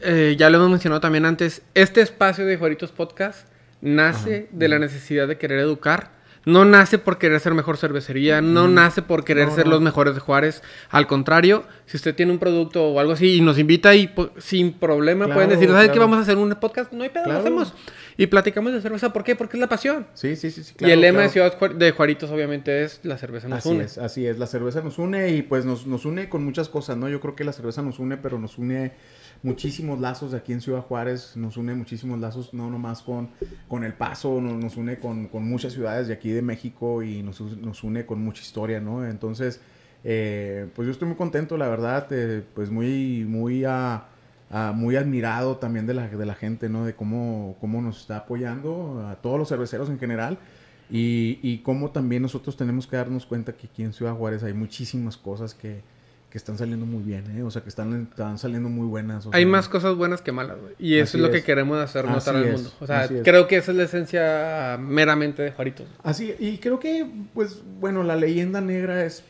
eh, 0.00 0.36
ya 0.38 0.50
lo 0.50 0.58
hemos 0.58 0.70
mencionado 0.70 1.00
también 1.00 1.26
antes, 1.26 1.62
este 1.74 2.00
espacio 2.00 2.46
de 2.46 2.56
Juaritos 2.56 2.92
Podcast 2.92 3.48
nace 3.80 4.48
de 4.52 4.68
la 4.68 4.78
necesidad 4.78 5.28
de 5.28 5.38
querer 5.38 5.58
educar. 5.58 6.15
No 6.46 6.64
nace 6.64 6.98
por 6.98 7.18
querer 7.18 7.40
ser 7.40 7.54
mejor 7.54 7.76
cervecería, 7.76 8.40
no 8.40 8.68
nace 8.68 9.02
por 9.02 9.24
querer 9.24 9.48
No, 9.48 9.54
ser 9.56 9.64
no. 9.66 9.72
los 9.72 9.80
mejores 9.82 10.14
de 10.14 10.20
Juárez. 10.20 10.62
Al 10.90 11.06
contrario, 11.08 11.64
si 11.86 11.96
usted 11.96 12.14
tiene 12.14 12.30
un 12.32 12.38
producto 12.38 12.84
o 12.88 13.00
algo 13.00 13.12
así 13.12 13.34
y 13.36 13.40
nos 13.40 13.58
invita 13.58 13.94
y 13.96 14.06
po- 14.06 14.30
sin 14.38 14.72
problema 14.72 15.24
Claro, 15.24 15.34
pueden 15.38 15.50
decir, 15.50 15.68
¿sabes 15.68 15.90
qué? 15.90 15.98
Vamos 15.98 16.18
a 16.18 16.20
hacer 16.22 16.38
un 16.38 16.48
podcast, 16.54 16.92
no 16.92 17.02
hay 17.02 17.10
pedo, 17.10 17.24
Claro. 17.24 17.40
lo 17.40 17.44
hacemos. 17.44 17.74
Y 18.16 18.28
platicamos 18.28 18.72
de 18.72 18.80
cerveza, 18.80 19.12
¿por 19.12 19.24
qué? 19.24 19.34
Porque 19.34 19.56
es 19.56 19.60
la 19.60 19.68
pasión. 19.68 20.06
sí, 20.14 20.36
sí, 20.36 20.50
sí. 20.52 20.62
sí, 20.62 20.74
y 20.78 20.90
el 20.90 21.00
lema 21.00 21.22
de 21.22 21.28
Ciudad 21.30 21.58
de 21.58 21.90
Juaritos 21.90 22.30
obviamente 22.30 22.84
es 22.84 23.00
la 23.02 23.18
cerveza 23.18 23.48
nos 23.48 23.58
Así 23.58 23.68
une. 23.70 23.84
es, 23.84 23.98
así 23.98 24.24
es. 24.26 24.38
La 24.38 24.46
cerveza 24.46 24.80
nos 24.82 24.98
une 24.98 25.30
y 25.30 25.42
pues 25.42 25.64
nos, 25.64 25.86
nos 25.86 26.04
une 26.06 26.28
con 26.28 26.44
muchas 26.44 26.68
cosas, 26.68 26.96
¿no? 26.96 27.08
Yo 27.08 27.20
creo 27.20 27.34
que 27.34 27.42
la 27.44 27.52
cerveza 27.52 27.82
nos 27.82 27.98
une, 27.98 28.16
pero 28.18 28.38
nos 28.38 28.56
une 28.56 28.92
muchísimos 29.42 30.00
lazos 30.00 30.34
aquí 30.34 30.52
en 30.52 30.60
Ciudad 30.60 30.80
Juárez, 30.82 31.36
nos 31.36 31.56
une 31.56 31.74
muchísimos 31.74 32.18
lazos, 32.20 32.52
no 32.54 32.70
nomás 32.70 33.02
con, 33.02 33.28
con 33.68 33.84
El 33.84 33.94
Paso, 33.94 34.40
no- 34.40 34.56
nos 34.58 34.76
une 34.76 34.98
con, 34.98 35.28
con 35.28 35.44
muchas 35.48 35.72
ciudades 35.72 36.08
de 36.08 36.14
aquí 36.14 36.30
de 36.30 36.42
México 36.42 37.02
y 37.02 37.22
nos, 37.22 37.40
nos 37.40 37.84
une 37.84 38.06
con 38.06 38.20
mucha 38.22 38.42
historia, 38.42 38.80
¿no? 38.80 39.06
Entonces, 39.06 39.60
eh, 40.04 40.68
pues 40.74 40.86
yo 40.86 40.92
estoy 40.92 41.08
muy 41.08 41.16
contento, 41.16 41.56
la 41.56 41.68
verdad, 41.68 42.06
eh, 42.10 42.42
pues 42.54 42.70
muy, 42.70 43.24
muy, 43.28 43.64
ah, 43.64 44.06
ah, 44.50 44.72
muy 44.74 44.96
admirado 44.96 45.56
también 45.56 45.86
de 45.86 45.94
la, 45.94 46.08
de 46.08 46.26
la 46.26 46.34
gente, 46.34 46.68
¿no? 46.68 46.84
De 46.84 46.94
cómo, 46.94 47.56
cómo 47.60 47.82
nos 47.82 48.00
está 48.02 48.18
apoyando 48.18 49.06
a 49.08 49.16
todos 49.16 49.38
los 49.38 49.48
cerveceros 49.48 49.88
en 49.90 49.98
general. 49.98 50.38
Y, 50.88 51.40
y 51.42 51.58
cómo 51.64 51.90
también 51.90 52.22
nosotros 52.22 52.56
tenemos 52.56 52.86
que 52.86 52.94
darnos 52.96 53.26
cuenta 53.26 53.52
que 53.56 53.66
aquí 53.66 53.82
en 53.82 53.92
Ciudad 53.92 54.14
Juárez 54.14 54.44
hay 54.44 54.52
muchísimas 54.52 55.16
cosas 55.16 55.52
que, 55.52 55.82
que 56.36 56.38
están 56.38 56.58
saliendo 56.58 56.84
muy 56.84 57.02
bien, 57.02 57.24
¿eh? 57.34 57.42
O 57.42 57.50
sea, 57.50 57.62
que 57.62 57.70
están, 57.70 58.08
están 58.10 58.36
saliendo 58.36 58.68
muy 58.68 58.86
buenas. 58.86 59.24
o 59.24 59.30
Hay 59.32 59.44
sea, 59.44 59.50
más 59.50 59.70
cosas 59.70 59.96
buenas 59.96 60.20
que 60.20 60.32
malas, 60.32 60.58
güey. 60.60 60.74
Y 60.78 60.96
eso 60.96 61.16
es 61.16 61.22
lo 61.22 61.30
que 61.30 61.42
queremos 61.42 61.78
hacer 61.78 62.04
notar 62.04 62.36
al 62.36 62.52
mundo. 62.52 62.70
O 62.78 62.86
sea, 62.86 63.08
creo 63.08 63.48
que 63.48 63.56
esa 63.56 63.70
es 63.70 63.76
la 63.78 63.84
esencia 63.84 64.76
meramente 64.78 65.42
de 65.42 65.52
Juaritos. 65.52 65.86
Así, 66.02 66.34
y 66.38 66.58
creo 66.58 66.78
que, 66.78 67.06
pues, 67.32 67.62
bueno, 67.80 68.02
la 68.02 68.16
leyenda 68.16 68.60
negra 68.60 69.02
es 69.02 69.24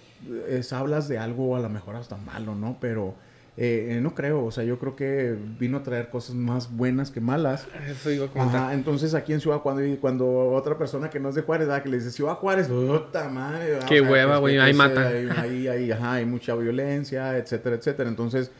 es, 0.48 0.72
hablas 0.72 1.06
de 1.06 1.18
algo 1.18 1.54
a 1.54 1.60
lo 1.60 1.68
mejor 1.68 1.94
hasta 1.94 2.16
malo, 2.16 2.56
¿no? 2.56 2.78
Pero 2.80 3.14
eh, 3.58 4.00
no 4.02 4.14
creo, 4.14 4.44
o 4.44 4.50
sea, 4.50 4.64
yo 4.64 4.78
creo 4.78 4.96
que 4.96 5.34
vino 5.58 5.78
a 5.78 5.82
traer 5.82 6.10
cosas 6.10 6.34
más 6.34 6.70
buenas 6.76 7.10
que 7.10 7.20
malas. 7.20 7.66
Eso 7.88 8.10
iba 8.10 8.26
a 8.26 8.28
comentar. 8.28 8.64
Ajá, 8.64 8.74
entonces 8.74 9.14
aquí 9.14 9.32
en 9.32 9.40
Ciudad, 9.40 9.62
cuando, 9.62 9.82
cuando 10.00 10.26
otra 10.50 10.76
persona 10.76 11.08
que 11.08 11.18
no 11.20 11.30
es 11.30 11.34
de 11.36 11.42
Juárez, 11.42 11.66
¿verdad? 11.66 11.82
que 11.82 11.88
le 11.88 11.96
dice 11.96 12.10
Ciudad 12.10 12.34
Juárez, 12.34 12.68
puta 12.68 13.28
madre. 13.30 13.72
¿verdad? 13.72 13.88
Qué 13.88 14.00
hueva, 14.02 14.32
pues, 14.32 14.40
güey, 14.40 14.54
que, 14.56 14.60
ahí 14.60 14.74
pues, 14.74 14.76
matan. 14.76 15.06
Hay, 15.06 15.28
hay, 15.38 15.68
hay- 15.68 15.92
ajá, 15.92 16.12
hay 16.14 16.26
mucha 16.26 16.54
violencia, 16.54 17.38
etcétera, 17.38 17.76
etcétera. 17.76 18.08
Entonces, 18.10 18.50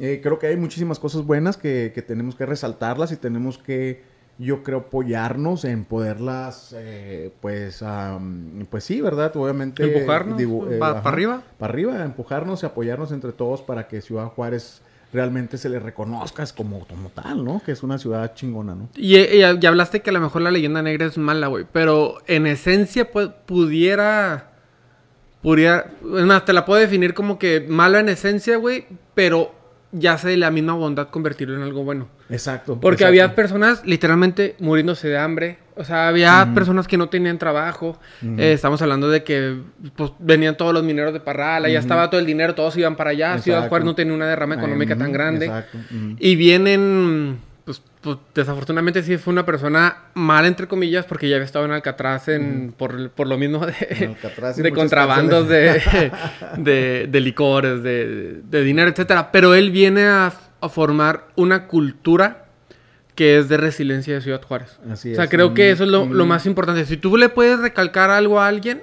eh, 0.00 0.20
creo 0.22 0.38
que 0.38 0.46
hay 0.46 0.56
muchísimas 0.56 0.98
cosas 0.98 1.26
buenas 1.26 1.58
que, 1.58 1.92
que 1.94 2.00
tenemos 2.00 2.34
que 2.34 2.46
resaltarlas 2.46 3.12
y 3.12 3.16
tenemos 3.16 3.58
que, 3.58 4.02
yo 4.42 4.62
creo, 4.62 4.78
apoyarnos 4.78 5.64
en 5.64 5.84
poderlas, 5.84 6.74
eh, 6.76 7.32
pues, 7.40 7.82
pues 8.70 8.84
sí, 8.84 9.00
¿verdad? 9.00 9.34
Obviamente. 9.36 9.82
Empujarnos, 9.84 10.40
eh, 10.40 10.76
pa- 10.78 10.90
ajá, 10.90 11.02
pa' 11.02 11.08
arriba. 11.10 11.42
Para 11.58 11.72
arriba, 11.72 12.04
empujarnos 12.04 12.62
y 12.62 12.66
apoyarnos 12.66 13.12
entre 13.12 13.32
todos 13.32 13.62
para 13.62 13.88
que 13.88 14.00
Ciudad 14.00 14.26
Juárez 14.26 14.82
realmente 15.12 15.58
se 15.58 15.68
le 15.68 15.78
reconozca 15.78 16.42
como, 16.56 16.86
como 16.86 17.10
tal, 17.10 17.44
¿no? 17.44 17.60
Que 17.64 17.72
es 17.72 17.82
una 17.82 17.98
ciudad 17.98 18.34
chingona, 18.34 18.74
¿no? 18.74 18.88
Y, 18.96 19.16
y- 19.18 19.42
y 19.60 19.66
hablaste 19.66 20.00
que 20.00 20.10
a 20.10 20.12
lo 20.14 20.20
mejor 20.20 20.40
la 20.42 20.50
leyenda 20.50 20.80
negra 20.82 21.06
es 21.06 21.18
mala, 21.18 21.48
güey. 21.48 21.66
Pero 21.70 22.18
en 22.26 22.46
esencia 22.46 23.12
pu- 23.12 23.32
pudiera... 23.46 24.48
Pudiera... 25.42 25.90
Es 26.16 26.24
más, 26.24 26.44
te 26.44 26.52
la 26.52 26.64
puedo 26.64 26.80
definir 26.80 27.14
como 27.14 27.38
que 27.38 27.66
mala 27.68 28.00
en 28.00 28.08
esencia, 28.08 28.56
güey. 28.56 28.86
Pero 29.14 29.52
ya 29.92 30.16
sé 30.16 30.36
la 30.36 30.50
misma 30.50 30.72
bondad 30.72 31.08
convertirlo 31.08 31.54
en 31.54 31.62
algo 31.62 31.84
bueno. 31.84 32.08
Exacto. 32.30 32.80
Porque 32.80 33.04
exacto. 33.04 33.08
había 33.08 33.34
personas 33.34 33.84
literalmente 33.84 34.56
muriéndose 34.58 35.08
de 35.08 35.18
hambre. 35.18 35.58
O 35.76 35.84
sea, 35.84 36.08
había 36.08 36.50
personas 36.54 36.88
que 36.88 36.96
no 36.96 37.08
tenían 37.08 37.38
trabajo. 37.38 37.98
Eh, 38.22 38.52
estamos 38.52 38.80
hablando 38.82 39.08
de 39.08 39.22
que 39.22 39.56
pues, 39.96 40.12
venían 40.18 40.56
todos 40.56 40.74
los 40.74 40.82
mineros 40.82 41.12
de 41.12 41.20
Parral. 41.20 41.70
Ya 41.70 41.78
estaba 41.78 42.10
todo 42.10 42.20
el 42.20 42.26
dinero, 42.26 42.54
todos 42.54 42.76
iban 42.76 42.96
para 42.96 43.10
allá. 43.10 43.38
Ciudad. 43.38 43.68
Juárez 43.68 43.84
no 43.84 43.94
tenía 43.94 44.14
una 44.14 44.26
derrama 44.26 44.54
económica 44.54 44.96
tan 44.96 45.12
grande. 45.12 45.46
Exacto. 45.46 45.78
Y 46.18 46.36
vienen, 46.36 47.38
pues, 48.02 48.18
desafortunadamente 48.34 49.02
sí 49.02 49.16
fue 49.16 49.32
una 49.32 49.46
persona 49.46 49.96
mala, 50.14 50.48
entre 50.48 50.66
comillas, 50.68 51.06
porque 51.06 51.28
ya 51.28 51.36
había 51.36 51.46
estado 51.46 51.64
en 51.64 51.70
Alcatraz 51.70 52.28
en, 52.28 52.74
por, 52.76 53.10
por 53.10 53.26
lo 53.28 53.38
mismo 53.38 53.64
de, 53.66 54.16
de 54.56 54.72
contrabandos 54.72 55.48
de, 55.48 55.80
de, 56.58 57.06
de 57.10 57.20
licores, 57.20 57.82
de, 57.82 58.40
de 58.42 58.64
dinero, 58.64 58.90
etcétera. 58.90 59.30
Pero 59.32 59.54
él 59.54 59.70
viene 59.70 60.04
a, 60.06 60.32
a 60.60 60.68
formar 60.68 61.28
una 61.36 61.66
cultura 61.66 62.46
que 63.14 63.38
es 63.38 63.48
de 63.48 63.56
resiliencia 63.58 64.14
de 64.14 64.20
Ciudad 64.20 64.42
Juárez. 64.42 64.78
Así 64.90 65.12
o 65.12 65.14
sea, 65.14 65.24
es. 65.24 65.30
creo 65.30 65.54
que 65.54 65.70
eso 65.70 65.84
es 65.84 65.90
lo, 65.90 66.06
lo 66.06 66.26
más 66.26 66.46
importante. 66.46 66.84
Si 66.86 66.96
tú 66.96 67.16
le 67.16 67.28
puedes 67.28 67.58
recalcar 67.60 68.10
algo 68.10 68.40
a 68.40 68.46
alguien, 68.48 68.82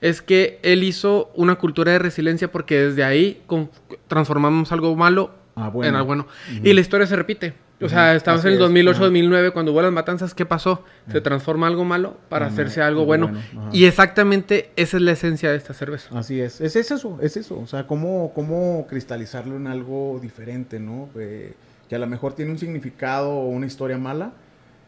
es 0.00 0.20
que 0.20 0.58
él 0.62 0.82
hizo 0.84 1.30
una 1.34 1.54
cultura 1.56 1.92
de 1.92 1.98
resiliencia 1.98 2.50
porque 2.52 2.78
desde 2.78 3.02
ahí 3.04 3.40
con- 3.46 3.70
transformamos 4.08 4.72
algo 4.72 4.94
malo 4.96 5.34
Ah, 5.54 5.68
bueno. 5.68 5.88
en 5.90 5.94
algo 5.96 6.06
bueno. 6.06 6.26
Y 6.62 6.72
la 6.72 6.80
historia 6.80 7.06
se 7.06 7.14
repite. 7.16 7.54
O 7.82 7.88
sea, 7.88 8.14
estamos 8.14 8.42
en 8.44 8.48
el 8.48 8.54
es, 8.54 8.60
2008, 8.60 8.96
ajá. 8.96 9.04
2009, 9.04 9.50
cuando 9.50 9.72
hubo 9.72 9.82
las 9.82 9.92
matanzas, 9.92 10.34
¿qué 10.34 10.46
pasó? 10.46 10.84
Se 11.10 11.20
transforma 11.20 11.66
algo 11.66 11.84
malo 11.84 12.16
para 12.28 12.46
Ajá, 12.46 12.54
hacerse 12.54 12.82
algo 12.82 13.04
bueno. 13.04 13.32
y 13.72 13.84
exactamente 13.84 14.70
esa 14.76 14.96
es 14.96 15.02
la 15.02 15.12
esencia 15.12 15.50
de 15.50 15.56
esta 15.56 15.74
cerveza. 15.74 16.16
Así 16.18 16.40
es. 16.40 16.60
Es, 16.60 16.76
es 16.76 16.90
eso, 16.90 17.18
es 17.20 17.36
eso. 17.36 17.58
O 17.58 17.66
sea, 17.66 17.86
cómo, 17.86 18.32
cómo 18.34 18.86
cristalizarlo 18.88 19.56
en 19.56 19.66
algo 19.66 20.18
diferente, 20.22 20.80
¿no? 20.80 21.08
Eh, 21.18 21.54
que 21.88 21.94
a 21.96 21.98
lo 21.98 22.06
mejor 22.06 22.34
tiene 22.34 22.50
un 22.50 22.58
significado 22.58 23.30
o 23.30 23.48
una 23.48 23.66
historia 23.66 23.98
mala, 23.98 24.32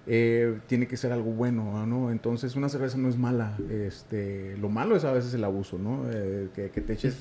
eh, 0.07 0.59
tiene 0.67 0.87
que 0.87 0.97
ser 0.97 1.13
algo 1.13 1.31
bueno, 1.31 1.87
¿no? 1.87 2.11
Entonces, 2.11 2.57
una 2.57 2.69
cerveza 2.69 2.99
no 2.99 3.09
es 3.09 3.17
mala. 3.17 3.57
Este, 3.71 4.57
lo 4.61 4.69
malo 4.69 4.97
es 4.97 5.05
a 5.05 5.13
veces 5.13 5.33
el 5.35 5.45
abuso, 5.45 5.79
¿no? 5.79 6.05
Eh, 6.11 6.49
que, 6.55 6.71
que 6.71 6.81
te 6.81 6.93
eches 6.93 7.17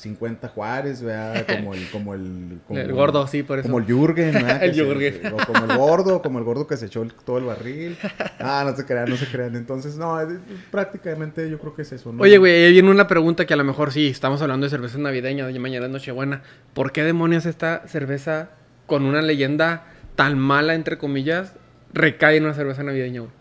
50 0.00 0.48
Juárez, 0.48 1.02
¿verdad? 1.02 1.44
Como 1.56 1.74
el, 1.74 1.90
como 1.90 2.14
el, 2.14 2.58
como 2.66 2.80
el 2.80 2.92
gordo, 2.92 3.26
sí, 3.26 3.42
por 3.42 3.58
eso. 3.58 3.68
Como 3.68 3.78
el 3.78 3.84
Jürgen, 3.84 4.32
¿verdad? 4.32 4.62
El 4.64 4.74
se- 4.74 4.82
Jürgen. 4.84 5.32
o 5.32 5.36
como 5.46 5.64
el 5.72 5.76
gordo, 5.78 6.22
como 6.22 6.38
el 6.38 6.44
gordo 6.44 6.66
que 6.66 6.76
se 6.78 6.86
echó 6.86 7.02
el- 7.02 7.12
todo 7.12 7.38
el 7.38 7.44
barril. 7.44 7.96
Ah, 8.42 8.64
no 8.66 8.74
se 8.74 8.86
crean, 8.86 9.10
no 9.10 9.16
se 9.16 9.26
crean. 9.26 9.54
Entonces, 9.56 9.96
no, 9.96 10.18
es- 10.20 10.38
prácticamente 10.70 11.50
yo 11.50 11.58
creo 11.58 11.74
que 11.74 11.82
es 11.82 11.92
eso, 11.92 12.12
¿no? 12.12 12.22
Oye, 12.22 12.38
güey, 12.38 12.64
ahí 12.64 12.72
viene 12.72 12.90
una 12.90 13.06
pregunta 13.06 13.44
que 13.44 13.52
a 13.52 13.56
lo 13.56 13.64
mejor 13.64 13.92
sí, 13.92 14.06
estamos 14.08 14.40
hablando 14.40 14.64
de 14.64 14.70
cervezas 14.70 14.98
navideñas, 14.98 15.52
de 15.52 15.58
mañana 15.58 15.84
es 15.86 15.92
Nochebuena. 15.92 16.42
¿Por 16.72 16.92
qué 16.92 17.04
demonios 17.04 17.44
esta 17.44 17.86
cerveza 17.86 18.48
con 18.86 19.04
una 19.04 19.20
leyenda 19.20 19.84
tan 20.16 20.38
mala, 20.38 20.74
entre 20.74 20.96
comillas, 20.96 21.52
recae 21.92 22.38
en 22.38 22.44
una 22.44 22.54
cerveza 22.54 22.82
navideña, 22.82 23.20
güey? 23.20 23.32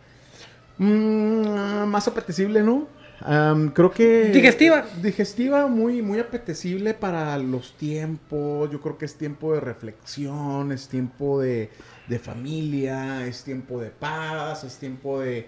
Mm, 0.79 1.85
más 1.87 2.07
apetecible, 2.07 2.61
¿no? 2.61 2.87
Am, 3.21 3.71
creo 3.71 3.91
que... 3.91 4.29
Digestiva. 4.33 4.85
Digestiva, 5.01 5.67
muy, 5.67 6.01
muy 6.01 6.19
apetecible 6.19 6.93
para 6.93 7.37
los 7.37 7.73
tiempos. 7.77 8.69
Yo 8.71 8.79
creo 8.81 8.97
que 8.97 9.05
es 9.05 9.15
tiempo 9.15 9.53
de 9.53 9.59
reflexión, 9.59 10.71
es 10.71 10.87
tiempo 10.87 11.41
de, 11.41 11.69
de 12.07 12.19
familia, 12.19 13.25
es 13.25 13.43
tiempo 13.43 13.81
de 13.81 13.89
paz, 13.89 14.63
es 14.63 14.77
tiempo 14.77 15.19
de... 15.19 15.47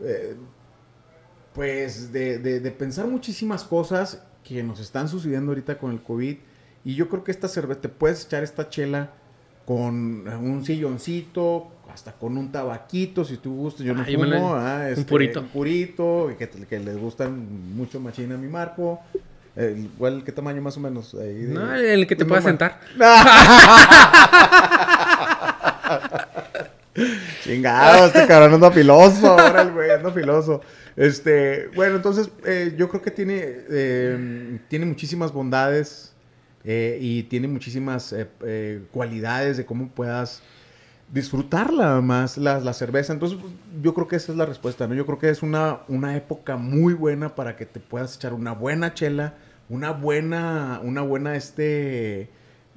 eh, 0.00 0.36
pues 1.54 2.12
de, 2.12 2.38
de- 2.38 2.60
de 2.60 2.70
pensar 2.70 3.06
muchísimas 3.06 3.64
cosas 3.64 4.22
que 4.44 4.62
nos 4.62 4.78
están 4.78 5.08
sucediendo 5.08 5.52
ahorita 5.52 5.78
con 5.78 5.92
el 5.92 6.02
COVID. 6.02 6.36
Y 6.84 6.94
yo 6.94 7.08
creo 7.08 7.24
que 7.24 7.30
esta 7.32 7.48
cerveza, 7.48 7.80
te 7.80 7.88
puedes 7.88 8.24
echar 8.26 8.44
esta 8.44 8.68
chela 8.68 9.10
con 9.66 10.26
un 10.28 10.64
silloncito, 10.64 11.66
hasta 11.92 12.12
con 12.12 12.38
un 12.38 12.50
tabaquito, 12.52 13.24
si 13.24 13.36
tú 13.36 13.54
gustas. 13.56 13.84
Yo 13.84 13.94
no 13.94 14.02
Ah, 14.02 14.06
fumo, 14.06 14.54
ah, 14.54 14.82
un 14.86 14.92
este, 14.92 15.04
purito. 15.04 15.40
Un 15.40 15.48
purito, 15.48 16.30
que, 16.38 16.48
que 16.48 16.78
les 16.78 16.96
gustan 16.96 17.74
mucho 17.76 18.00
machina 18.00 18.36
a 18.36 18.38
mi 18.38 18.48
Marco. 18.48 19.00
Eh, 19.56 19.86
igual, 19.94 20.22
¿qué 20.24 20.32
tamaño 20.32 20.60
más 20.62 20.76
o 20.76 20.80
menos? 20.80 21.14
No, 21.14 21.74
el 21.74 22.06
que 22.06 22.14
te 22.14 22.24
normal. 22.24 22.42
sentar. 22.42 22.80
Chingado, 27.42 28.06
este 28.06 28.26
cabrón 28.26 28.54
anda 28.54 28.70
filoso, 28.70 29.38
ahora 29.38 29.62
el 29.62 29.72
güey 29.72 29.90
anda 29.90 30.10
filoso. 30.12 30.60
Este, 30.96 31.68
bueno, 31.74 31.96
entonces 31.96 32.30
eh, 32.46 32.74
yo 32.76 32.88
creo 32.88 33.02
que 33.02 33.10
tiene, 33.10 33.42
eh, 33.70 34.58
tiene 34.68 34.86
muchísimas 34.86 35.32
bondades 35.32 36.12
eh, 36.66 36.98
y 37.00 37.22
tiene 37.24 37.48
muchísimas 37.48 38.12
eh, 38.12 38.26
eh, 38.44 38.82
cualidades 38.90 39.56
de 39.56 39.64
cómo 39.64 39.88
puedas 39.88 40.42
disfrutarla 41.12 42.00
más 42.00 42.36
la, 42.36 42.58
la 42.58 42.72
cerveza. 42.72 43.12
Entonces 43.12 43.38
yo 43.80 43.94
creo 43.94 44.08
que 44.08 44.16
esa 44.16 44.32
es 44.32 44.38
la 44.38 44.44
respuesta, 44.46 44.86
¿no? 44.88 44.94
Yo 44.94 45.06
creo 45.06 45.18
que 45.18 45.30
es 45.30 45.42
una, 45.42 45.78
una 45.88 46.16
época 46.16 46.56
muy 46.56 46.92
buena 46.94 47.34
para 47.36 47.56
que 47.56 47.66
te 47.66 47.78
puedas 47.80 48.16
echar 48.16 48.34
una 48.34 48.52
buena 48.52 48.92
chela, 48.94 49.34
una 49.68 49.92
buena, 49.92 50.80
una 50.82 51.02
buena, 51.02 51.36
este... 51.36 52.28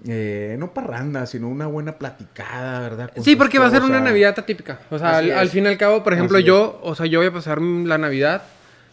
eh, 0.07 0.55
no 0.59 0.73
parranda, 0.73 1.25
sino 1.25 1.49
una 1.49 1.65
buena 1.65 1.97
platicada, 1.97 2.81
¿verdad? 2.81 3.11
Con 3.13 3.23
Sí, 3.23 3.35
porque 3.35 3.57
va 3.59 3.65
a 3.67 3.71
ser 3.71 3.81
una. 3.83 3.99
Navidad 3.99 4.35
atípica. 4.37 4.79
O 4.91 4.99
sea, 4.99 5.17
al, 5.17 5.49
fin 5.49 5.65
y 5.65 5.67
al 5.67 5.77
cabo, 5.77 6.03
por 6.03 6.13
ejemplo, 6.13 6.37
Así 6.37 6.43
es. 6.43 6.47
yo, 6.47 6.79
o 6.83 6.93
sea, 6.95 7.05
yo 7.07 7.19
voy 7.19 7.27
a 7.27 7.33
pasar 7.33 7.59
la 7.61 7.97
Navidad 7.97 8.43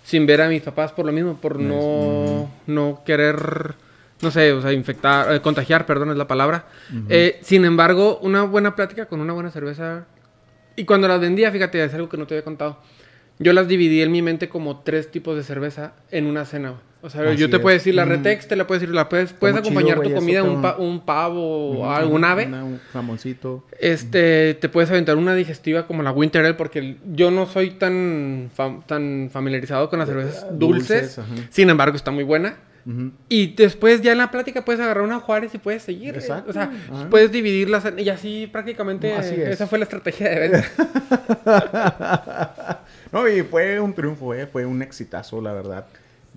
sin 0.05 0.25
ver 0.27 0.41
a 0.41 0.49
mis 0.49 0.63
papás 0.63 0.93
por 0.93 1.05
lo 1.05 1.13
mismo, 1.13 1.37
por 1.41 1.59
no, 1.61 2.51
no 2.67 3.03
querer, 3.05 3.75
no 4.23 4.31
sé, 4.31 4.53
o 4.53 4.63
sea, 4.63 4.73
infectar, 4.73 5.33
eh, 5.35 5.41
contagiar, 5.41 5.85
perdón, 5.87 6.11
es 6.11 6.17
la 6.17 6.27
palabra. 6.27 6.67
Eh, 7.09 7.39
sin 7.43 7.65
embargo, 7.65 8.19
una 8.23 8.43
buena 8.43 8.75
plática 8.75 9.07
con 9.07 9.21
una 9.21 9.33
buena 9.33 9.51
cerveza. 9.51 10.07
Y 10.75 10.85
cuando 10.85 11.09
las 11.09 11.21
vendía, 11.21 11.51
fíjate, 11.51 11.83
es 11.85 11.95
algo 11.95 12.09
que 12.09 12.17
no 12.17 12.27
te 12.27 12.35
había 12.35 12.45
contado. 12.45 12.79
Yo 13.39 13.53
las 13.53 13.69
dividí 13.69 14.01
en 14.01 14.11
mi 14.13 14.23
mente 14.23 14.49
como 14.49 14.81
tres 14.81 15.11
tipos 15.11 15.37
de 15.37 15.43
cerveza 15.43 15.93
en 16.11 16.27
una 16.27 16.47
cena. 16.47 16.75
O 17.03 17.11
sea, 17.11 17.23
Así 17.29 17.37
yo 17.37 17.51
te 17.51 17.57
es. 17.57 17.63
puedo 17.63 17.75
decir 17.75 17.95
la 17.95 18.07
Mm. 18.07 18.09
Retex, 18.09 18.49
te 18.49 18.57
la 18.57 18.67
puedes 18.67 18.81
decir, 18.81 18.95
la 18.95 19.09
puedes, 19.11 19.33
puedes 19.35 19.57
chido, 19.57 19.69
acompañar 19.69 19.99
güey, 19.99 20.09
tu 20.09 20.15
comida, 20.15 20.43
un, 20.43 20.55
cabrón. 20.63 20.63
pa- 20.63 20.83
un 20.83 21.01
pavo 21.05 21.71
o 21.71 21.73
Ujú, 21.83 21.85
algún 21.85 22.25
ave. 22.25 22.47
una- 22.47 22.65
un 22.65 22.81
jamoncito. 22.93 23.65
Este, 23.79 24.55
te 24.55 24.69
puedes 24.71 24.91
aventar 24.91 25.17
una 25.17 25.35
digestiva 25.35 25.87
como 25.87 26.03
la 26.03 26.11
Winter 26.11 26.43
Ale, 26.45 26.55
porque 26.55 26.97
yo 27.13 27.31
no 27.31 27.45
soy 27.47 27.73
tan, 27.73 28.51
fam- 28.57 28.83
tan 28.87 29.29
familiarizado 29.31 29.89
con 29.91 29.99
las 29.99 30.09
cervezas 30.09 30.47
dulces. 30.59 31.17
Dulces, 31.17 31.19
ajá. 31.19 31.35
sin 31.51 31.69
embargo, 31.71 31.95
está 31.97 32.11
muy 32.11 32.25
buena. 32.25 32.57
Y 33.29 33.55
después 33.57 34.01
ya 34.01 34.13
en 34.13 34.19
la 34.19 34.31
plática 34.31 34.65
puedes 34.65 34.81
agarrar 34.81 35.03
una 35.03 35.19
Juárez 35.19 35.53
y 35.55 35.59
puedes 35.59 35.83
seguir. 35.83 36.15
eh. 36.15 36.19
Exacto, 36.19 36.51
O 36.51 36.53
sea, 36.53 36.71
ajá. 36.93 37.09
puedes 37.11 37.33
dividirlas 37.33 37.85
y 37.99 38.09
así 38.09 38.47
prácticamente 38.47 39.13
Así 39.13 39.35
es. 39.35 39.49
esa 39.49 39.67
fue 39.67 39.79
la 39.79 39.85
estrategia 39.85 40.29
de 40.31 40.39
venta. 40.39 40.65
no, 43.13 43.29
y 43.29 43.43
fue 43.43 43.81
un 43.81 43.93
triunfo, 43.95 44.35
eh, 44.35 44.47
fue 44.47 44.65
un 44.67 44.83
exitazo, 44.83 45.41
la 45.41 45.53
verdad. 45.53 45.87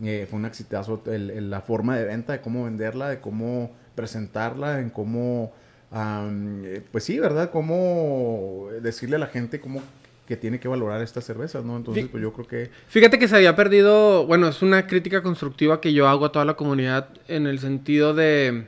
Eh, 0.04 0.26
fue 0.30 0.40
un 0.40 0.46
exitazo 0.46 1.02
el- 1.08 1.30
el- 1.32 1.50
la 1.50 1.62
forma 1.62 1.98
de 1.98 2.06
venta, 2.06 2.34
de 2.34 2.42
cómo 2.42 2.64
venderla, 2.66 3.10
de 3.10 3.20
cómo 3.20 3.72
presentarla, 3.96 4.80
en 4.80 4.90
cómo, 4.90 5.54
eh, 5.94 6.82
pues 6.92 7.04
sí, 7.04 7.20
¿verdad? 7.20 7.52
Cómo 7.52 8.70
decirle 8.82 9.18
a 9.18 9.20
la 9.20 9.28
gente 9.28 9.60
cómo 9.60 9.82
que 10.30 10.38
tiene 10.38 10.60
que 10.60 10.68
valorar 10.68 11.02
estas 11.02 11.26
cervezas, 11.26 11.66
¿no? 11.66 11.76
Entonces, 11.76 12.08
pues 12.08 12.22
yo 12.22 12.32
creo 12.32 12.48
que... 12.48 12.70
Fíjate 12.88 13.18
que 13.18 13.28
se 13.28 13.36
había 13.36 13.56
perdido, 13.56 14.28
bueno, 14.28 14.48
es 14.48 14.62
una 14.62 14.86
crítica 14.86 15.24
constructiva 15.24 15.82
que 15.82 15.92
yo 15.92 16.08
hago 16.08 16.26
a 16.26 16.32
toda 16.32 16.46
la 16.46 16.54
comunidad 16.54 17.10
en 17.28 17.48
el 17.48 17.58
sentido 17.58 18.14
de, 18.14 18.68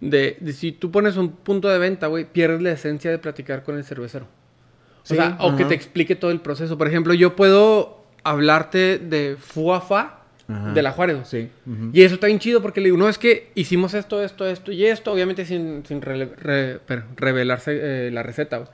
de, 0.00 0.38
de 0.40 0.52
si 0.54 0.72
tú 0.72 0.90
pones 0.90 1.18
un 1.18 1.32
punto 1.32 1.68
de 1.68 1.78
venta, 1.78 2.06
güey, 2.06 2.24
pierdes 2.24 2.62
la 2.62 2.72
esencia 2.72 3.10
de 3.10 3.18
platicar 3.18 3.62
con 3.64 3.76
el 3.76 3.84
cervecero. 3.84 4.24
O 4.24 5.06
Sí, 5.06 5.14
sea, 5.14 5.36
o 5.40 5.54
que 5.56 5.66
te 5.66 5.74
explique 5.74 6.16
todo 6.16 6.30
el 6.30 6.40
proceso. 6.40 6.78
Por 6.78 6.88
ejemplo, 6.88 7.12
yo 7.12 7.36
puedo 7.36 8.02
hablarte 8.24 8.98
de 8.98 9.36
fuafa 9.38 10.21
de 10.74 10.82
la 10.82 10.92
Juárez. 10.92 11.18
Sí. 11.24 11.50
Y 11.92 12.02
eso 12.02 12.14
está 12.14 12.26
bien 12.26 12.38
chido 12.38 12.62
porque 12.62 12.80
le 12.80 12.86
digo, 12.86 12.96
no, 12.96 13.08
es 13.08 13.18
que 13.18 13.50
hicimos 13.54 13.94
esto, 13.94 14.22
esto, 14.22 14.46
esto 14.46 14.72
y 14.72 14.86
esto, 14.86 15.12
obviamente 15.12 15.44
sin, 15.44 15.84
sin 15.86 16.00
revelarse 16.02 17.78
eh, 17.80 18.10
la 18.12 18.22
receta. 18.22 18.64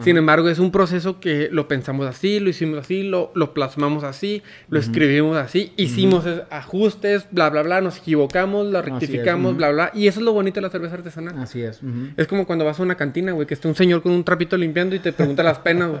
Sin 0.00 0.16
embargo, 0.16 0.48
es 0.48 0.58
un 0.58 0.70
proceso 0.70 1.20
que 1.20 1.48
lo 1.50 1.68
pensamos 1.68 2.06
así, 2.06 2.40
lo 2.40 2.50
hicimos 2.50 2.78
así, 2.78 3.02
lo, 3.02 3.32
lo 3.34 3.54
plasmamos 3.54 4.04
así, 4.04 4.42
lo 4.68 4.78
escribimos 4.78 5.36
así, 5.36 5.72
hicimos 5.76 6.24
ajustes, 6.50 7.26
bla, 7.30 7.50
bla, 7.50 7.62
bla, 7.62 7.80
nos 7.80 7.98
equivocamos, 7.98 8.66
lo 8.66 8.82
rectificamos, 8.82 9.56
bla, 9.56 9.70
bla. 9.70 9.90
Y 9.94 10.08
eso 10.08 10.20
es 10.20 10.24
lo 10.24 10.32
bonito 10.32 10.56
de 10.56 10.62
la 10.62 10.70
cerveza 10.70 10.94
artesanal. 10.94 11.38
Así 11.38 11.62
es. 11.62 11.80
Es 12.16 12.26
como 12.26 12.46
cuando 12.46 12.64
vas 12.64 12.78
a 12.80 12.82
una 12.82 12.96
cantina, 12.96 13.32
güey, 13.32 13.46
que 13.46 13.54
está 13.54 13.68
un 13.68 13.74
señor 13.74 14.02
con 14.02 14.12
un 14.12 14.24
trapito 14.24 14.56
limpiando 14.56 14.94
y 14.94 14.98
te 14.98 15.12
pregunta 15.12 15.42
las 15.42 15.58
penas, 15.58 15.90
güey. 15.90 16.00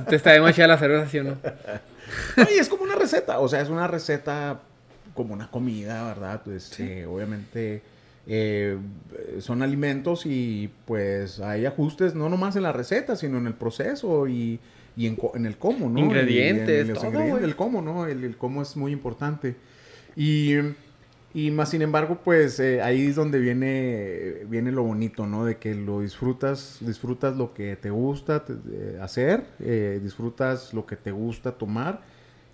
te 0.08 0.16
está 0.16 0.32
demasiada 0.32 0.68
la 0.68 0.78
cerveza, 0.78 1.08
¿sí 1.08 1.18
o 1.18 1.24
no? 1.24 1.36
Y 2.36 2.58
es 2.58 2.68
como 2.68 2.82
una 2.82 2.94
receta, 2.94 3.38
o 3.40 3.48
sea, 3.48 3.60
es 3.60 3.68
una 3.68 3.86
receta 3.86 4.60
como 5.14 5.34
una 5.34 5.50
comida, 5.50 6.04
¿verdad? 6.04 6.42
Pues 6.44 6.78
eh, 6.80 7.06
obviamente 7.06 7.82
eh, 8.26 8.78
son 9.40 9.62
alimentos 9.62 10.24
y 10.26 10.70
pues 10.84 11.40
hay 11.40 11.66
ajustes 11.66 12.14
no 12.14 12.28
nomás 12.28 12.56
en 12.56 12.62
la 12.62 12.72
receta, 12.72 13.16
sino 13.16 13.38
en 13.38 13.46
el 13.46 13.54
proceso 13.54 14.28
y, 14.28 14.60
en, 14.96 15.46
el 15.46 15.56
cómo, 15.56 15.88
¿no? 15.88 15.98
Ingredientes, 15.98 16.86
los 16.86 17.02
ingredientes, 17.02 17.44
el 17.44 17.56
cómo, 17.56 17.82
¿no? 17.82 18.06
El, 18.06 18.36
cómo 18.36 18.62
es 18.62 18.76
muy 18.76 18.92
importante. 18.92 19.56
Y, 20.16 20.54
más 21.50 21.70
sin 21.70 21.82
embargo, 21.82 22.18
pues 22.24 22.58
eh, 22.58 22.82
ahí 22.82 23.06
es 23.06 23.14
donde 23.14 23.38
viene, 23.38 24.44
viene 24.46 24.72
lo 24.72 24.82
bonito, 24.82 25.26
¿no? 25.26 25.44
De 25.44 25.58
que 25.58 25.74
lo 25.74 26.00
disfrutas, 26.00 26.78
disfrutas 26.80 27.36
lo 27.36 27.54
que 27.54 27.76
te 27.76 27.90
gusta 27.90 28.44
hacer, 29.00 29.44
disfrutas 30.02 30.74
lo 30.74 30.86
que 30.86 30.96
te 30.96 31.12
gusta 31.12 31.52
tomar 31.52 32.00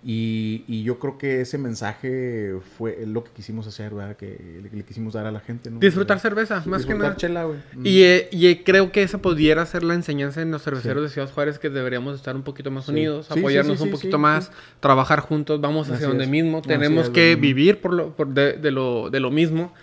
y, 0.03 0.83
yo 0.83 0.99
creo 0.99 1.17
que 1.17 1.41
ese 1.41 1.57
mensaje 1.57 2.55
fue 2.77 3.05
lo 3.05 3.23
que 3.23 3.31
quisimos 3.31 3.67
hacer, 3.67 3.93
¿verdad? 3.93 4.15
Que 4.15 4.61
le, 4.71 4.83
quisimos 4.83 5.13
dar 5.13 5.25
a 5.25 5.31
la 5.31 5.39
gente, 5.39 5.69
¿no? 5.69 5.79
Disfrutar 5.79 6.19
cerveza, 6.19 6.63
más 6.65 6.85
que 6.85 6.93
nada. 6.93 7.15
chela, 7.15 7.45
güey. 7.45 7.59
Y, 7.83 8.03
eh, 8.03 8.29
y, 8.31 8.55
creo 8.57 8.91
que 8.91 9.03
esa 9.03 9.17
pudiera 9.17 9.65
ser 9.65 9.83
la 9.83 9.95
enseñanza 9.95 10.41
en 10.41 10.51
los 10.51 10.63
cerveceros 10.63 11.03
de 11.03 11.09
Ciudad 11.09 11.29
Juárez, 11.29 11.59
que 11.59 11.69
deberíamos 11.69 12.15
estar 12.15 12.35
un 12.35 12.43
poquito 12.43 12.71
más 12.71 12.87
unidos, 12.87 13.31
apoyarnos 13.31 13.81
un 13.81 13.91
poquito 13.91 14.17
más, 14.17 14.51
trabajar 14.79 15.19
juntos, 15.19 15.59
vamos 15.59 15.89
hacia 15.89 16.07
donde 16.07 16.27
mismo. 16.27 16.61
Tenemos 16.61 17.09
que 17.09 17.35
vivir 17.35 17.81
por 17.81 17.93
lo, 17.93 18.15
por 18.15 18.27
de, 18.27 18.71
lo, 18.71 19.09
de 19.09 19.19
lo 19.19 19.31
mismo. 19.31 19.73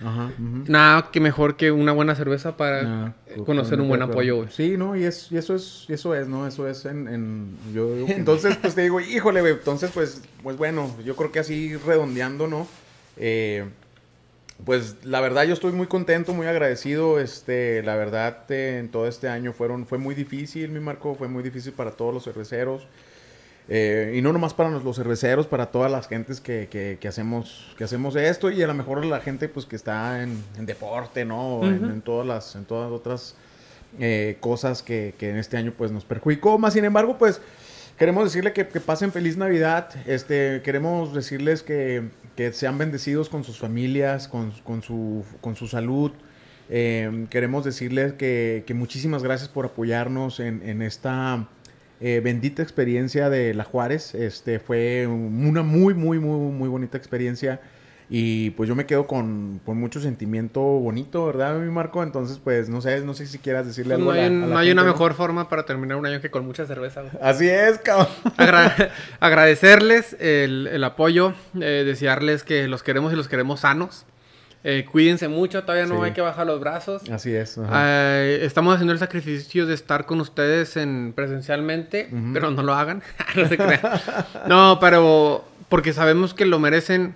Nada 0.67 1.11
que 1.11 1.21
mejor 1.21 1.57
que 1.57 1.71
una 1.73 1.93
buena 1.93 2.15
cerveza 2.15 2.57
para 2.57 3.15
conocer 3.43 3.81
un 3.81 3.89
buen 3.89 4.03
apoyo, 4.03 4.37
güey. 4.37 4.49
Sí, 4.51 4.77
¿no? 4.77 4.97
Y, 4.97 5.05
es, 5.05 5.31
y 5.33 5.37
eso 5.37 5.55
es, 5.55 5.87
eso 5.89 6.15
es, 6.15 6.29
¿no? 6.29 6.47
Eso 6.47 6.69
es 6.69 6.85
en... 6.85 7.09
en 7.09 7.57
yo, 7.75 7.89
entonces, 8.09 8.57
pues 8.57 8.75
te 8.75 8.83
digo, 8.83 9.01
híjole, 9.01 9.41
güey, 9.41 9.55
entonces, 9.55 9.91
pues, 9.93 10.04
pues 10.43 10.57
bueno, 10.57 10.95
yo 11.05 11.17
creo 11.17 11.33
que 11.33 11.39
así 11.39 11.77
redondeando, 11.77 12.47
¿no? 12.47 12.67
Eh, 13.17 13.65
pues 14.65 14.97
la 15.05 15.21
verdad 15.21 15.45
yo 15.45 15.53
estoy 15.53 15.73
muy 15.73 15.87
contento, 15.87 16.33
muy 16.33 16.47
agradecido. 16.47 17.19
Este, 17.21 17.83
la 17.83 17.97
verdad 17.97 18.51
en 18.51 18.89
todo 18.89 19.09
este 19.09 19.29
año 19.29 19.53
fueron, 19.53 19.87
fue 19.87 19.99
muy 19.99 20.15
difícil, 20.15 20.71
mi 20.71 20.81
Marco, 20.81 21.15
fue 21.15 21.29
muy 21.29 21.43
difícil 21.43 21.73
para 21.73 21.91
todos 21.91 22.15
los 22.15 22.25
cerveceros. 22.25 22.87
Eh, 23.67 24.13
y 24.17 24.21
no 24.21 24.33
nomás 24.33 24.53
para 24.53 24.69
los 24.71 24.97
cerveceros, 24.97 25.47
para 25.47 25.71
todas 25.71 25.91
las 25.91 26.07
gentes 26.07 26.41
que, 26.41 26.69
que, 27.01 27.09
hacemos, 27.09 27.75
que 27.79 27.85
hacemos 27.85 28.15
esto 28.15 28.51
y 28.51 28.63
a 28.63 28.67
lo 28.67 28.75
mejor 28.75 29.03
la 29.07 29.21
gente 29.21 29.49
pues 29.49 29.65
que 29.65 29.75
está 29.75 30.23
en, 30.23 30.45
deporte, 30.59 31.25
¿no? 31.25 31.65
en, 31.65 32.03
todas 32.03 32.27
las, 32.27 32.55
en 32.57 32.67
todas 32.67 32.93
otras 32.93 33.35
eh, 33.99 34.37
cosas 34.41 34.83
que, 34.83 35.15
que, 35.17 35.31
en 35.31 35.39
este 35.39 35.57
año 35.57 35.73
pues 35.77 35.91
nos 35.93 36.05
perjudicó. 36.05 36.59
Más 36.59 36.75
sin 36.75 36.85
embargo, 36.85 37.17
pues 37.17 37.41
queremos 37.99 38.25
decirle 38.25 38.53
que, 38.53 38.65
pasen 38.65 39.13
feliz 39.13 39.37
Navidad. 39.37 39.91
Este, 40.07 40.63
queremos 40.63 41.15
decirles 41.15 41.63
que, 41.63 42.11
sean 42.53 42.79
bendecidos 42.79 43.29
con 43.29 43.45
sus 43.45 43.59
familias, 43.59 44.29
con, 44.29 44.51
con, 44.65 44.83
su, 44.83 45.25
con 45.41 45.57
su 45.57 45.69
salud. 45.69 46.13
Eh, 46.71 47.27
queremos 47.31 47.65
decirles 47.65 48.15
que, 48.15 48.65
muchísimas 48.75 49.23
gracias 49.23 49.49
por 49.49 49.67
apoyarnos 49.67 50.41
en, 50.41 50.63
en 50.69 50.83
esta 50.83 51.49
eh, 52.01 52.21
bendita 52.23 52.63
experiencia 52.63 53.31
de 53.31 53.55
La 53.55 53.65
Juárez. 53.65 54.15
Este 54.15 54.59
fue 54.59 55.07
una 55.07 55.63
muy, 55.63 55.95
muy, 55.95 56.19
muy, 56.19 56.53
muy 56.53 56.69
bonita 56.69 56.99
experiencia. 56.99 57.61
Y 58.11 58.51
pues 58.51 58.69
yo 58.69 58.75
me 58.75 58.87
quedo 58.87 59.07
con, 59.07 59.61
mucho 59.65 60.01
sentimiento 60.01 60.61
bonito, 60.61 61.27
¿verdad, 61.27 61.59
mi 61.59 61.71
Marco? 61.71 62.03
Entonces, 62.03 62.39
pues 62.43 62.69
no 62.69 62.81
sé, 62.81 63.01
no 63.01 63.15
sé 63.15 63.27
si 63.27 63.39
quieras 63.39 63.67
decirle 63.67 63.95
algo. 63.95 64.13
No 64.13 64.13
hay, 64.13 64.31
no 64.31 64.59
hay 64.59 64.71
una 64.71 64.85
mejor 64.85 65.15
forma 65.15 65.49
para 65.49 65.65
terminar 65.65 65.97
un 65.97 66.07
año 66.07 66.21
que 66.21 66.31
con 66.31 66.45
mucha 66.45 66.67
cerveza. 66.67 67.03
Así 67.21 67.49
es, 67.49 67.79
cabrón. 67.79 68.09
agradecerles 69.21 70.17
el, 70.21 70.85
apoyo, 70.85 71.35
eh, 71.59 71.83
desearles 71.87 72.43
que 72.43 72.69
los 72.69 72.83
queremos 72.83 73.13
y 73.13 73.17
los 73.17 73.29
queremos 73.29 73.61
sanos. 73.61 74.05
Eh, 74.67 74.87
cuídense 74.91 75.29
mucho, 75.29 75.63
todavía 75.63 75.85
no 75.85 76.03
hay 76.03 76.13
que 76.13 76.23
bajar 76.23 76.47
los 76.47 76.59
brazos. 76.59 77.03
Así 77.11 77.35
es. 77.35 77.59
Eh, 77.59 78.39
estamos 78.43 78.75
haciendo 78.75 78.95
el 78.95 78.99
sacrificio 78.99 79.67
de 79.67 79.75
estar 79.75 80.07
con 80.07 80.23
ustedes 80.23 80.79
en 80.79 81.13
presencialmente, 81.15 82.09
pero 82.33 82.51
no 82.51 82.63
lo 82.63 82.73
hagan. 82.73 83.03
no 83.37 83.47
se 83.47 83.59
crean. 83.59 83.81
no, 84.49 84.79
pero 84.81 85.45
porque 85.69 85.93
sabemos 85.93 86.33
que 86.33 86.47
lo 86.47 86.59
merecen 86.59 87.15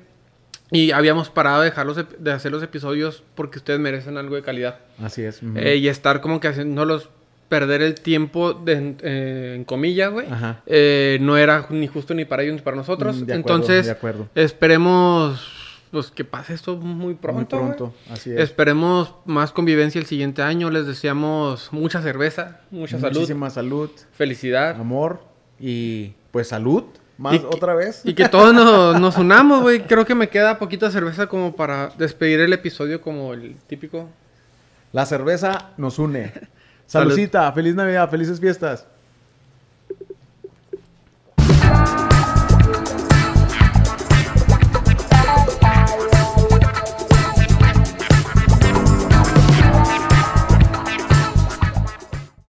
y 0.70 0.90
habíamos 0.90 1.30
parado 1.30 1.62
de, 1.62 1.70
dejarlos, 1.70 2.04
de 2.18 2.32
hacer 2.32 2.52
los 2.52 2.62
episodios 2.62 3.22
porque 3.34 3.58
ustedes 3.58 3.80
merecen 3.80 4.16
algo 4.16 4.36
de 4.36 4.42
calidad. 4.42 4.80
Así 5.02 5.22
es. 5.22 5.40
Eh, 5.56 5.76
y 5.76 5.88
estar 5.88 6.20
como 6.20 6.40
que 6.40 6.48
haciéndolos 6.48 7.10
perder 7.48 7.80
el 7.80 7.94
tiempo 7.94 8.52
de, 8.52 8.96
en 9.56 9.64
comillas, 9.64 10.12
güey. 10.12 10.26
no 11.20 11.36
era 11.36 11.66
ni 11.70 11.86
justo 11.86 12.14
ni 12.14 12.24
para 12.24 12.42
ellos 12.42 12.56
ni 12.56 12.60
para 12.60 12.76
nosotros. 12.76 13.22
Mm, 13.22 13.30
Entonces, 13.30 13.86
de 13.86 13.92
acuerdo. 13.92 14.28
esperemos 14.34 15.58
pues 15.90 16.10
que 16.10 16.24
pase 16.24 16.54
esto 16.54 16.76
muy 16.76 17.14
pronto. 17.14 17.56
Muy 17.56 17.74
pronto, 17.74 17.94
así 18.10 18.30
es. 18.30 18.40
Esperemos 18.40 19.14
más 19.24 19.52
convivencia 19.52 19.98
el 19.98 20.06
siguiente 20.06 20.42
año. 20.42 20.70
Les 20.70 20.86
deseamos 20.86 21.68
mucha 21.72 22.02
cerveza, 22.02 22.60
mucha 22.70 22.98
salud. 22.98 23.16
Muchísima 23.16 23.50
salud. 23.50 23.90
Felicidad. 24.12 24.76
Amor 24.78 25.20
y 25.58 26.12
pues 26.30 26.48
salud. 26.48 26.84
Más 27.18 27.40
otra 27.44 27.74
vez. 27.74 28.02
Y 28.04 28.14
que 28.14 28.28
todos 28.28 28.54
nos, 28.54 28.98
nos 29.00 29.16
unamos, 29.16 29.62
güey. 29.62 29.82
Creo 29.82 30.06
que 30.06 30.14
me 30.14 30.28
queda 30.28 30.58
poquita 30.58 30.90
cerveza 30.90 31.26
como 31.26 31.54
para 31.54 31.88
despedir 31.98 32.40
el 32.40 32.52
episodio 32.52 33.00
como 33.00 33.34
el 33.34 33.56
típico. 33.66 34.08
La 34.92 35.04
cerveza 35.04 35.70
nos 35.76 35.98
une. 35.98 36.32
Saludcita, 36.86 37.52
feliz 37.52 37.74
Navidad, 37.74 38.08
felices 38.08 38.40
fiestas. 38.40 38.86